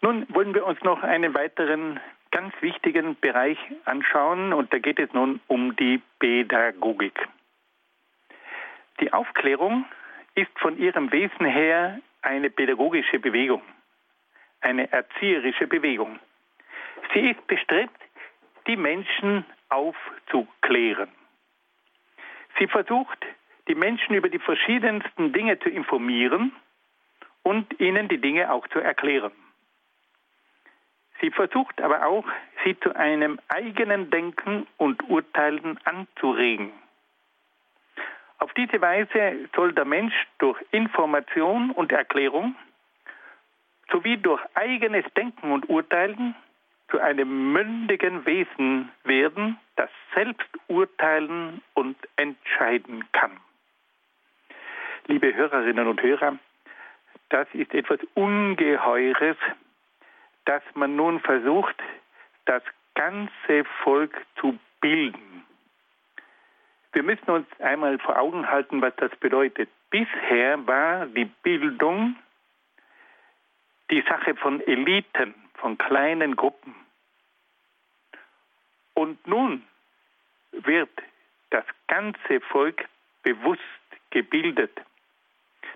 Nun 0.02 0.26
wollen 0.30 0.54
wir 0.54 0.66
uns 0.66 0.82
noch 0.82 1.04
einen 1.04 1.34
weiteren 1.34 2.00
ganz 2.32 2.54
wichtigen 2.62 3.20
Bereich 3.20 3.58
anschauen 3.86 4.54
und 4.54 4.74
da 4.74 4.80
geht 4.80 5.00
es 5.00 5.12
nun 5.14 5.42
um 5.48 5.76
die 5.76 6.02
Pädagogik. 6.20 7.28
Die 9.00 9.12
Aufklärung 9.14 9.86
ist 10.36 10.52
von 10.60 10.78
ihrem 10.78 11.12
Wesen 11.12 11.46
her 11.46 12.00
eine 12.22 12.50
pädagogische 12.50 13.20
Bewegung, 13.20 13.62
eine 14.62 14.92
erzieherische 14.92 15.68
Bewegung. 15.68 16.20
Sie 17.14 17.32
ist 17.32 17.46
bestrebt, 17.48 18.00
die 18.68 18.78
Menschen 18.78 19.46
aufzuklären. 19.70 21.10
Sie 22.60 22.68
versucht, 22.68 23.26
die 23.68 23.76
Menschen 23.76 24.16
über 24.16 24.30
die 24.30 24.40
verschiedensten 24.40 25.34
Dinge 25.34 25.60
zu 25.60 25.70
informieren 25.70 26.52
und 27.44 27.80
ihnen 27.80 28.08
die 28.08 28.20
Dinge 28.20 28.52
auch 28.52 28.68
zu 28.68 28.80
erklären. 28.80 29.32
Sie 31.22 31.30
versucht 31.30 31.80
aber 31.80 32.06
auch, 32.08 32.26
sie 32.64 32.78
zu 32.80 32.96
einem 32.96 33.40
eigenen 33.48 34.10
Denken 34.10 34.68
und 34.78 35.08
Urteilen 35.08 35.80
anzuregen. 35.86 36.72
Auf 38.40 38.52
diese 38.56 38.82
Weise 38.82 39.48
soll 39.56 39.72
der 39.74 39.86
Mensch 39.86 40.16
durch 40.40 40.60
Information 40.72 41.70
und 41.70 41.92
Erklärung 41.92 42.56
sowie 43.92 44.18
durch 44.18 44.42
eigenes 44.56 45.06
Denken 45.16 45.52
und 45.52 45.70
Urteilen 45.70 46.34
zu 46.90 47.00
einem 47.00 47.54
mündigen 47.54 48.26
Wesen 48.26 48.92
werden, 49.04 49.60
das 49.76 49.90
selbst 50.16 50.50
urteilen 50.68 51.62
und 51.76 51.96
entscheiden 52.16 53.06
kann. 53.12 53.40
Liebe 55.08 55.34
Hörerinnen 55.36 55.88
und 55.88 56.02
Hörer, 56.02 56.38
das 57.30 57.48
ist 57.54 57.74
etwas 57.74 58.00
Ungeheures, 58.16 59.38
dass 60.46 60.64
man 60.74 60.96
nun 60.96 61.20
versucht, 61.20 61.76
das 62.46 62.64
ganze 62.96 63.64
Volk 63.84 64.16
zu 64.40 64.58
bilden. 64.82 65.46
Wir 66.94 67.04
müssen 67.04 67.30
uns 67.32 67.48
einmal 67.60 67.98
vor 68.00 68.20
Augen 68.20 68.50
halten, 68.50 68.82
was 68.82 68.96
das 68.98 69.16
bedeutet. 69.18 69.70
Bisher 69.90 70.66
war 70.68 71.06
die 71.06 71.26
Bildung 71.26 72.16
die 73.90 74.02
Sache 74.08 74.36
von 74.36 74.62
Eliten, 74.62 75.36
von 75.56 75.78
kleinen 75.78 76.36
Gruppen. 76.36 76.76
Und 78.94 79.26
nun 79.28 79.66
wird 80.52 80.90
das 81.50 81.66
ganze 81.88 82.40
Volk 82.50 82.86
bewusst 83.24 83.62
gebildet. 84.10 84.72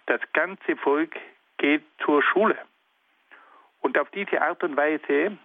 Das 0.06 0.21
ganze 0.34 0.75
Volk 0.78 1.15
geht 1.58 1.84
zur 2.04 2.21
Schule. 2.23 2.58
Und 3.86 4.00
auf 4.00 4.10
diese 4.10 4.41
Art 4.41 4.63
und 4.63 4.76
Weise 4.76 5.38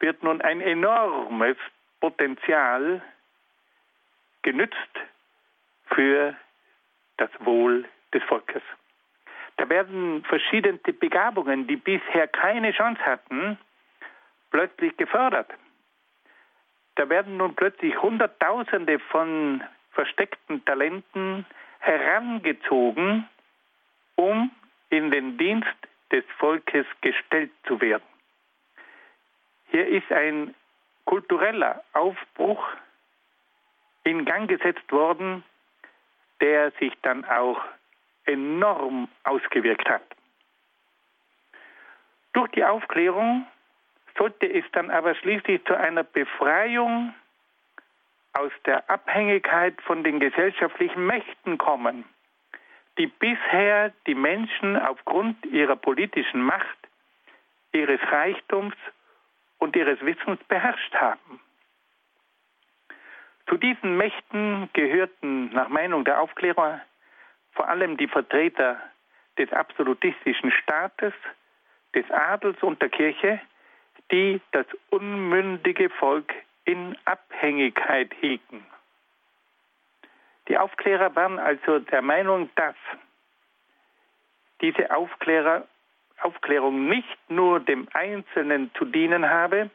wird 0.00 0.24
nun 0.24 0.40
ein 0.40 0.60
enormes 0.60 1.56
Potenzial 2.00 3.00
genützt 4.42 4.74
für 5.86 6.34
das 7.18 7.30
Wohl 7.38 7.84
des 8.12 8.24
Volkes. 8.24 8.62
Da 9.56 9.68
werden 9.68 10.24
verschiedene 10.24 10.78
Begabungen, 10.78 11.68
die 11.68 11.76
bisher 11.76 12.26
keine 12.26 12.72
Chance 12.72 13.00
hatten, 13.06 13.56
plötzlich 14.50 14.96
gefördert. 14.96 15.52
Da 16.96 17.08
werden 17.08 17.36
nun 17.36 17.54
plötzlich 17.54 17.96
Hunderttausende 18.02 18.98
von 18.98 19.62
versteckten 19.92 20.64
Talenten 20.64 21.46
herangezogen, 21.78 23.28
um 24.16 24.50
in 24.88 25.12
den 25.12 25.38
Dienst 25.38 25.68
des 26.12 26.24
Volkes 26.38 26.86
gestellt 27.00 27.50
zu 27.66 27.80
werden. 27.80 28.02
Hier 29.70 29.86
ist 29.86 30.10
ein 30.10 30.54
kultureller 31.04 31.82
Aufbruch 31.92 32.66
in 34.04 34.24
Gang 34.24 34.48
gesetzt 34.48 34.90
worden, 34.90 35.44
der 36.40 36.70
sich 36.72 36.92
dann 37.02 37.24
auch 37.24 37.60
enorm 38.24 39.08
ausgewirkt 39.24 39.88
hat. 39.88 40.02
Durch 42.32 42.50
die 42.52 42.64
Aufklärung 42.64 43.46
sollte 44.16 44.46
es 44.46 44.64
dann 44.72 44.90
aber 44.90 45.14
schließlich 45.14 45.64
zu 45.64 45.76
einer 45.76 46.04
Befreiung 46.04 47.14
aus 48.32 48.52
der 48.64 48.88
Abhängigkeit 48.88 49.80
von 49.82 50.04
den 50.04 50.20
gesellschaftlichen 50.20 51.06
Mächten 51.06 51.58
kommen, 51.58 52.04
die 53.00 53.06
bisher 53.06 53.94
die 54.06 54.14
Menschen 54.14 54.76
aufgrund 54.76 55.46
ihrer 55.46 55.74
politischen 55.74 56.42
Macht, 56.42 56.76
ihres 57.72 58.00
Reichtums 58.12 58.74
und 59.56 59.74
ihres 59.74 59.98
Wissens 60.02 60.38
beherrscht 60.48 60.94
haben. 60.96 61.40
Zu 63.48 63.56
diesen 63.56 63.96
Mächten 63.96 64.68
gehörten 64.74 65.50
nach 65.54 65.70
Meinung 65.70 66.04
der 66.04 66.20
Aufklärer 66.20 66.82
vor 67.52 67.68
allem 67.68 67.96
die 67.96 68.06
Vertreter 68.06 68.78
des 69.38 69.50
absolutistischen 69.50 70.52
Staates, 70.52 71.14
des 71.94 72.04
Adels 72.10 72.62
und 72.62 72.82
der 72.82 72.90
Kirche, 72.90 73.40
die 74.12 74.42
das 74.52 74.66
unmündige 74.90 75.88
Volk 75.88 76.34
in 76.66 76.98
Abhängigkeit 77.06 78.12
hielten. 78.20 78.62
Die 80.50 80.58
Aufklärer 80.58 81.14
waren 81.14 81.38
also 81.38 81.78
der 81.78 82.02
Meinung, 82.02 82.50
dass 82.56 82.74
diese 84.60 84.90
Aufklärer, 84.90 85.68
Aufklärung 86.22 86.88
nicht 86.88 87.18
nur 87.28 87.60
dem 87.60 87.86
Einzelnen 87.92 88.72
zu 88.74 88.84
dienen 88.84 89.30
habe, 89.30 89.70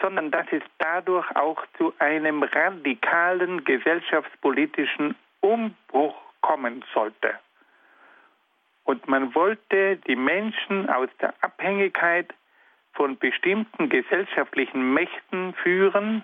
sondern 0.00 0.30
dass 0.30 0.46
es 0.52 0.62
dadurch 0.78 1.28
auch 1.34 1.60
zu 1.76 1.92
einem 1.98 2.44
radikalen 2.44 3.64
gesellschaftspolitischen 3.64 5.16
Umbruch 5.40 6.14
kommen 6.40 6.84
sollte. 6.94 7.34
Und 8.84 9.08
man 9.08 9.34
wollte 9.34 9.96
die 9.96 10.14
Menschen 10.14 10.88
aus 10.88 11.08
der 11.20 11.34
Abhängigkeit 11.40 12.32
von 12.92 13.18
bestimmten 13.18 13.88
gesellschaftlichen 13.88 14.94
Mächten 14.94 15.52
führen, 15.54 16.22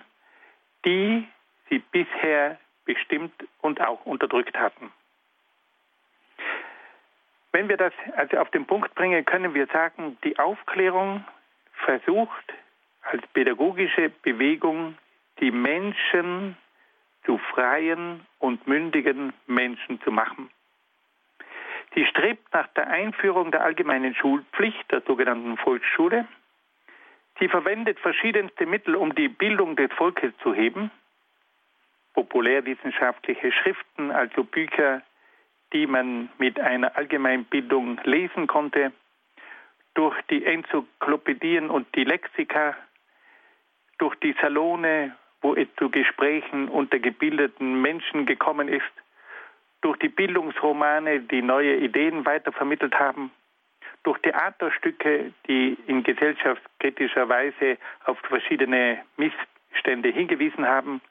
die 0.85 1.27
sie 1.69 1.79
bisher 1.79 2.57
bestimmt 2.85 3.33
und 3.61 3.81
auch 3.81 4.05
unterdrückt 4.05 4.57
hatten. 4.57 4.91
Wenn 7.51 7.69
wir 7.69 7.77
das 7.77 7.93
also 8.15 8.37
auf 8.37 8.49
den 8.49 8.65
Punkt 8.65 8.95
bringen, 8.95 9.23
können 9.25 9.53
wir 9.53 9.67
sagen, 9.67 10.17
die 10.23 10.37
Aufklärung 10.39 11.23
versucht 11.85 12.53
als 13.03 13.25
pädagogische 13.27 14.09
Bewegung 14.09 14.97
die 15.39 15.51
Menschen 15.51 16.57
zu 17.25 17.37
freien 17.37 18.25
und 18.39 18.67
mündigen 18.67 19.33
Menschen 19.45 20.01
zu 20.01 20.11
machen. 20.11 20.49
Sie 21.93 22.05
strebt 22.05 22.51
nach 22.53 22.67
der 22.69 22.87
Einführung 22.87 23.51
der 23.51 23.63
allgemeinen 23.63 24.15
Schulpflicht, 24.15 24.91
der 24.91 25.01
sogenannten 25.01 25.57
Volksschule. 25.57 26.27
Sie 27.39 27.47
verwendet 27.47 27.99
verschiedenste 27.99 28.65
Mittel, 28.65 28.95
um 28.95 29.13
die 29.13 29.27
Bildung 29.27 29.75
des 29.75 29.91
Volkes 29.93 30.33
zu 30.41 30.53
heben. 30.53 30.91
Populärwissenschaftliche 32.13 33.51
Schriften, 33.51 34.11
also 34.11 34.43
Bücher, 34.43 35.01
die 35.73 35.87
man 35.87 36.29
mit 36.37 36.59
einer 36.59 36.95
Allgemeinbildung 36.95 37.99
lesen 38.03 38.47
konnte, 38.47 38.91
durch 39.95 40.19
die 40.29 40.45
Enzyklopädien 40.45 41.69
und 41.69 41.87
die 41.95 42.03
Lexika, 42.03 42.75
durch 43.97 44.15
die 44.15 44.35
Salone, 44.41 45.15
wo 45.41 45.55
es 45.55 45.67
zu 45.77 45.89
Gesprächen 45.89 46.67
unter 46.69 46.99
gebildeten 46.99 47.81
Menschen 47.81 48.25
gekommen 48.25 48.67
ist, 48.67 48.83
durch 49.81 49.97
die 49.99 50.09
Bildungsromane, 50.09 51.21
die 51.21 51.41
neue 51.41 51.75
Ideen 51.75 52.25
weitervermittelt 52.25 52.95
haben, 52.95 53.31
durch 54.03 54.17
Theaterstücke, 54.19 55.33
die 55.47 55.77
in 55.87 56.03
gesellschaftskritischer 56.03 57.27
Weise 57.29 57.77
auf 58.05 58.17
verschiedene 58.19 59.03
Missstände 59.17 60.09
hingewiesen 60.09 60.67
haben. 60.67 61.01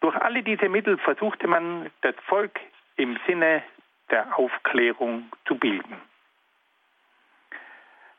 Durch 0.00 0.16
alle 0.16 0.42
diese 0.42 0.68
Mittel 0.68 0.98
versuchte 0.98 1.46
man, 1.46 1.90
das 2.02 2.14
Volk 2.26 2.60
im 2.96 3.18
Sinne 3.26 3.62
der 4.10 4.38
Aufklärung 4.38 5.30
zu 5.46 5.56
bilden. 5.56 6.00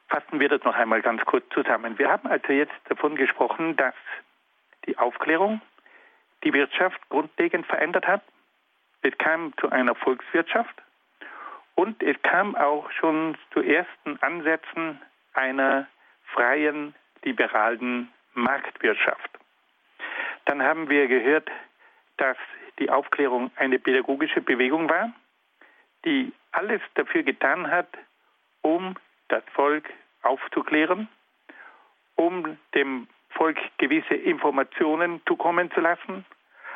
Fassen 0.09 0.39
wir 0.39 0.49
das 0.49 0.63
noch 0.63 0.75
einmal 0.75 1.01
ganz 1.01 1.23
kurz 1.25 1.45
zusammen. 1.53 1.97
Wir 1.99 2.09
haben 2.09 2.28
also 2.28 2.53
jetzt 2.53 2.73
davon 2.86 3.15
gesprochen, 3.15 3.75
dass 3.75 3.95
die 4.86 4.97
Aufklärung 4.97 5.61
die 6.43 6.53
Wirtschaft 6.53 6.99
grundlegend 7.09 7.65
verändert 7.65 8.07
hat. 8.07 8.21
Es 9.01 9.17
kam 9.17 9.53
zu 9.57 9.69
einer 9.69 9.95
Volkswirtschaft 9.95 10.82
und 11.75 12.01
es 12.01 12.19
kam 12.23 12.55
auch 12.55 12.89
schon 12.91 13.38
zu 13.53 13.61
ersten 13.61 14.17
Ansätzen 14.21 15.01
einer 15.34 15.88
freien, 16.34 16.95
liberalen 17.23 18.11
Marktwirtschaft. 18.34 19.30
Dann 20.47 20.63
haben 20.63 20.89
wir 20.89 21.07
gehört, 21.07 21.49
dass 22.15 22.37
die 22.79 22.89
Aufklärung 22.89 23.51
eine 23.57 23.79
pädagogische 23.79 24.39
Bewegung 24.39 24.89
war, 24.89 25.11
die 26.05 26.31
alles 26.53 26.81
dafür 26.95 27.23
getan 27.23 27.69
hat, 27.69 27.89
um 28.61 28.95
das 29.27 29.43
Volk 29.53 29.89
aufzuklären, 30.21 31.09
um 32.15 32.57
dem 32.73 33.07
Volk 33.31 33.57
gewisse 33.77 34.15
Informationen 34.15 35.21
zukommen 35.27 35.69
zu 35.71 35.81
lassen, 35.81 36.25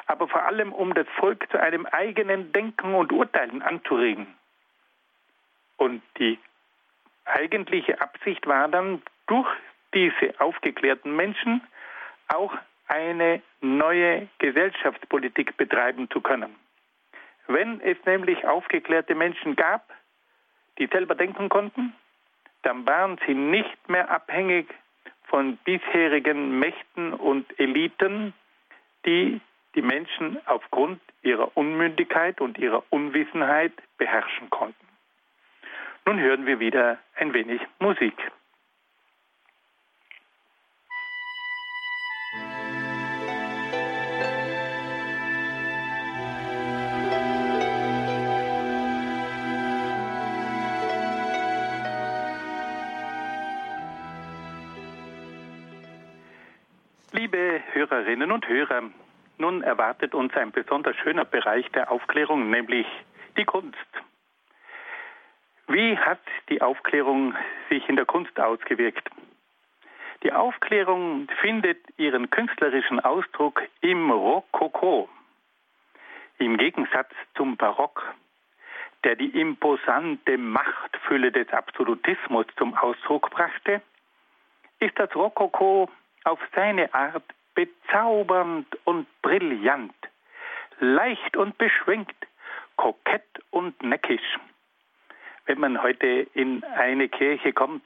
aber 0.05 0.27
vor 0.27 0.43
allem 0.43 0.73
um 0.73 0.93
das 0.93 1.07
Volk 1.17 1.49
zu 1.49 1.57
einem 1.57 1.85
eigenen 1.85 2.51
Denken 2.51 2.93
und 2.93 3.13
Urteilen 3.13 3.61
anzuregen. 3.61 4.27
Und 5.77 6.03
die 6.19 6.37
eigentliche 7.23 8.01
Absicht 8.01 8.45
war 8.47 8.67
dann, 8.67 9.01
durch 9.27 9.47
diese 9.93 10.37
aufgeklärten 10.41 11.15
Menschen 11.15 11.61
auch 12.27 12.53
eine 12.91 13.41
neue 13.61 14.27
Gesellschaftspolitik 14.39 15.55
betreiben 15.55 16.09
zu 16.11 16.19
können. 16.19 16.53
Wenn 17.47 17.79
es 17.81 17.97
nämlich 18.05 18.45
aufgeklärte 18.45 19.15
Menschen 19.15 19.55
gab, 19.55 19.89
die 20.77 20.87
selber 20.87 21.15
denken 21.15 21.47
konnten, 21.47 21.93
dann 22.63 22.85
waren 22.85 23.17
sie 23.25 23.33
nicht 23.33 23.89
mehr 23.89 24.09
abhängig 24.11 24.67
von 25.23 25.57
bisherigen 25.57 26.59
Mächten 26.59 27.13
und 27.13 27.47
Eliten, 27.59 28.33
die 29.05 29.39
die 29.73 29.81
Menschen 29.81 30.37
aufgrund 30.45 31.01
ihrer 31.21 31.55
Unmündigkeit 31.55 32.41
und 32.41 32.57
ihrer 32.57 32.83
Unwissenheit 32.89 33.71
beherrschen 33.97 34.49
konnten. 34.49 34.87
Nun 36.05 36.19
hören 36.19 36.45
wir 36.45 36.59
wieder 36.59 36.97
ein 37.15 37.33
wenig 37.33 37.61
Musik. 37.79 38.15
Hörerinnen 57.81 58.31
und 58.31 58.47
Hörer, 58.47 58.83
nun 59.39 59.63
erwartet 59.63 60.13
uns 60.13 60.35
ein 60.35 60.51
besonders 60.51 60.95
schöner 60.97 61.25
Bereich 61.25 61.67
der 61.71 61.91
Aufklärung, 61.91 62.51
nämlich 62.51 62.85
die 63.37 63.45
Kunst. 63.45 63.75
Wie 65.67 65.97
hat 65.97 66.21
die 66.49 66.61
Aufklärung 66.61 67.33
sich 67.69 67.89
in 67.89 67.95
der 67.95 68.05
Kunst 68.05 68.39
ausgewirkt? 68.39 69.09
Die 70.21 70.31
Aufklärung 70.31 71.27
findet 71.39 71.79
ihren 71.97 72.29
künstlerischen 72.29 72.99
Ausdruck 72.99 73.63
im 73.79 74.11
Rokoko. 74.11 75.09
Im 76.37 76.57
Gegensatz 76.57 77.11
zum 77.33 77.57
Barock, 77.57 78.13
der 79.03 79.15
die 79.15 79.39
imposante 79.41 80.37
Machtfülle 80.37 81.31
des 81.31 81.51
Absolutismus 81.51 82.45
zum 82.57 82.75
Ausdruck 82.75 83.31
brachte, 83.31 83.81
ist 84.79 84.99
das 84.99 85.15
Rokoko 85.15 85.89
auf 86.25 86.39
seine 86.53 86.93
Art 86.93 87.23
bezaubernd 87.65 88.67
und 88.85 89.07
brillant, 89.21 89.93
leicht 90.79 91.37
und 91.37 91.57
beschwingt, 91.57 92.15
kokett 92.75 93.27
und 93.51 93.81
neckisch 93.83 94.39
wenn 95.51 95.59
man 95.59 95.81
heute 95.81 96.07
in 96.33 96.63
eine 96.63 97.09
Kirche 97.09 97.53
kommt, 97.53 97.83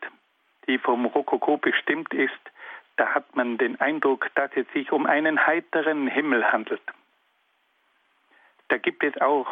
die 0.67 0.77
vom 0.77 1.05
Rokoko 1.05 1.57
bestimmt 1.57 2.13
ist, 2.13 2.31
da 2.97 3.15
hat 3.15 3.35
man 3.35 3.57
den 3.57 3.79
Eindruck, 3.81 4.29
dass 4.35 4.51
es 4.55 4.67
sich 4.73 4.91
um 4.91 5.05
einen 5.05 5.45
heiteren 5.45 6.07
Himmel 6.07 6.51
handelt. 6.51 6.81
Da 8.67 8.77
gibt 8.77 9.03
es 9.03 9.19
auch 9.19 9.47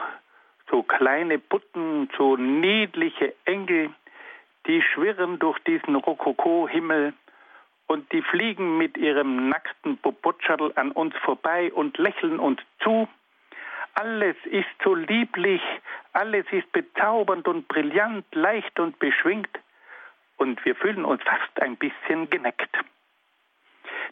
so 0.69 0.83
kleine 0.83 1.39
Putten, 1.39 2.09
so 2.17 2.37
niedliche 2.37 3.33
Engel, 3.45 3.89
die 4.67 4.81
schwirren 4.81 5.39
durch 5.39 5.57
diesen 5.59 5.95
Rokoko-Himmel 5.95 7.13
und 7.93 8.11
die 8.11 8.23
fliegen 8.23 8.77
mit 8.77 8.97
ihrem 8.97 9.49
nackten 9.49 9.97
Popotschadl 9.99 10.73
an 10.75 10.91
uns 10.91 11.15
vorbei 11.17 11.71
und 11.71 11.97
lächeln 11.97 12.39
uns 12.39 12.59
zu 12.79 13.07
alles 13.95 14.35
ist 14.45 14.65
so 14.83 14.95
lieblich, 14.95 15.61
alles 16.13 16.45
ist 16.51 16.71
bezaubernd 16.71 17.47
und 17.47 17.67
brillant, 17.67 18.25
leicht 18.33 18.79
und 18.79 18.97
beschwingt 18.99 19.59
und 20.37 20.63
wir 20.65 20.75
fühlen 20.75 21.05
uns 21.05 21.21
fast 21.23 21.61
ein 21.61 21.77
bisschen 21.77 22.29
geneckt. 22.29 22.75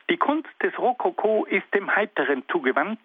Die 0.09 0.17
Kunst 0.17 0.49
des 0.61 0.77
Rokoko 0.77 1.45
ist 1.45 1.65
dem 1.73 1.95
Heiteren 1.95 2.43
zugewandt, 2.49 2.99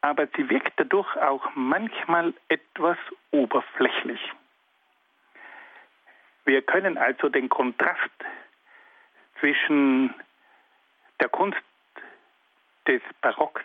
aber 0.00 0.26
sie 0.36 0.48
wirkt 0.48 0.72
dadurch 0.76 1.14
auch 1.16 1.46
manchmal 1.54 2.32
etwas 2.48 2.96
oberflächlich. 3.30 4.20
Wir 6.46 6.62
können 6.62 6.96
also 6.96 7.28
den 7.28 7.50
Kontrast 7.50 8.10
zwischen 9.40 10.14
der 11.20 11.28
Kunst 11.28 11.58
des 12.86 13.02
Barocks 13.20 13.64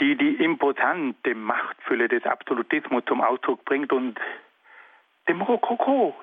die 0.00 0.16
die 0.16 0.42
imposante 0.42 1.34
Machtfülle 1.34 2.08
des 2.08 2.24
Absolutismus 2.24 3.04
zum 3.06 3.20
Ausdruck 3.20 3.64
bringt 3.66 3.92
und 3.92 4.18
dem 5.28 5.42
Rokoko, 5.42 6.16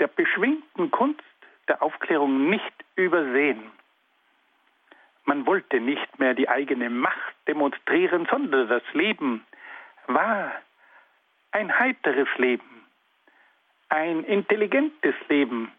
der 0.00 0.08
beschwingten 0.08 0.90
Kunst 0.90 1.22
der 1.68 1.80
Aufklärung 1.82 2.50
nicht 2.50 2.84
übersehen. 2.96 3.70
Man 5.24 5.46
wollte 5.46 5.78
nicht 5.80 6.18
mehr 6.18 6.34
die 6.34 6.48
eigene 6.48 6.90
Macht 6.90 7.34
demonstrieren, 7.46 8.26
sondern 8.30 8.68
das 8.68 8.82
Leben 8.92 9.46
war 10.06 10.52
ein 11.52 11.78
heiteres 11.78 12.28
Leben, 12.36 12.84
ein 13.90 14.24
intelligentes 14.24 15.14
Leben. 15.28 15.70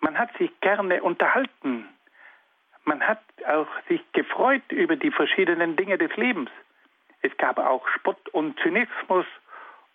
Man 0.00 0.18
hat 0.18 0.36
sich 0.38 0.50
gerne 0.60 1.02
unterhalten. 1.02 1.88
Man 2.84 3.06
hat 3.06 3.22
auch 3.46 3.68
sich 3.88 4.00
gefreut 4.12 4.62
über 4.70 4.96
die 4.96 5.10
verschiedenen 5.10 5.76
Dinge 5.76 5.98
des 5.98 6.14
Lebens. 6.16 6.50
Es 7.22 7.36
gab 7.36 7.58
auch 7.58 7.86
Spott 7.88 8.28
und 8.30 8.58
Zynismus 8.60 9.26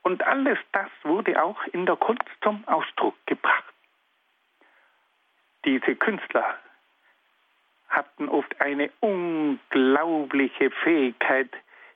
und 0.03 0.21
alles 0.23 0.59
das 0.71 0.89
wurde 1.03 1.41
auch 1.41 1.63
in 1.73 1.87
der 1.87 1.95
Kunst 1.95 2.29
zum 2.43 2.63
Ausdruck 2.67 3.15
gebracht. 3.25 3.73
Diese 5.65 5.95
Künstler 5.95 6.59
hatten 7.89 8.29
oft 8.29 8.61
eine 8.61 8.91
unglaubliche 8.99 10.69
Fähigkeit, 10.69 11.49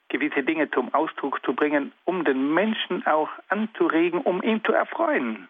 gewisse 0.08 0.42
Dinge 0.42 0.72
zum 0.72 0.92
Ausdruck 0.94 1.46
zu 1.46 1.54
bringen, 1.54 1.92
um 2.06 2.26
den 2.26 2.52
Menschen 2.54 3.06
auch 3.06 3.30
anzuregen, 3.50 4.22
um 4.22 4.42
ihn 4.42 4.64
zu 4.64 4.74
erfreuen. 4.74 5.48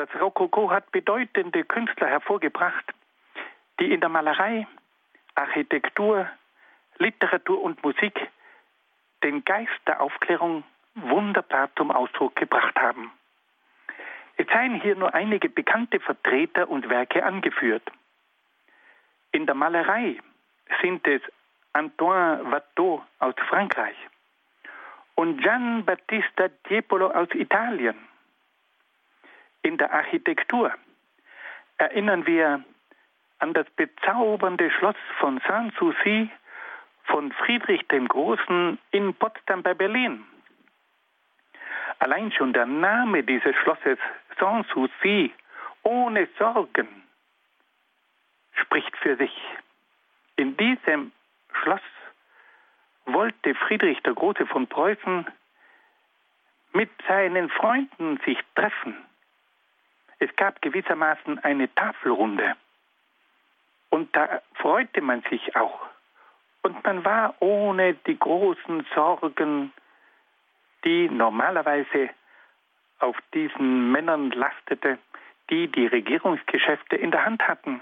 Das 0.00 0.08
Rokoko 0.18 0.70
hat 0.70 0.90
bedeutende 0.92 1.62
Künstler 1.62 2.06
hervorgebracht, 2.06 2.94
die 3.78 3.92
in 3.92 4.00
der 4.00 4.08
Malerei, 4.08 4.66
Architektur, 5.34 6.26
Literatur 6.96 7.60
und 7.60 7.84
Musik 7.84 8.18
den 9.22 9.44
Geist 9.44 9.78
der 9.86 10.00
Aufklärung 10.00 10.64
wunderbar 10.94 11.68
zum 11.76 11.90
Ausdruck 11.90 12.34
gebracht 12.34 12.74
haben. 12.78 13.12
Es 14.38 14.46
seien 14.46 14.80
hier 14.80 14.96
nur 14.96 15.12
einige 15.12 15.50
bekannte 15.50 16.00
Vertreter 16.00 16.70
und 16.70 16.88
Werke 16.88 17.22
angeführt. 17.22 17.82
In 19.32 19.44
der 19.44 19.54
Malerei 19.54 20.18
sind 20.80 21.06
es 21.06 21.20
Antoine 21.74 22.50
Watteau 22.50 23.04
aus 23.18 23.34
Frankreich 23.50 23.98
und 25.16 25.42
Gian 25.42 25.84
Battista 25.84 26.48
Tiepolo 26.64 27.10
aus 27.10 27.28
Italien. 27.34 27.98
In 29.62 29.78
der 29.78 29.92
Architektur 29.92 30.72
erinnern 31.78 32.26
wir 32.26 32.64
an 33.38 33.52
das 33.54 33.68
bezaubernde 33.70 34.70
Schloss 34.70 34.96
von 35.18 35.40
Sanssouci 35.46 36.30
von 37.04 37.32
Friedrich 37.32 37.86
dem 37.88 38.06
Großen 38.06 38.78
in 38.90 39.14
Potsdam 39.14 39.62
bei 39.62 39.74
Berlin. 39.74 40.24
Allein 41.98 42.32
schon 42.32 42.52
der 42.52 42.66
Name 42.66 43.22
dieses 43.22 43.54
Schlosses 43.56 43.98
Sanssouci, 44.38 45.32
ohne 45.82 46.28
Sorgen, 46.38 46.88
spricht 48.52 48.96
für 48.98 49.16
sich. 49.16 49.34
In 50.36 50.56
diesem 50.56 51.12
Schloss 51.52 51.82
wollte 53.06 53.54
Friedrich 53.54 54.00
der 54.02 54.14
Große 54.14 54.46
von 54.46 54.66
Preußen 54.66 55.26
mit 56.72 56.90
seinen 57.08 57.50
Freunden 57.50 58.18
sich 58.24 58.38
treffen. 58.54 58.96
Es 60.20 60.34
gab 60.36 60.60
gewissermaßen 60.62 61.38
eine 61.40 61.74
Tafelrunde. 61.74 62.54
Und 63.88 64.14
da 64.14 64.42
freute 64.54 65.00
man 65.00 65.22
sich 65.22 65.56
auch. 65.56 65.80
Und 66.62 66.84
man 66.84 67.04
war 67.04 67.34
ohne 67.40 67.94
die 67.94 68.18
großen 68.18 68.86
Sorgen, 68.94 69.72
die 70.84 71.08
normalerweise 71.08 72.10
auf 72.98 73.16
diesen 73.32 73.90
Männern 73.90 74.30
lastete, 74.30 74.98
die 75.48 75.68
die 75.68 75.86
Regierungsgeschäfte 75.86 76.96
in 76.96 77.10
der 77.10 77.24
Hand 77.24 77.48
hatten. 77.48 77.80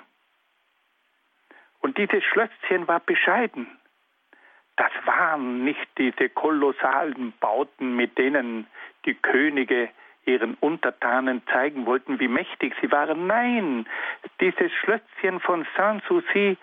Und 1.80 1.98
dieses 1.98 2.22
Schlösschen 2.22 2.86
war 2.86 3.00
bescheiden. 3.00 3.66
Das 4.76 4.92
waren 5.04 5.64
nicht 5.64 5.88
diese 5.98 6.28
kolossalen 6.28 7.32
Bauten, 7.40 7.96
mit 7.96 8.16
denen 8.16 8.68
die 9.04 9.14
Könige 9.14 9.90
ihren 10.28 10.54
Untertanen 10.54 11.42
zeigen 11.46 11.86
wollten, 11.86 12.20
wie 12.20 12.28
mächtig 12.28 12.74
sie 12.80 12.92
waren. 12.92 13.26
Nein, 13.26 13.86
dieses 14.40 14.70
Schlösschen 14.72 15.40
von 15.40 15.66
Sanssouci 15.76 16.56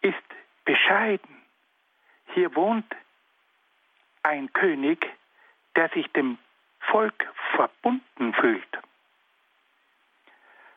ist 0.00 0.16
bescheiden. 0.64 1.42
Hier 2.32 2.54
wohnt 2.56 2.86
ein 4.22 4.52
König, 4.52 5.06
der 5.76 5.88
sich 5.90 6.10
dem 6.12 6.38
Volk 6.80 7.26
verbunden 7.54 8.32
fühlt. 8.34 8.78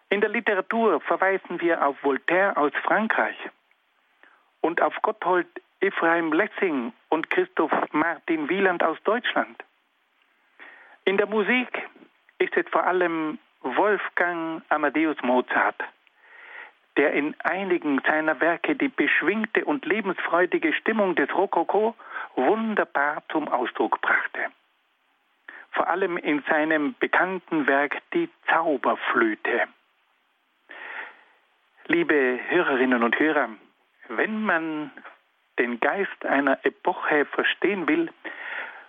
In 0.09 0.21
der 0.21 0.29
Literatur 0.29 1.01
verweisen 1.01 1.59
wir 1.61 1.85
auf 1.85 2.01
Voltaire 2.03 2.57
aus 2.57 2.71
Frankreich 2.83 3.37
und 4.61 4.81
auf 4.81 4.95
Gotthold 5.01 5.47
Ephraim 5.79 6.33
Lessing 6.33 6.93
und 7.09 7.29
Christoph 7.29 7.71
Martin 7.91 8.49
Wieland 8.49 8.83
aus 8.83 8.97
Deutschland. 9.03 9.63
In 11.05 11.17
der 11.17 11.27
Musik 11.27 11.69
ist 12.39 12.55
es 12.55 12.65
vor 12.69 12.85
allem 12.85 13.39
Wolfgang 13.61 14.61
Amadeus 14.69 15.17
Mozart, 15.21 15.75
der 16.95 17.13
in 17.13 17.35
einigen 17.43 18.01
seiner 18.05 18.39
Werke 18.39 18.75
die 18.75 18.89
beschwingte 18.89 19.65
und 19.65 19.85
lebensfreudige 19.85 20.73
Stimmung 20.73 21.15
des 21.15 21.33
Rokoko 21.33 21.95
wunderbar 22.35 23.23
zum 23.31 23.47
Ausdruck 23.47 24.01
brachte. 24.01 24.45
Vor 25.71 25.87
allem 25.87 26.17
in 26.17 26.43
seinem 26.49 26.95
bekannten 26.99 27.67
Werk 27.67 27.97
Die 28.13 28.29
Zauberflöte. 28.47 29.63
Liebe 31.87 32.39
Hörerinnen 32.49 33.03
und 33.03 33.17
Hörer, 33.19 33.49
wenn 34.09 34.43
man 34.43 34.91
den 35.59 35.79
Geist 35.79 36.25
einer 36.25 36.59
Epoche 36.63 37.25
verstehen 37.25 37.87
will, 37.87 38.11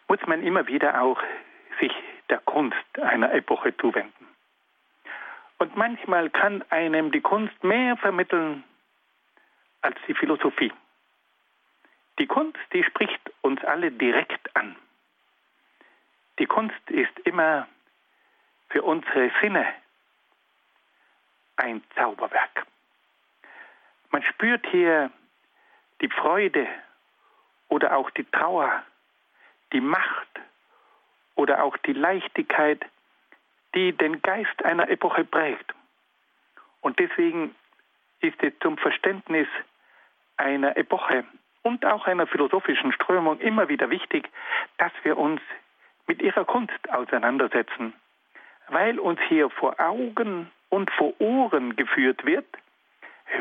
muss 0.09 0.18
man 0.26 0.42
immer 0.42 0.66
wieder 0.66 1.01
auch 1.03 1.22
sich 1.80 1.92
der 2.31 2.39
Kunst 2.39 2.99
einer 3.01 3.33
Epoche 3.33 3.76
zuwenden. 3.76 4.26
Und 5.59 5.76
manchmal 5.76 6.31
kann 6.31 6.64
einem 6.70 7.11
die 7.11 7.20
Kunst 7.20 7.62
mehr 7.64 7.97
vermitteln 7.97 8.64
als 9.83 9.97
die 10.07 10.14
Philosophie. 10.14 10.72
Die 12.18 12.26
Kunst, 12.26 12.59
die 12.72 12.85
spricht 12.85 13.20
uns 13.43 13.64
alle 13.64 13.91
direkt 13.91 14.55
an. 14.57 14.76
Die 16.39 16.47
Kunst 16.47 16.91
ist 16.91 17.18
immer 17.24 17.66
für 18.68 18.83
unsere 18.83 19.31
Sinne 19.41 19.66
ein 21.57 21.83
Zauberwerk. 21.97 22.66
Man 24.11 24.22
spürt 24.22 24.66
hier 24.68 25.11
die 26.01 26.09
Freude 26.09 26.66
oder 27.68 27.97
auch 27.97 28.11
die 28.11 28.24
Trauer, 28.24 28.85
die 29.72 29.81
Macht 29.81 30.29
oder 31.39 31.62
auch 31.62 31.76
die 31.78 31.93
Leichtigkeit, 31.93 32.84
die 33.74 33.93
den 33.93 34.20
Geist 34.22 34.64
einer 34.64 34.89
Epoche 34.91 35.24
prägt. 35.24 35.72
Und 36.80 36.99
deswegen 36.99 37.55
ist 38.20 38.43
es 38.43 38.53
zum 38.61 38.76
Verständnis 38.76 39.47
einer 40.36 40.76
Epoche 40.76 41.24
und 41.62 41.86
auch 41.86 42.07
einer 42.07 42.26
philosophischen 42.26 42.93
Strömung 42.93 43.39
immer 43.39 43.68
wieder 43.68 43.89
wichtig, 43.89 44.28
dass 44.78 44.91
wir 45.05 45.16
uns 45.16 45.41
mit 46.09 46.20
ihrer 46.22 46.45
Kunst 46.45 46.91
auseinandersetzen, 46.91 47.93
weil 48.68 48.99
uns 48.99 49.20
hier 49.28 49.49
vor 49.49 49.78
Augen 49.78 50.51
und 50.70 50.91
vor 50.91 51.20
Ohren 51.20 51.76
geführt 51.76 52.26
wird, 52.26 52.47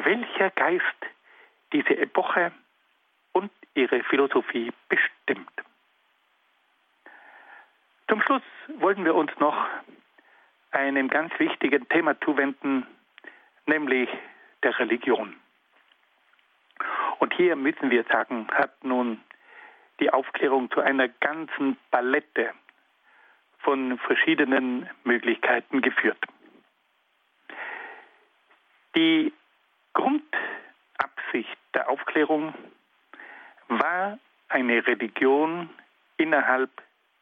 welcher 0.03 0.51
Geist 0.51 0.83
diese 1.73 1.97
Epoche 1.97 2.51
und 3.31 3.51
ihre 3.73 4.03
Philosophie 4.03 4.71
bestimmt. 4.87 5.66
Zum 8.07 8.21
Schluss 8.21 8.43
wollten 8.79 9.03
wir 9.03 9.15
uns 9.15 9.31
noch 9.39 9.67
einem 10.71 11.09
ganz 11.09 11.37
wichtigen 11.39 11.87
Thema 11.89 12.19
zuwenden, 12.21 12.85
nämlich 13.65 14.09
der 14.63 14.77
Religion. 14.79 15.35
Und 17.19 17.33
hier 17.33 17.55
müssen 17.55 17.89
wir 17.89 18.03
sagen, 18.05 18.47
hat 18.53 18.83
nun 18.83 19.21
die 19.99 20.11
Aufklärung 20.11 20.71
zu 20.71 20.81
einer 20.81 21.07
ganzen 21.07 21.77
Palette 21.91 22.53
von 23.59 23.97
verschiedenen 23.97 24.89
Möglichkeiten 25.03 25.81
geführt. 25.81 26.23
Die 28.95 29.33
Grundabsicht 29.93 31.57
der 31.73 31.89
Aufklärung 31.89 32.53
war 33.67 34.17
eine 34.47 34.85
Religion 34.87 35.69
innerhalb 36.17 36.69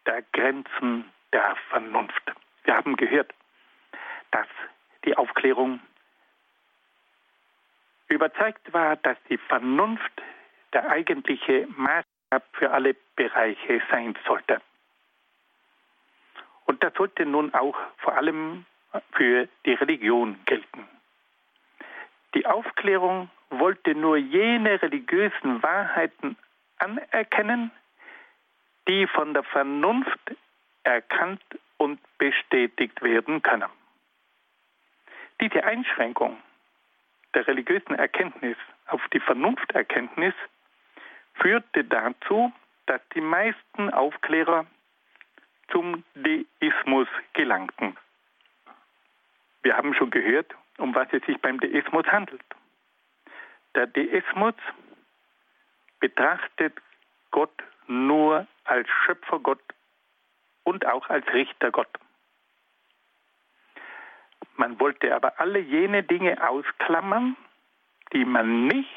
der 0.05 0.23
Grenzen 0.33 1.11
der 1.33 1.55
Vernunft. 1.69 2.33
Wir 2.63 2.75
haben 2.75 2.95
gehört, 2.95 3.33
dass 4.31 4.47
die 5.05 5.15
Aufklärung 5.15 5.79
überzeugt 8.07 8.73
war, 8.73 8.95
dass 8.97 9.17
die 9.29 9.37
Vernunft 9.37 10.21
der 10.73 10.89
eigentliche 10.89 11.67
Maßstab 11.75 12.43
für 12.53 12.71
alle 12.71 12.95
Bereiche 13.15 13.81
sein 13.89 14.15
sollte. 14.25 14.61
Und 16.65 16.83
das 16.83 16.93
sollte 16.95 17.25
nun 17.25 17.53
auch 17.53 17.77
vor 17.97 18.15
allem 18.15 18.65
für 19.13 19.47
die 19.65 19.73
Religion 19.73 20.39
gelten. 20.45 20.87
Die 22.33 22.45
Aufklärung 22.45 23.29
wollte 23.49 23.95
nur 23.95 24.17
jene 24.17 24.81
religiösen 24.81 25.61
Wahrheiten 25.63 26.35
anerkennen, 26.79 27.71
die 28.87 29.07
von 29.07 29.33
der 29.33 29.43
Vernunft 29.43 30.35
erkannt 30.83 31.43
und 31.77 31.99
bestätigt 32.17 33.01
werden 33.01 33.41
können. 33.41 33.69
Diese 35.41 35.63
Einschränkung 35.63 36.37
der 37.33 37.47
religiösen 37.47 37.95
Erkenntnis 37.95 38.57
auf 38.87 39.01
die 39.11 39.19
Vernunfterkenntnis 39.19 40.33
führte 41.33 41.83
dazu, 41.83 42.53
dass 42.85 43.01
die 43.13 43.21
meisten 43.21 43.89
Aufklärer 43.89 44.65
zum 45.69 46.03
Deismus 46.13 47.07
gelangten. 47.33 47.97
Wir 49.63 49.75
haben 49.75 49.93
schon 49.95 50.11
gehört, 50.11 50.53
um 50.77 50.93
was 50.93 51.07
es 51.11 51.23
sich 51.25 51.37
beim 51.41 51.59
Deismus 51.59 52.05
handelt. 52.05 52.43
Der 53.73 53.87
Deismus 53.87 54.53
betrachtet 55.99 56.79
Gott 57.31 57.63
nur 57.87 58.47
als 58.65 58.87
Schöpfergott 59.05 59.61
und 60.63 60.85
auch 60.85 61.09
als 61.09 61.25
Richtergott. 61.33 61.89
Man 64.57 64.79
wollte 64.79 65.13
aber 65.13 65.39
alle 65.39 65.59
jene 65.59 66.03
Dinge 66.03 66.47
ausklammern, 66.47 67.35
die 68.13 68.25
man 68.25 68.67
nicht 68.67 68.89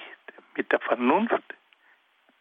mit 0.57 0.71
der 0.73 0.81
Vernunft 0.81 1.43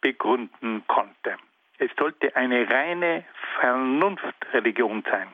begründen 0.00 0.84
konnte. 0.86 1.36
Es 1.78 1.90
sollte 1.96 2.34
eine 2.36 2.68
reine 2.68 3.24
Vernunftreligion 3.60 5.04
sein. 5.10 5.28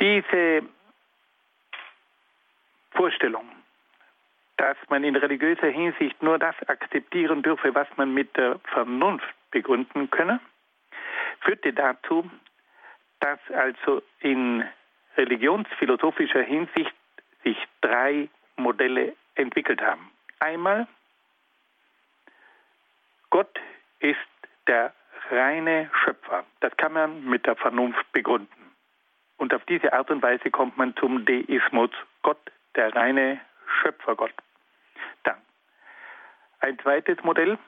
Diese 0.00 0.62
Vorstellung, 2.92 3.48
dass 4.56 4.76
man 4.88 5.04
in 5.04 5.16
religiöser 5.16 5.68
Hinsicht 5.68 6.22
nur 6.22 6.38
das 6.38 6.54
akzeptieren 6.68 7.42
dürfe, 7.42 7.74
was 7.74 7.88
man 7.96 8.14
mit 8.14 8.36
der 8.36 8.58
Vernunft 8.72 9.34
begründen 9.50 10.10
könne, 10.10 10.40
führte 11.40 11.72
dazu, 11.72 12.30
dass 13.20 13.38
also 13.52 14.02
in 14.20 14.64
religionsphilosophischer 15.16 16.42
Hinsicht 16.42 16.94
sich 17.44 17.56
drei 17.80 18.28
Modelle 18.56 19.14
entwickelt 19.34 19.80
haben. 19.80 20.10
Einmal, 20.40 20.86
Gott 23.30 23.58
ist 24.00 24.18
der 24.66 24.92
reine 25.30 25.90
Schöpfer. 26.04 26.44
Das 26.60 26.76
kann 26.76 26.92
man 26.92 27.24
mit 27.24 27.46
der 27.46 27.56
Vernunft 27.56 28.10
begründen. 28.12 28.72
Und 29.38 29.52
auf 29.52 29.64
diese 29.66 29.92
Art 29.92 30.10
und 30.10 30.22
Weise 30.22 30.50
kommt 30.50 30.76
man 30.76 30.96
zum 30.96 31.24
Deismus. 31.24 31.90
Gott, 32.22 32.38
der 32.74 32.94
reine 32.94 33.40
Schöpfergott. 33.82 34.32
Ein 36.60 36.78
zweites 36.78 37.22
Modell. 37.22 37.58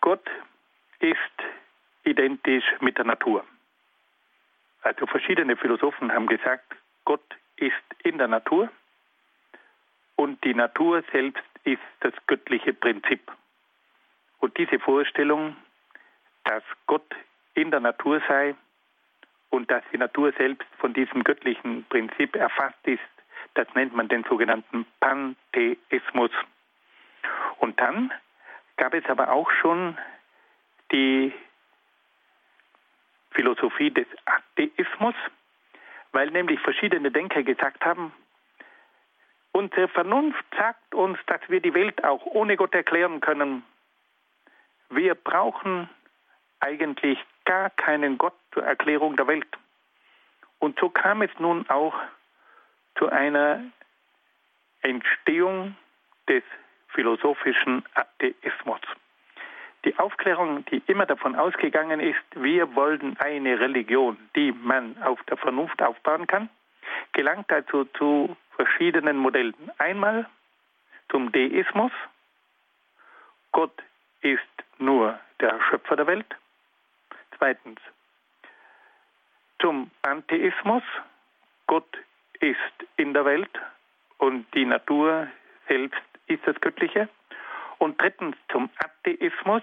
Gott 0.00 0.28
ist 1.00 1.16
identisch 2.04 2.64
mit 2.80 2.98
der 2.98 3.04
Natur. 3.04 3.44
Also 4.82 5.06
verschiedene 5.06 5.56
Philosophen 5.56 6.12
haben 6.12 6.26
gesagt, 6.26 6.74
Gott 7.04 7.24
ist 7.56 7.74
in 8.04 8.18
der 8.18 8.28
Natur 8.28 8.70
und 10.16 10.42
die 10.44 10.54
Natur 10.54 11.02
selbst 11.12 11.42
ist 11.64 11.82
das 12.00 12.14
göttliche 12.26 12.72
Prinzip. 12.72 13.20
Und 14.38 14.56
diese 14.56 14.78
Vorstellung, 14.78 15.56
dass 16.44 16.62
Gott 16.86 17.14
in 17.54 17.70
der 17.70 17.80
Natur 17.80 18.22
sei 18.28 18.54
und 19.50 19.70
dass 19.70 19.82
die 19.92 19.98
Natur 19.98 20.32
selbst 20.38 20.68
von 20.78 20.94
diesem 20.94 21.24
göttlichen 21.24 21.84
Prinzip 21.84 22.36
erfasst 22.36 22.86
ist, 22.86 23.00
das 23.54 23.66
nennt 23.74 23.94
man 23.94 24.08
den 24.08 24.24
sogenannten 24.24 24.86
Pantheismus. 25.00 26.30
Und 27.58 27.78
dann 27.80 28.12
gab 28.76 28.94
es 28.94 29.04
aber 29.06 29.32
auch 29.32 29.50
schon 29.50 29.98
die 30.92 31.32
Philosophie 33.32 33.90
des 33.90 34.06
Atheismus, 34.24 35.14
weil 36.12 36.30
nämlich 36.30 36.60
verschiedene 36.60 37.10
Denker 37.10 37.42
gesagt 37.42 37.84
haben, 37.84 38.12
unsere 39.52 39.88
Vernunft 39.88 40.44
sagt 40.56 40.94
uns, 40.94 41.18
dass 41.26 41.40
wir 41.48 41.60
die 41.60 41.74
Welt 41.74 42.04
auch 42.04 42.24
ohne 42.26 42.56
Gott 42.56 42.74
erklären 42.74 43.20
können. 43.20 43.64
Wir 44.88 45.14
brauchen 45.14 45.88
eigentlich 46.60 47.18
gar 47.44 47.70
keinen 47.70 48.18
Gott 48.18 48.34
zur 48.52 48.64
Erklärung 48.64 49.16
der 49.16 49.26
Welt. 49.26 49.58
Und 50.58 50.78
so 50.78 50.88
kam 50.88 51.22
es 51.22 51.30
nun 51.38 51.68
auch 51.68 51.94
zu 52.96 53.08
einer 53.08 53.62
Entstehung 54.82 55.76
des 56.28 56.42
philosophischen 56.88 57.84
Atheismus. 57.94 58.80
Die 59.84 59.96
Aufklärung, 59.98 60.64
die 60.66 60.82
immer 60.86 61.06
davon 61.06 61.36
ausgegangen 61.36 62.00
ist, 62.00 62.24
wir 62.34 62.74
wollen 62.74 63.16
eine 63.20 63.60
Religion, 63.60 64.18
die 64.34 64.52
man 64.52 65.00
auf 65.02 65.22
der 65.24 65.36
Vernunft 65.36 65.80
aufbauen 65.80 66.26
kann, 66.26 66.48
gelangt 67.12 67.50
also 67.52 67.84
zu 67.84 68.36
verschiedenen 68.56 69.16
Modellen. 69.16 69.54
Einmal 69.78 70.26
zum 71.10 71.30
Deismus. 71.32 71.92
Gott 73.52 73.82
ist 74.20 74.42
nur 74.78 75.18
der 75.40 75.60
Schöpfer 75.70 75.96
der 75.96 76.06
Welt. 76.06 76.36
Zweitens 77.36 77.80
zum 79.60 79.90
Pantheismus. 80.02 80.82
Gott 81.66 81.98
ist 82.40 82.56
in 82.96 83.12
der 83.12 83.24
Welt 83.24 83.50
und 84.18 84.46
die 84.54 84.64
Natur 84.64 85.28
selbst 85.68 86.00
ist 86.28 86.46
das 86.46 86.60
Göttliche. 86.60 87.08
Und 87.78 88.00
drittens 88.00 88.36
zum 88.50 88.70
Atheismus. 88.78 89.62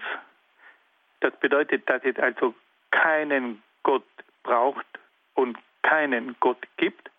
Das 1.20 1.34
bedeutet, 1.36 1.88
dass 1.88 2.02
es 2.04 2.18
also 2.18 2.54
keinen 2.90 3.62
Gott 3.82 4.04
braucht 4.42 4.86
und 5.34 5.58
keinen 5.82 6.36
Gott 6.40 6.62
gibt. 6.76 7.10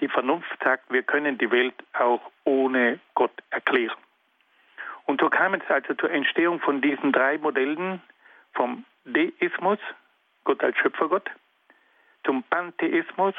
Die 0.00 0.08
Vernunft 0.08 0.56
sagt, 0.62 0.90
wir 0.90 1.02
können 1.02 1.38
die 1.38 1.50
Welt 1.50 1.74
auch 1.92 2.20
ohne 2.44 3.00
Gott 3.14 3.32
erklären. 3.50 3.96
Und 5.06 5.20
so 5.20 5.30
kam 5.30 5.54
es 5.54 5.62
also 5.68 5.94
zur 5.94 6.10
Entstehung 6.10 6.60
von 6.60 6.80
diesen 6.80 7.12
drei 7.12 7.38
Modellen 7.38 8.02
vom 8.52 8.84
Deismus, 9.04 9.78
Gott 10.44 10.62
als 10.62 10.76
Schöpfergott, 10.76 11.30
zum 12.24 12.42
Pantheismus, 12.44 13.34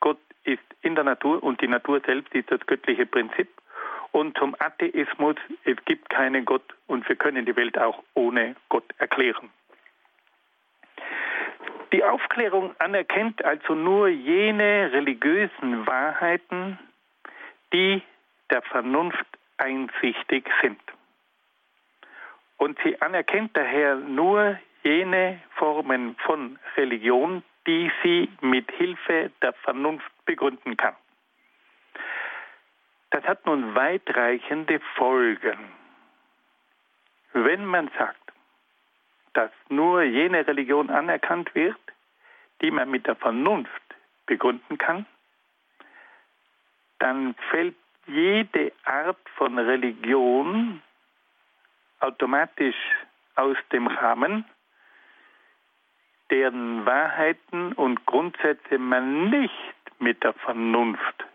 Gott 0.00 0.18
ist 0.44 0.62
in 0.80 0.96
der 0.96 1.04
Natur 1.04 1.42
und 1.42 1.60
die 1.60 1.68
Natur 1.68 2.00
selbst 2.04 2.34
ist 2.34 2.50
das 2.50 2.60
göttliche 2.66 3.06
Prinzip, 3.06 3.48
und 4.12 4.38
zum 4.38 4.54
Atheismus, 4.58 5.36
es 5.64 5.76
gibt 5.84 6.08
keinen 6.10 6.44
Gott 6.44 6.74
und 6.86 7.08
wir 7.08 7.16
können 7.16 7.44
die 7.44 7.56
Welt 7.56 7.78
auch 7.78 8.02
ohne 8.14 8.54
Gott 8.68 8.84
erklären. 8.98 9.50
Die 11.92 12.04
Aufklärung 12.04 12.74
anerkennt 12.78 13.44
also 13.44 13.74
nur 13.74 14.08
jene 14.08 14.90
religiösen 14.92 15.86
Wahrheiten, 15.86 16.78
die 17.72 18.02
der 18.50 18.62
Vernunft 18.62 19.26
einsichtig 19.58 20.48
sind. 20.62 20.80
Und 22.56 22.78
sie 22.84 23.00
anerkennt 23.02 23.56
daher 23.56 23.96
nur 23.96 24.58
jene 24.84 25.40
Formen 25.56 26.16
von 26.24 26.58
Religion, 26.76 27.42
die 27.66 27.90
sie 28.02 28.28
mit 28.40 28.70
Hilfe 28.72 29.30
der 29.42 29.52
Vernunft 29.52 30.10
begründen 30.24 30.76
kann. 30.76 30.94
Das 33.12 33.24
hat 33.24 33.44
nun 33.44 33.74
weitreichende 33.74 34.80
Folgen. 34.96 35.58
Wenn 37.34 37.66
man 37.66 37.90
sagt, 37.98 38.32
dass 39.34 39.50
nur 39.68 40.02
jene 40.02 40.46
Religion 40.46 40.88
anerkannt 40.88 41.54
wird, 41.54 41.76
die 42.62 42.70
man 42.70 42.90
mit 42.90 43.06
der 43.06 43.16
Vernunft 43.16 43.82
begründen 44.24 44.78
kann, 44.78 45.04
dann 47.00 47.34
fällt 47.50 47.76
jede 48.06 48.72
Art 48.84 49.28
von 49.36 49.58
Religion 49.58 50.80
automatisch 52.00 52.76
aus 53.34 53.58
dem 53.72 53.88
Rahmen, 53.88 54.46
deren 56.30 56.86
Wahrheiten 56.86 57.74
und 57.74 58.06
Grundsätze 58.06 58.78
man 58.78 59.28
nicht 59.28 60.00
mit 60.00 60.24
der 60.24 60.32
Vernunft 60.32 61.26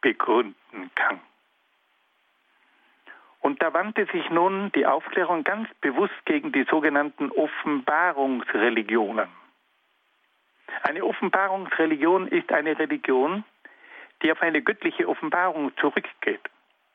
begründen 0.00 0.90
kann. 0.94 1.20
Und 3.40 3.62
da 3.62 3.72
wandte 3.72 4.06
sich 4.06 4.28
nun 4.30 4.72
die 4.72 4.86
Aufklärung 4.86 5.44
ganz 5.44 5.68
bewusst 5.80 6.14
gegen 6.24 6.52
die 6.52 6.64
sogenannten 6.64 7.30
Offenbarungsreligionen. 7.30 9.28
Eine 10.82 11.04
Offenbarungsreligion 11.04 12.28
ist 12.28 12.52
eine 12.52 12.78
Religion, 12.78 13.44
die 14.22 14.32
auf 14.32 14.42
eine 14.42 14.62
göttliche 14.62 15.08
Offenbarung 15.08 15.76
zurückgeht, 15.78 16.42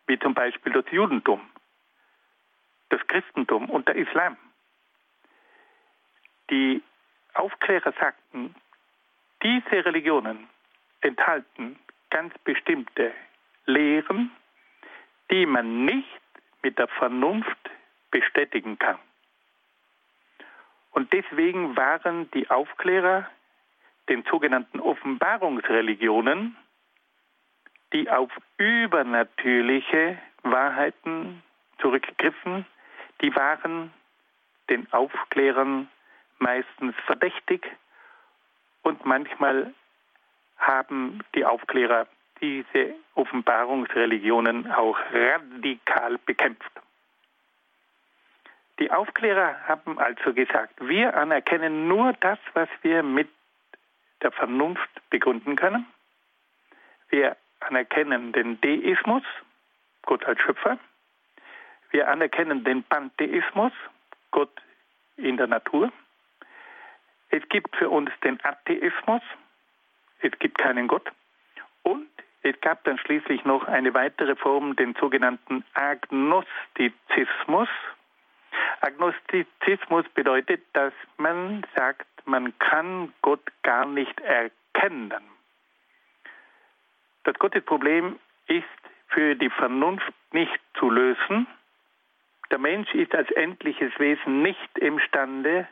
wie 0.08 0.20
zum 0.20 0.34
Beispiel 0.34 0.74
das 0.74 0.86
Judentum. 0.92 1.42
das 2.90 3.06
Christentum 3.08 3.70
und 3.70 3.88
der 3.88 3.96
Islam. 3.96 4.38
Die 6.52 6.84
Aufklärer 7.34 7.92
sagten, 8.00 8.54
diese 9.42 9.86
Religionen 9.86 10.48
enthalten 11.02 11.80
ganz 12.14 12.38
bestimmte 12.44 13.12
Lehren, 13.66 14.32
die 15.32 15.48
man 15.48 15.84
nicht 15.86 16.22
mit 16.62 16.78
der 16.78 16.88
Vernunft 16.88 17.58
bestätigen 18.12 18.78
kann. 18.78 19.00
Und 20.92 21.12
deswegen 21.12 21.76
waren 21.76 22.30
die 22.32 22.50
Aufklärer 22.52 23.28
den 24.10 24.24
sogenannten 24.30 24.80
Offenbarungsreligionen, 24.80 26.56
die 27.94 28.08
auf 28.12 28.30
übernatürliche 28.58 30.20
Wahrheiten 30.44 31.42
zurückgriffen, 31.80 32.68
die 33.22 33.36
waren 33.36 33.92
den 34.70 34.92
Aufklärern 34.94 35.90
meistens 36.38 36.96
verdächtig 37.08 37.66
und 38.84 39.04
manchmal 39.04 39.74
haben 40.58 41.20
die 41.36 41.46
Aufklärer 41.46 42.08
diese 42.42 42.96
Offenbarungsreligionen 43.16 44.72
auch 44.72 44.98
radikal 45.12 46.18
bekämpft. 46.26 46.72
Die 48.80 48.92
Aufklärer 48.92 49.56
haben 49.68 50.00
also 50.00 50.34
gesagt, 50.34 50.74
wir 50.80 51.16
anerkennen 51.16 51.88
nur 51.88 52.14
das, 52.20 52.40
was 52.54 52.70
wir 52.82 53.04
mit 53.04 53.30
der 54.22 54.32
Vernunft 54.32 54.90
begründen 55.10 55.56
können. 55.56 55.86
Wir 57.10 57.38
anerkennen 57.60 58.32
den 58.32 58.60
Deismus, 58.62 59.24
Gott 60.02 60.26
als 60.26 60.42
Schöpfer. 60.42 60.80
Wir 61.92 62.08
anerkennen 62.08 62.64
den 62.64 62.84
Pantheismus, 62.84 63.72
Gott 64.32 64.62
in 65.18 65.38
der 65.38 65.48
Natur. 65.48 65.92
Es 67.30 67.48
gibt 67.50 67.76
für 67.76 67.90
uns 67.90 68.10
den 68.24 68.44
Atheismus, 68.44 69.22
es 70.24 70.38
gibt 70.40 70.58
keinen 70.58 70.88
Gott. 70.88 71.12
Und 71.84 72.08
es 72.42 72.60
gab 72.62 72.84
dann 72.86 72.98
schließlich 72.98 73.46
noch 73.46 73.68
eine 73.68 73.94
weitere 73.94 74.36
Form, 74.36 74.76
den 74.76 74.96
sogenannten 75.00 75.64
Agnostizismus. 75.74 77.70
Agnostizismus 78.82 80.06
bedeutet, 80.14 80.62
dass 80.74 80.94
man 81.18 81.66
sagt, 81.76 82.08
man 82.26 82.58
kann 82.60 83.14
Gott 83.22 83.42
gar 83.64 83.86
nicht 83.86 84.20
erkennen. 84.22 85.24
Das 87.24 87.36
Gottesproblem 87.40 88.20
ist 88.48 88.64
für 89.08 89.36
die 89.36 89.50
Vernunft 89.50 90.14
nicht 90.32 90.60
zu 90.78 90.90
lösen. 90.90 91.48
Der 92.52 92.60
Mensch 92.60 92.94
ist 92.94 93.16
als 93.16 93.32
endliches 93.32 93.98
Wesen 94.00 94.42
nicht 94.42 94.78
imstande, 94.78 95.68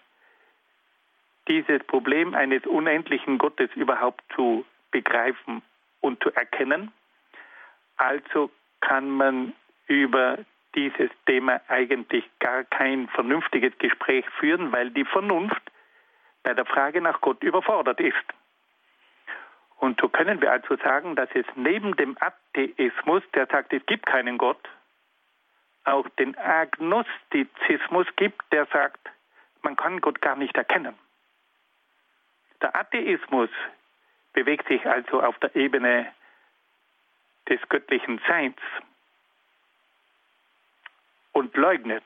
dieses 1.51 1.83
Problem 1.83 2.33
eines 2.33 2.65
unendlichen 2.65 3.37
Gottes 3.37 3.69
überhaupt 3.75 4.23
zu 4.35 4.65
begreifen 4.91 5.61
und 5.99 6.23
zu 6.23 6.31
erkennen. 6.31 6.93
Also 7.97 8.49
kann 8.79 9.09
man 9.09 9.53
über 9.87 10.37
dieses 10.75 11.09
Thema 11.25 11.59
eigentlich 11.67 12.23
gar 12.39 12.63
kein 12.63 13.09
vernünftiges 13.09 13.77
Gespräch 13.79 14.25
führen, 14.39 14.71
weil 14.71 14.91
die 14.91 15.03
Vernunft 15.03 15.61
bei 16.43 16.53
der 16.53 16.63
Frage 16.63 17.01
nach 17.01 17.19
Gott 17.19 17.43
überfordert 17.43 17.99
ist. 17.99 18.15
Und 19.79 19.99
so 19.99 20.07
können 20.07 20.39
wir 20.41 20.53
also 20.53 20.77
sagen, 20.77 21.17
dass 21.17 21.29
es 21.33 21.45
neben 21.55 21.97
dem 21.97 22.15
Atheismus, 22.21 23.23
der 23.35 23.47
sagt, 23.47 23.73
es 23.73 23.85
gibt 23.87 24.05
keinen 24.05 24.37
Gott, 24.37 24.69
auch 25.83 26.07
den 26.17 26.37
Agnostizismus 26.37 28.07
gibt, 28.15 28.41
der 28.53 28.67
sagt, 28.67 29.09
man 29.63 29.75
kann 29.75 29.99
Gott 29.99 30.21
gar 30.21 30.37
nicht 30.37 30.55
erkennen. 30.55 30.95
Der 32.61 32.75
Atheismus 32.75 33.49
bewegt 34.33 34.67
sich 34.67 34.85
also 34.85 35.21
auf 35.21 35.37
der 35.39 35.55
Ebene 35.55 36.11
des 37.49 37.59
göttlichen 37.69 38.21
Seins 38.27 38.57
und 41.33 41.55
leugnet 41.57 42.03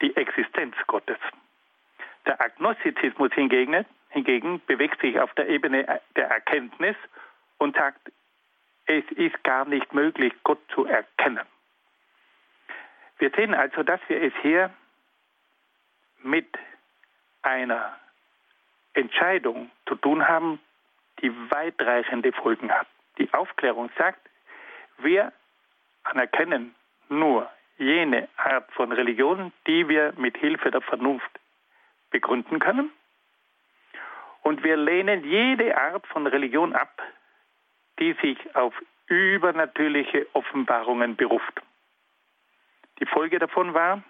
die 0.00 0.14
Existenz 0.16 0.74
Gottes. 0.86 1.18
Der 2.26 2.40
Agnostizismus 2.40 3.32
hingegen, 3.32 3.84
hingegen 4.10 4.60
bewegt 4.66 5.00
sich 5.00 5.18
auf 5.18 5.32
der 5.34 5.48
Ebene 5.48 6.00
der 6.16 6.28
Erkenntnis 6.28 6.96
und 7.58 7.76
sagt, 7.76 8.12
es 8.86 9.04
ist 9.12 9.42
gar 9.44 9.64
nicht 9.64 9.92
möglich, 9.92 10.32
Gott 10.44 10.60
zu 10.74 10.84
erkennen. 10.84 11.46
Wir 13.18 13.30
sehen 13.30 13.54
also, 13.54 13.82
dass 13.82 14.00
wir 14.08 14.20
es 14.20 14.32
hier 14.42 14.70
mit 16.22 16.46
einer 17.42 17.96
Entscheidung 18.94 19.70
zu 19.86 19.94
tun 19.94 20.26
haben, 20.26 20.60
die 21.20 21.32
weitreichende 21.50 22.32
Folgen 22.32 22.70
hat. 22.70 22.86
Die 23.18 23.32
Aufklärung 23.32 23.90
sagt, 23.96 24.20
wir 24.98 25.32
anerkennen 26.04 26.74
nur 27.08 27.50
jene 27.78 28.28
Art 28.36 28.70
von 28.72 28.92
Religion, 28.92 29.52
die 29.66 29.88
wir 29.88 30.12
mit 30.16 30.36
Hilfe 30.36 30.70
der 30.70 30.80
Vernunft 30.80 31.30
begründen 32.10 32.58
können. 32.58 32.90
Und 34.42 34.64
wir 34.64 34.76
lehnen 34.76 35.24
jede 35.24 35.76
Art 35.76 36.06
von 36.08 36.26
Religion 36.26 36.74
ab, 36.74 37.02
die 37.98 38.12
sich 38.14 38.38
auf 38.54 38.74
übernatürliche 39.06 40.26
Offenbarungen 40.32 41.16
beruft. 41.16 41.60
Die 42.98 43.06
Folge 43.06 43.38
davon 43.38 43.74
war, 43.74 44.02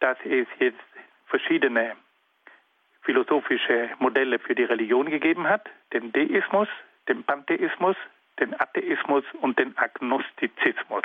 dass 0.00 0.18
es 0.24 0.46
jetzt 0.58 0.78
verschiedene 1.26 1.96
philosophische 3.08 3.88
Modelle 4.00 4.38
für 4.38 4.54
die 4.54 4.64
Religion 4.64 5.08
gegeben 5.08 5.48
hat, 5.48 5.66
den 5.94 6.12
Deismus, 6.12 6.68
den 7.08 7.24
Pantheismus, 7.24 7.96
den 8.38 8.52
Atheismus 8.60 9.24
und 9.40 9.58
den 9.58 9.78
Agnostizismus. 9.78 11.04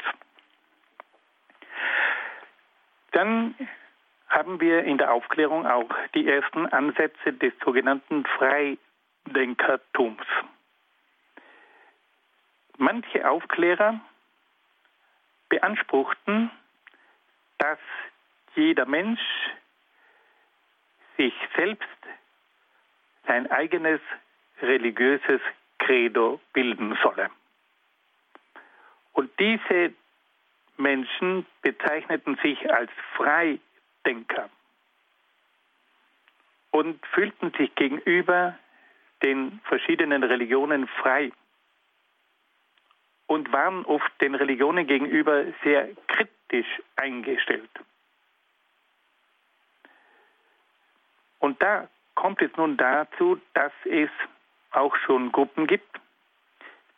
Dann 3.13 3.55
haben 4.27 4.59
wir 4.59 4.83
in 4.83 4.97
der 4.97 5.13
Aufklärung 5.13 5.65
auch 5.65 5.89
die 6.13 6.27
ersten 6.27 6.65
Ansätze 6.65 7.31
des 7.31 7.53
sogenannten 7.63 8.25
Freidenkertums. 8.25 10.25
Manche 12.75 13.29
Aufklärer 13.29 14.01
beanspruchten, 15.47 16.51
dass 17.59 17.79
jeder 18.55 18.87
Mensch 18.87 19.21
sich 21.17 21.33
selbst 21.55 21.87
sein 23.27 23.49
eigenes 23.51 24.01
religiöses 24.61 25.41
Credo 25.79 26.39
bilden 26.53 26.97
solle. 27.01 27.29
Und 29.13 29.29
diese 29.39 29.93
Menschen 30.77 31.45
bezeichneten 31.61 32.37
sich 32.41 32.71
als 32.71 32.91
Freidenker 33.15 34.49
und 36.71 37.05
fühlten 37.07 37.51
sich 37.51 37.73
gegenüber 37.75 38.57
den 39.21 39.61
verschiedenen 39.65 40.23
Religionen 40.23 40.87
frei 40.87 41.31
und 43.27 43.51
waren 43.53 43.85
oft 43.85 44.11
den 44.21 44.35
Religionen 44.35 44.87
gegenüber 44.87 45.45
sehr 45.63 45.89
kritisch 46.07 46.81
eingestellt. 46.95 47.69
Und 51.43 51.61
da 51.61 51.89
kommt 52.15 52.41
es 52.41 52.55
nun 52.55 52.77
dazu, 52.77 53.37
dass 53.53 53.73
es 53.83 54.09
auch 54.71 54.95
schon 54.95 55.33
Gruppen 55.33 55.67
gibt, 55.67 55.99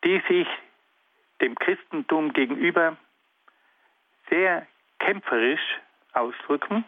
die 0.03 0.21
sich 0.27 0.47
dem 1.41 1.55
Christentum 1.55 2.31
gegenüber 2.31 2.95
sehr 4.29 4.67
kämpferisch 4.99 5.79
ausdrücken 6.13 6.85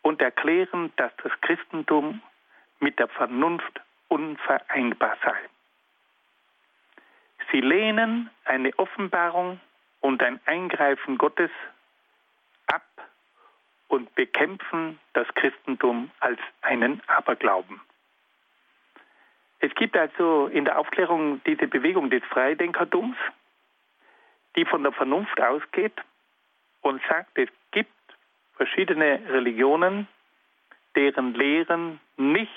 und 0.00 0.22
erklären, 0.22 0.94
dass 0.96 1.12
das 1.22 1.32
Christentum 1.42 2.22
mit 2.80 2.98
der 2.98 3.08
Vernunft 3.08 3.82
unvereinbar 4.08 5.18
sei. 5.22 5.36
Sie 7.52 7.60
lehnen 7.60 8.30
eine 8.46 8.70
Offenbarung 8.78 9.60
und 10.00 10.22
ein 10.22 10.40
Eingreifen 10.46 11.18
Gottes 11.18 11.50
ab 12.66 13.05
und 13.88 14.14
bekämpfen 14.14 14.98
das 15.12 15.26
Christentum 15.34 16.10
als 16.20 16.40
einen 16.62 17.00
Aberglauben. 17.06 17.80
Es 19.60 19.74
gibt 19.74 19.96
also 19.96 20.48
in 20.48 20.64
der 20.64 20.78
Aufklärung 20.78 21.40
diese 21.44 21.66
Bewegung 21.66 22.10
des 22.10 22.22
Freidenkertums, 22.24 23.16
die 24.54 24.64
von 24.64 24.82
der 24.82 24.92
Vernunft 24.92 25.40
ausgeht 25.40 25.94
und 26.82 27.00
sagt, 27.08 27.38
es 27.38 27.48
gibt 27.70 27.90
verschiedene 28.56 29.20
Religionen, 29.28 30.08
deren 30.94 31.34
Lehren 31.34 32.00
nicht 32.16 32.50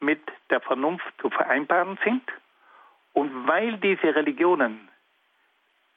mit 0.00 0.20
der 0.50 0.60
Vernunft 0.60 1.12
zu 1.20 1.30
vereinbaren 1.30 1.98
sind. 2.04 2.22
Und 3.12 3.46
weil 3.46 3.76
diese 3.78 4.14
Religionen 4.14 4.88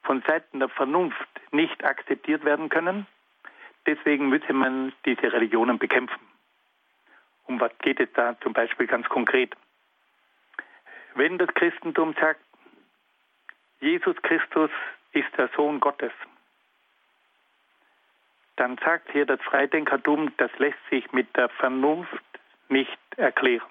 von 0.03 0.21
Seiten 0.27 0.59
der 0.59 0.69
Vernunft 0.69 1.27
nicht 1.51 1.83
akzeptiert 1.83 2.45
werden 2.45 2.69
können, 2.69 3.07
deswegen 3.87 4.29
müsse 4.29 4.53
man 4.53 4.93
diese 5.05 5.33
Religionen 5.33 5.79
bekämpfen. 5.79 6.19
Um 7.45 7.59
was 7.59 7.71
geht 7.79 7.99
es 7.99 8.09
da 8.13 8.39
zum 8.41 8.53
Beispiel 8.53 8.85
ganz 8.85 9.07
konkret? 9.09 9.55
Wenn 11.15 11.37
das 11.37 11.51
Christentum 11.55 12.13
sagt, 12.19 12.41
Jesus 13.79 14.15
Christus 14.21 14.69
ist 15.13 15.29
der 15.37 15.49
Sohn 15.55 15.79
Gottes, 15.79 16.11
dann 18.57 18.77
sagt 18.77 19.11
hier 19.11 19.25
das 19.25 19.39
Freidenkertum, 19.41 20.35
das 20.37 20.51
lässt 20.57 20.79
sich 20.89 21.11
mit 21.11 21.35
der 21.37 21.49
Vernunft 21.49 22.23
nicht 22.69 22.99
erklären. 23.15 23.67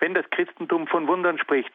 Wenn 0.00 0.14
das 0.14 0.28
Christentum 0.30 0.86
von 0.86 1.06
Wundern 1.06 1.38
spricht, 1.38 1.72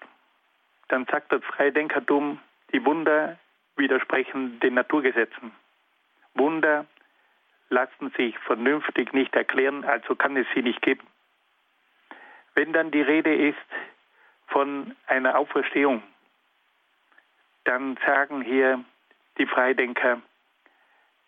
dann 0.89 1.05
sagt 1.05 1.31
das 1.31 1.43
Freidenkertum, 1.43 2.39
die 2.71 2.83
Wunder 2.85 3.37
widersprechen 3.75 4.59
den 4.59 4.73
Naturgesetzen. 4.73 5.51
Wunder 6.35 6.85
lassen 7.69 8.11
sich 8.17 8.37
vernünftig 8.39 9.13
nicht 9.13 9.35
erklären, 9.35 9.83
also 9.83 10.15
kann 10.15 10.37
es 10.37 10.47
sie 10.53 10.61
nicht 10.61 10.81
geben. 10.81 11.05
Wenn 12.55 12.71
dann 12.73 12.91
die 12.91 13.01
Rede 13.01 13.33
ist 13.33 13.57
von 14.47 14.95
einer 15.07 15.37
Auferstehung, 15.37 16.03
dann 17.63 17.97
sagen 18.05 18.41
hier 18.41 18.83
die 19.37 19.47
Freidenker, 19.47 20.21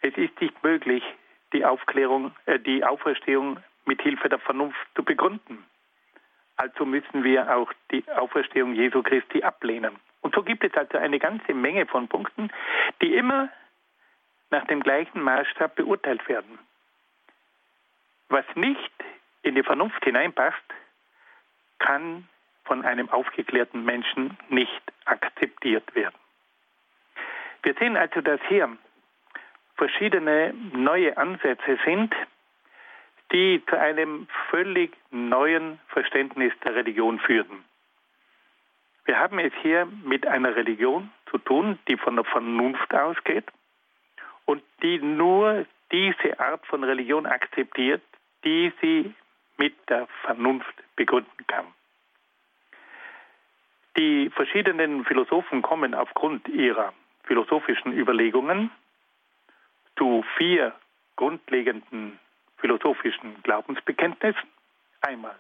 es 0.02 0.16
ist 0.18 0.40
nicht 0.40 0.64
möglich, 0.64 1.04
die 1.54 1.66
Aufklärung, 1.66 2.36
äh, 2.46 2.60
die 2.60 2.84
Auferstehung 2.84 3.60
mit 3.86 4.02
Hilfe 4.02 4.30
der 4.30 4.40
Vernunft 4.40 4.80
zu 4.96 5.04
begründen. 5.04 5.66
Also 6.58 6.86
müssen 6.86 7.24
wir 7.24 7.56
auch 7.56 7.72
die 7.92 8.04
Auferstehung 8.12 8.74
Jesu 8.74 9.02
Christi 9.02 9.44
ablehnen. 9.44 9.96
Und 10.22 10.36
so 10.36 10.44
gibt 10.44 10.64
es 10.64 10.74
also 10.74 10.98
eine 10.98 11.20
ganze 11.20 11.54
Menge 11.54 11.86
von 11.86 12.08
Punkten, 12.08 12.52
die 13.02 13.16
immer 13.16 13.50
nach 14.50 14.66
dem 14.68 14.82
gleichen 14.82 15.22
Maßstab 15.22 15.76
beurteilt 15.76 16.28
werden. 16.28 16.60
Was 18.30 18.46
nicht 18.56 18.92
in 19.44 19.56
die 19.56 19.64
Vernunft 19.64 20.04
hineinpasst, 20.04 20.64
kann 21.80 22.28
von 22.64 22.84
einem 22.84 23.10
aufgeklärten 23.10 23.86
Menschen 23.86 24.38
nicht 24.50 24.82
akzeptiert 25.06 25.94
werden. 25.94 26.16
Wir 27.64 27.74
sehen 27.76 27.98
also, 27.98 28.22
dass 28.22 28.40
hier 28.48 28.76
verschiedene 29.76 30.54
neue 30.74 31.18
Ansätze 31.18 31.78
sind, 31.86 32.14
die 33.32 33.62
zu 33.70 33.80
einem 33.80 34.28
völlig 34.50 34.96
neuen 35.12 35.80
Verständnis 35.88 36.54
der 36.64 36.76
Religion 36.76 37.20
führten. 37.20 37.66
Wir 39.06 39.20
haben 39.20 39.38
es 39.40 39.54
hier 39.62 39.86
mit 40.04 40.26
einer 40.26 40.56
Religion 40.56 41.12
zu 41.30 41.38
tun, 41.38 41.78
die 41.88 41.98
von 41.98 42.16
der 42.16 42.26
Vernunft 42.26 42.94
ausgeht 42.94 43.46
und 44.46 44.64
die 44.82 45.00
nur 45.00 45.66
diese 45.92 46.40
Art 46.40 46.66
von 46.68 46.84
Religion 46.84 47.26
akzeptiert, 47.26 48.02
die 48.44 48.72
sie 48.82 49.14
mit 49.58 49.74
der 49.90 50.08
Vernunft 50.24 50.74
begründen 50.96 51.48
kann. 51.48 51.66
Die 53.98 54.30
verschiedenen 54.30 55.06
Philosophen 55.06 55.62
kommen 55.62 55.94
aufgrund 55.94 56.48
ihrer 56.50 56.94
philosophischen 57.24 57.94
Überlegungen 57.94 58.70
zu 59.98 60.24
vier 60.38 60.74
grundlegenden 61.16 62.20
philosophischen 62.58 63.42
Glaubensbekenntnissen. 63.44 64.50
Einmal 65.02 65.36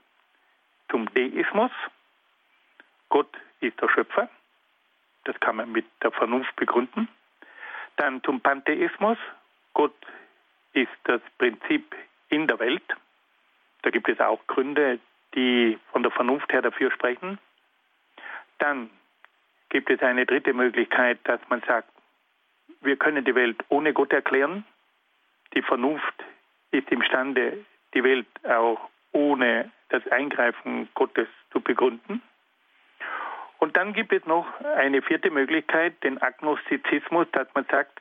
zum 0.89 1.13
Deismus. 1.13 1.71
Gott 3.09 3.29
ist 3.59 3.79
der 3.81 3.89
Schöpfer. 3.89 4.29
Das 5.25 5.39
kann 5.39 5.57
man 5.57 5.71
mit 5.71 5.85
der 6.01 6.11
Vernunft 6.11 6.55
begründen. 6.55 7.09
Dann 7.97 8.23
zum 8.23 8.41
Pantheismus. 8.41 9.17
Gott 9.73 9.95
ist 10.73 10.89
das 11.05 11.21
Prinzip 11.37 11.95
in 12.29 12.47
der 12.47 12.59
Welt. 12.59 12.83
Da 13.83 13.89
gibt 13.89 14.09
es 14.09 14.19
auch 14.19 14.45
Gründe, 14.47 14.99
die 15.35 15.77
von 15.91 16.03
der 16.03 16.11
Vernunft 16.11 16.51
her 16.51 16.61
dafür 16.61 16.91
sprechen. 16.91 17.37
Dann 18.59 18.89
gibt 19.69 19.89
es 19.89 20.01
eine 20.01 20.25
dritte 20.25 20.53
Möglichkeit, 20.53 21.19
dass 21.23 21.39
man 21.49 21.61
sagt, 21.61 21.89
wir 22.81 22.95
können 22.97 23.25
die 23.25 23.35
Welt 23.35 23.57
ohne 23.69 23.93
Gott 23.93 24.13
erklären. 24.13 24.65
Die 25.53 25.61
Vernunft 25.61 26.23
ist 26.71 26.89
imstande, 26.91 27.65
die 27.93 28.03
Welt 28.03 28.27
auch 28.43 28.89
ohne 29.11 29.71
das 29.89 30.05
Eingreifen 30.07 30.89
Gottes 30.93 31.27
zu 31.51 31.61
begründen. 31.61 32.21
Und 33.59 33.77
dann 33.77 33.93
gibt 33.93 34.11
es 34.13 34.25
noch 34.25 34.45
eine 34.61 35.01
vierte 35.01 35.31
Möglichkeit, 35.31 36.03
den 36.03 36.21
Agnostizismus, 36.21 37.27
dass 37.31 37.47
man 37.53 37.65
sagt, 37.65 37.99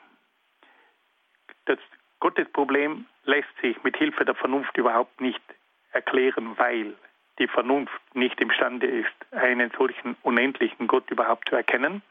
das 1.66 1.78
Gottesproblem 2.20 3.06
lässt 3.24 3.48
sich 3.62 3.82
mit 3.82 3.96
Hilfe 3.96 4.24
der 4.24 4.34
Vernunft 4.34 4.76
überhaupt 4.76 5.20
nicht 5.20 5.42
erklären, 5.92 6.58
weil 6.58 6.94
die 7.38 7.48
Vernunft 7.48 8.00
nicht 8.14 8.40
imstande 8.40 8.86
ist, 8.86 9.14
einen 9.32 9.70
solchen 9.76 10.16
unendlichen 10.22 10.86
Gott 10.86 11.10
überhaupt 11.10 11.48
zu 11.48 11.56
erkennen. 11.56 12.02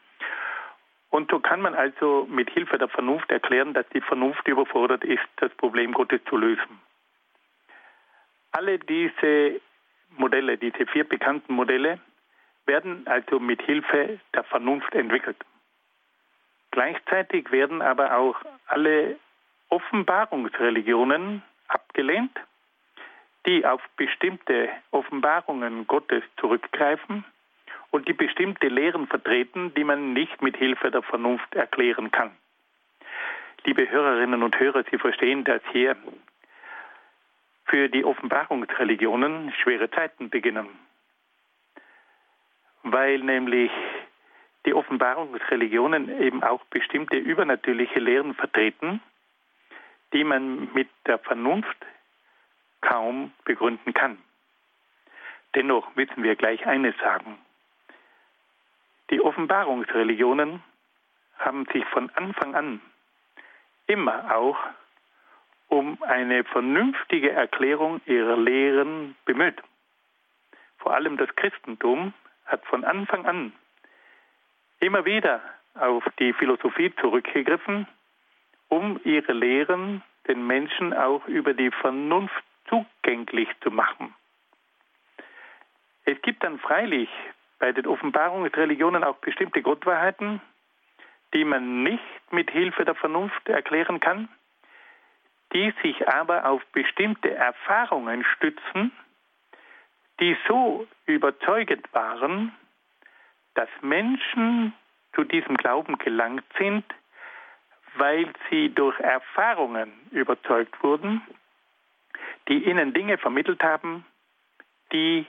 Und 1.09 1.29
so 1.29 1.39
kann 1.39 1.61
man 1.61 1.75
also 1.75 2.27
mit 2.29 2.49
Hilfe 2.49 2.77
der 2.77 2.87
Vernunft 2.87 3.31
erklären, 3.31 3.73
dass 3.73 3.87
die 3.89 4.01
Vernunft 4.01 4.47
überfordert 4.47 5.03
ist, 5.03 5.21
das 5.37 5.53
Problem 5.53 5.93
Gottes 5.93 6.21
zu 6.27 6.37
lösen. 6.37 6.81
Alle 8.51 8.79
diese 8.79 9.61
Modelle, 10.17 10.57
diese 10.57 10.85
vier 10.87 11.03
bekannten 11.03 11.53
Modelle, 11.53 11.99
werden 12.66 13.05
also 13.07 13.39
mit 13.39 13.61
Hilfe 13.61 14.20
der 14.34 14.43
Vernunft 14.43 14.93
entwickelt. 14.93 15.38
Gleichzeitig 16.72 17.51
werden 17.51 17.82
aber 17.82 18.18
auch 18.18 18.36
alle 18.68 19.18
Offenbarungsreligionen 19.70 21.43
abgelehnt, 21.68 22.36
die 23.45 23.66
auf 23.66 23.82
bestimmte 23.97 24.70
Offenbarungen 24.91 25.88
Gottes 25.88 26.24
zurückgreifen 26.38 27.26
und 27.91 28.07
die 28.07 28.14
bestimmte 28.14 28.68
Lehren 28.68 29.07
vertreten, 29.07 29.74
die 29.76 29.84
man 29.84 30.14
nicht 30.14 30.41
mit 30.41 30.57
Hilfe 30.57 30.89
der 30.89 31.03
Vernunft 31.03 31.53
erklären 31.53 32.11
kann. 32.11 32.32
Liebe 33.66 33.89
Hörerinnen 33.89 34.43
und 34.43 34.59
Hörer, 34.59 34.84
Sie 34.89 34.97
verstehen, 34.97 35.43
dass 35.43 35.61
hier 35.72 35.95
für 37.66 37.88
die 37.89 38.03
Offenbarungsreligionen 38.03 39.53
schwere 39.61 39.89
Zeiten 39.89 40.30
beginnen, 40.30 40.68
weil 42.84 43.19
nämlich 43.19 43.71
die 44.65 44.73
Offenbarungsreligionen 44.73 46.21
eben 46.21 46.43
auch 46.43 46.63
bestimmte 46.65 47.17
übernatürliche 47.17 47.99
Lehren 47.99 48.34
vertreten, 48.34 49.01
die 50.13 50.23
man 50.23 50.71
mit 50.73 50.89
der 51.07 51.19
Vernunft 51.19 51.77
kaum 52.81 53.31
begründen 53.45 53.93
kann. 53.93 54.17
Dennoch 55.55 55.95
müssen 55.95 56.23
wir 56.23 56.36
gleich 56.36 56.65
eines 56.65 56.95
sagen. 56.97 57.38
Die 59.09 59.21
Offenbarungsreligionen 59.21 60.63
haben 61.39 61.65
sich 61.73 61.86
von 61.86 62.09
Anfang 62.11 62.55
an 62.55 62.81
immer 63.88 64.36
auch 64.36 64.57
um 65.67 66.01
eine 66.03 66.43
vernünftige 66.43 67.31
Erklärung 67.31 68.01
ihrer 68.05 68.38
Lehren 68.38 69.15
bemüht. 69.25 69.61
Vor 70.77 70.93
allem 70.93 71.17
das 71.17 71.36
Christentum 71.36 72.13
hat 72.45 72.65
von 72.65 72.83
Anfang 72.83 73.25
an 73.25 73.53
immer 74.79 75.05
wieder 75.05 75.41
auf 75.75 76.03
die 76.19 76.33
Philosophie 76.33 76.93
zurückgegriffen, 76.99 77.87
um 78.67 78.99
ihre 79.03 79.33
Lehren 79.33 80.03
den 80.27 80.45
Menschen 80.45 80.93
auch 80.93 81.25
über 81.27 81.53
die 81.53 81.71
Vernunft 81.71 82.43
zugänglich 82.67 83.49
zu 83.61 83.71
machen. 83.71 84.13
Es 86.05 86.21
gibt 86.21 86.43
dann 86.43 86.59
freilich 86.59 87.09
bei 87.59 87.71
den 87.71 87.87
Offenbarungsreligionen 87.87 89.03
auch 89.03 89.17
bestimmte 89.17 89.61
Gottwahrheiten, 89.61 90.41
die 91.33 91.45
man 91.45 91.83
nicht 91.83 92.03
mit 92.31 92.51
Hilfe 92.51 92.85
der 92.85 92.95
Vernunft 92.95 93.47
erklären 93.47 93.99
kann, 93.99 94.27
die 95.53 95.73
sich 95.81 96.07
aber 96.07 96.45
auf 96.45 96.63
bestimmte 96.73 97.33
Erfahrungen 97.33 98.25
stützen, 98.35 98.91
die 100.20 100.38
so 100.47 100.88
überzeugend 101.05 101.91
waren, 101.93 102.51
dass 103.55 103.70
Menschen 103.82 104.74
zu 105.14 105.24
diesem 105.24 105.57
Glauben 105.57 105.97
gelangt 105.97 106.45
sind, 106.57 106.84
weil 107.95 108.32
sie 108.49 108.70
durch 108.70 108.99
Erfahrungen 108.99 109.91
überzeugt 110.11 110.82
wurden, 110.84 111.22
die 112.47 112.66
ihnen 112.66 112.93
Dinge 112.93 113.18
vermittelt 113.18 113.64
haben, 113.64 114.05
die 114.91 115.26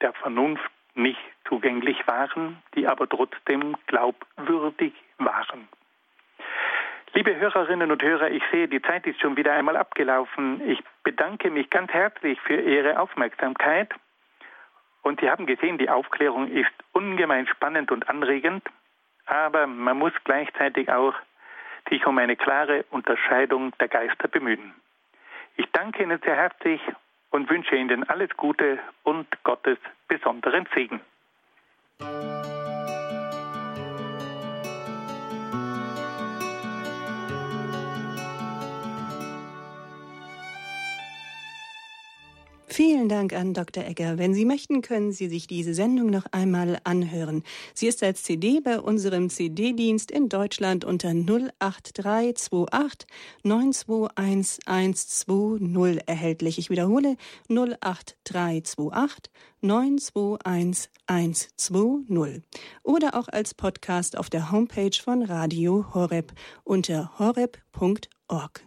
der 0.00 0.12
Vernunft 0.14 0.70
nicht 0.94 1.20
zugänglich 1.46 2.06
waren, 2.06 2.62
die 2.74 2.86
aber 2.86 3.08
trotzdem 3.08 3.76
glaubwürdig 3.86 4.92
waren. 5.18 5.68
Liebe 7.14 7.36
Hörerinnen 7.36 7.92
und 7.92 8.02
Hörer, 8.02 8.30
ich 8.30 8.42
sehe, 8.50 8.68
die 8.68 8.80
Zeit 8.80 9.06
ist 9.06 9.20
schon 9.20 9.36
wieder 9.36 9.52
einmal 9.52 9.76
abgelaufen. 9.76 10.66
Ich 10.66 10.82
bedanke 11.02 11.50
mich 11.50 11.68
ganz 11.68 11.92
herzlich 11.92 12.40
für 12.40 12.58
Ihre 12.58 12.98
Aufmerksamkeit. 12.98 13.92
Und 15.02 15.20
Sie 15.20 15.28
haben 15.28 15.44
gesehen, 15.44 15.76
die 15.76 15.90
Aufklärung 15.90 16.48
ist 16.48 16.72
ungemein 16.92 17.46
spannend 17.46 17.90
und 17.92 18.08
anregend, 18.08 18.66
aber 19.26 19.66
man 19.66 19.98
muss 19.98 20.12
gleichzeitig 20.24 20.90
auch 20.90 21.14
sich 21.90 22.06
um 22.06 22.16
eine 22.16 22.36
klare 22.36 22.84
Unterscheidung 22.90 23.72
der 23.78 23.88
Geister 23.88 24.28
bemühen. 24.28 24.72
Ich 25.56 25.66
danke 25.72 26.04
Ihnen 26.04 26.18
sehr 26.24 26.36
herzlich 26.36 26.80
und 27.30 27.50
wünsche 27.50 27.76
Ihnen 27.76 28.08
alles 28.08 28.30
Gute 28.38 28.78
und 29.02 29.26
Gottes 29.42 29.78
besonderen 30.08 30.66
Segen. 30.74 31.00
Vielen 42.72 43.10
Dank 43.10 43.34
an 43.34 43.52
Dr. 43.52 43.84
Egger. 43.84 44.16
Wenn 44.16 44.32
Sie 44.32 44.46
möchten, 44.46 44.80
können 44.80 45.12
Sie 45.12 45.28
sich 45.28 45.46
diese 45.46 45.74
Sendung 45.74 46.08
noch 46.08 46.24
einmal 46.32 46.78
anhören. 46.84 47.42
Sie 47.74 47.86
ist 47.86 48.02
als 48.02 48.22
CD 48.22 48.60
bei 48.60 48.80
unserem 48.80 49.28
CD-Dienst 49.28 50.10
in 50.10 50.30
Deutschland 50.30 50.82
unter 50.86 51.10
08328 51.10 53.06
921 53.42 54.66
120 54.66 56.08
erhältlich. 56.08 56.56
Ich 56.56 56.70
wiederhole 56.70 57.18
08328 57.50 59.30
921 59.60 60.88
120 61.04 62.42
oder 62.84 63.16
auch 63.16 63.28
als 63.28 63.52
Podcast 63.52 64.16
auf 64.16 64.30
der 64.30 64.50
Homepage 64.50 64.98
von 64.98 65.22
Radio 65.22 65.92
Horeb 65.92 66.32
unter 66.64 67.18
horeb.org. 67.18 68.66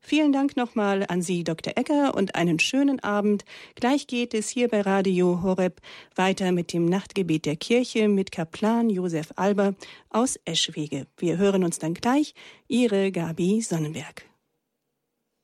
Vielen 0.00 0.32
Dank 0.32 0.56
nochmal 0.56 1.04
an 1.06 1.22
Sie, 1.22 1.44
Dr. 1.44 1.74
Ecker, 1.76 2.14
und 2.14 2.34
einen 2.34 2.58
schönen 2.58 3.00
Abend. 3.00 3.44
Gleich 3.74 4.06
geht 4.06 4.34
es 4.34 4.48
hier 4.48 4.68
bei 4.68 4.80
Radio 4.80 5.42
Horeb 5.42 5.80
weiter 6.16 6.52
mit 6.52 6.72
dem 6.72 6.86
Nachtgebet 6.86 7.44
der 7.44 7.56
Kirche 7.56 8.08
mit 8.08 8.32
Kaplan 8.32 8.88
Josef 8.88 9.32
Alber 9.36 9.74
aus 10.08 10.38
Eschwege. 10.44 11.06
Wir 11.18 11.36
hören 11.36 11.64
uns 11.64 11.78
dann 11.78 11.94
gleich. 11.94 12.34
Ihre 12.66 13.12
Gabi 13.12 13.60
Sonnenberg. 13.60 14.29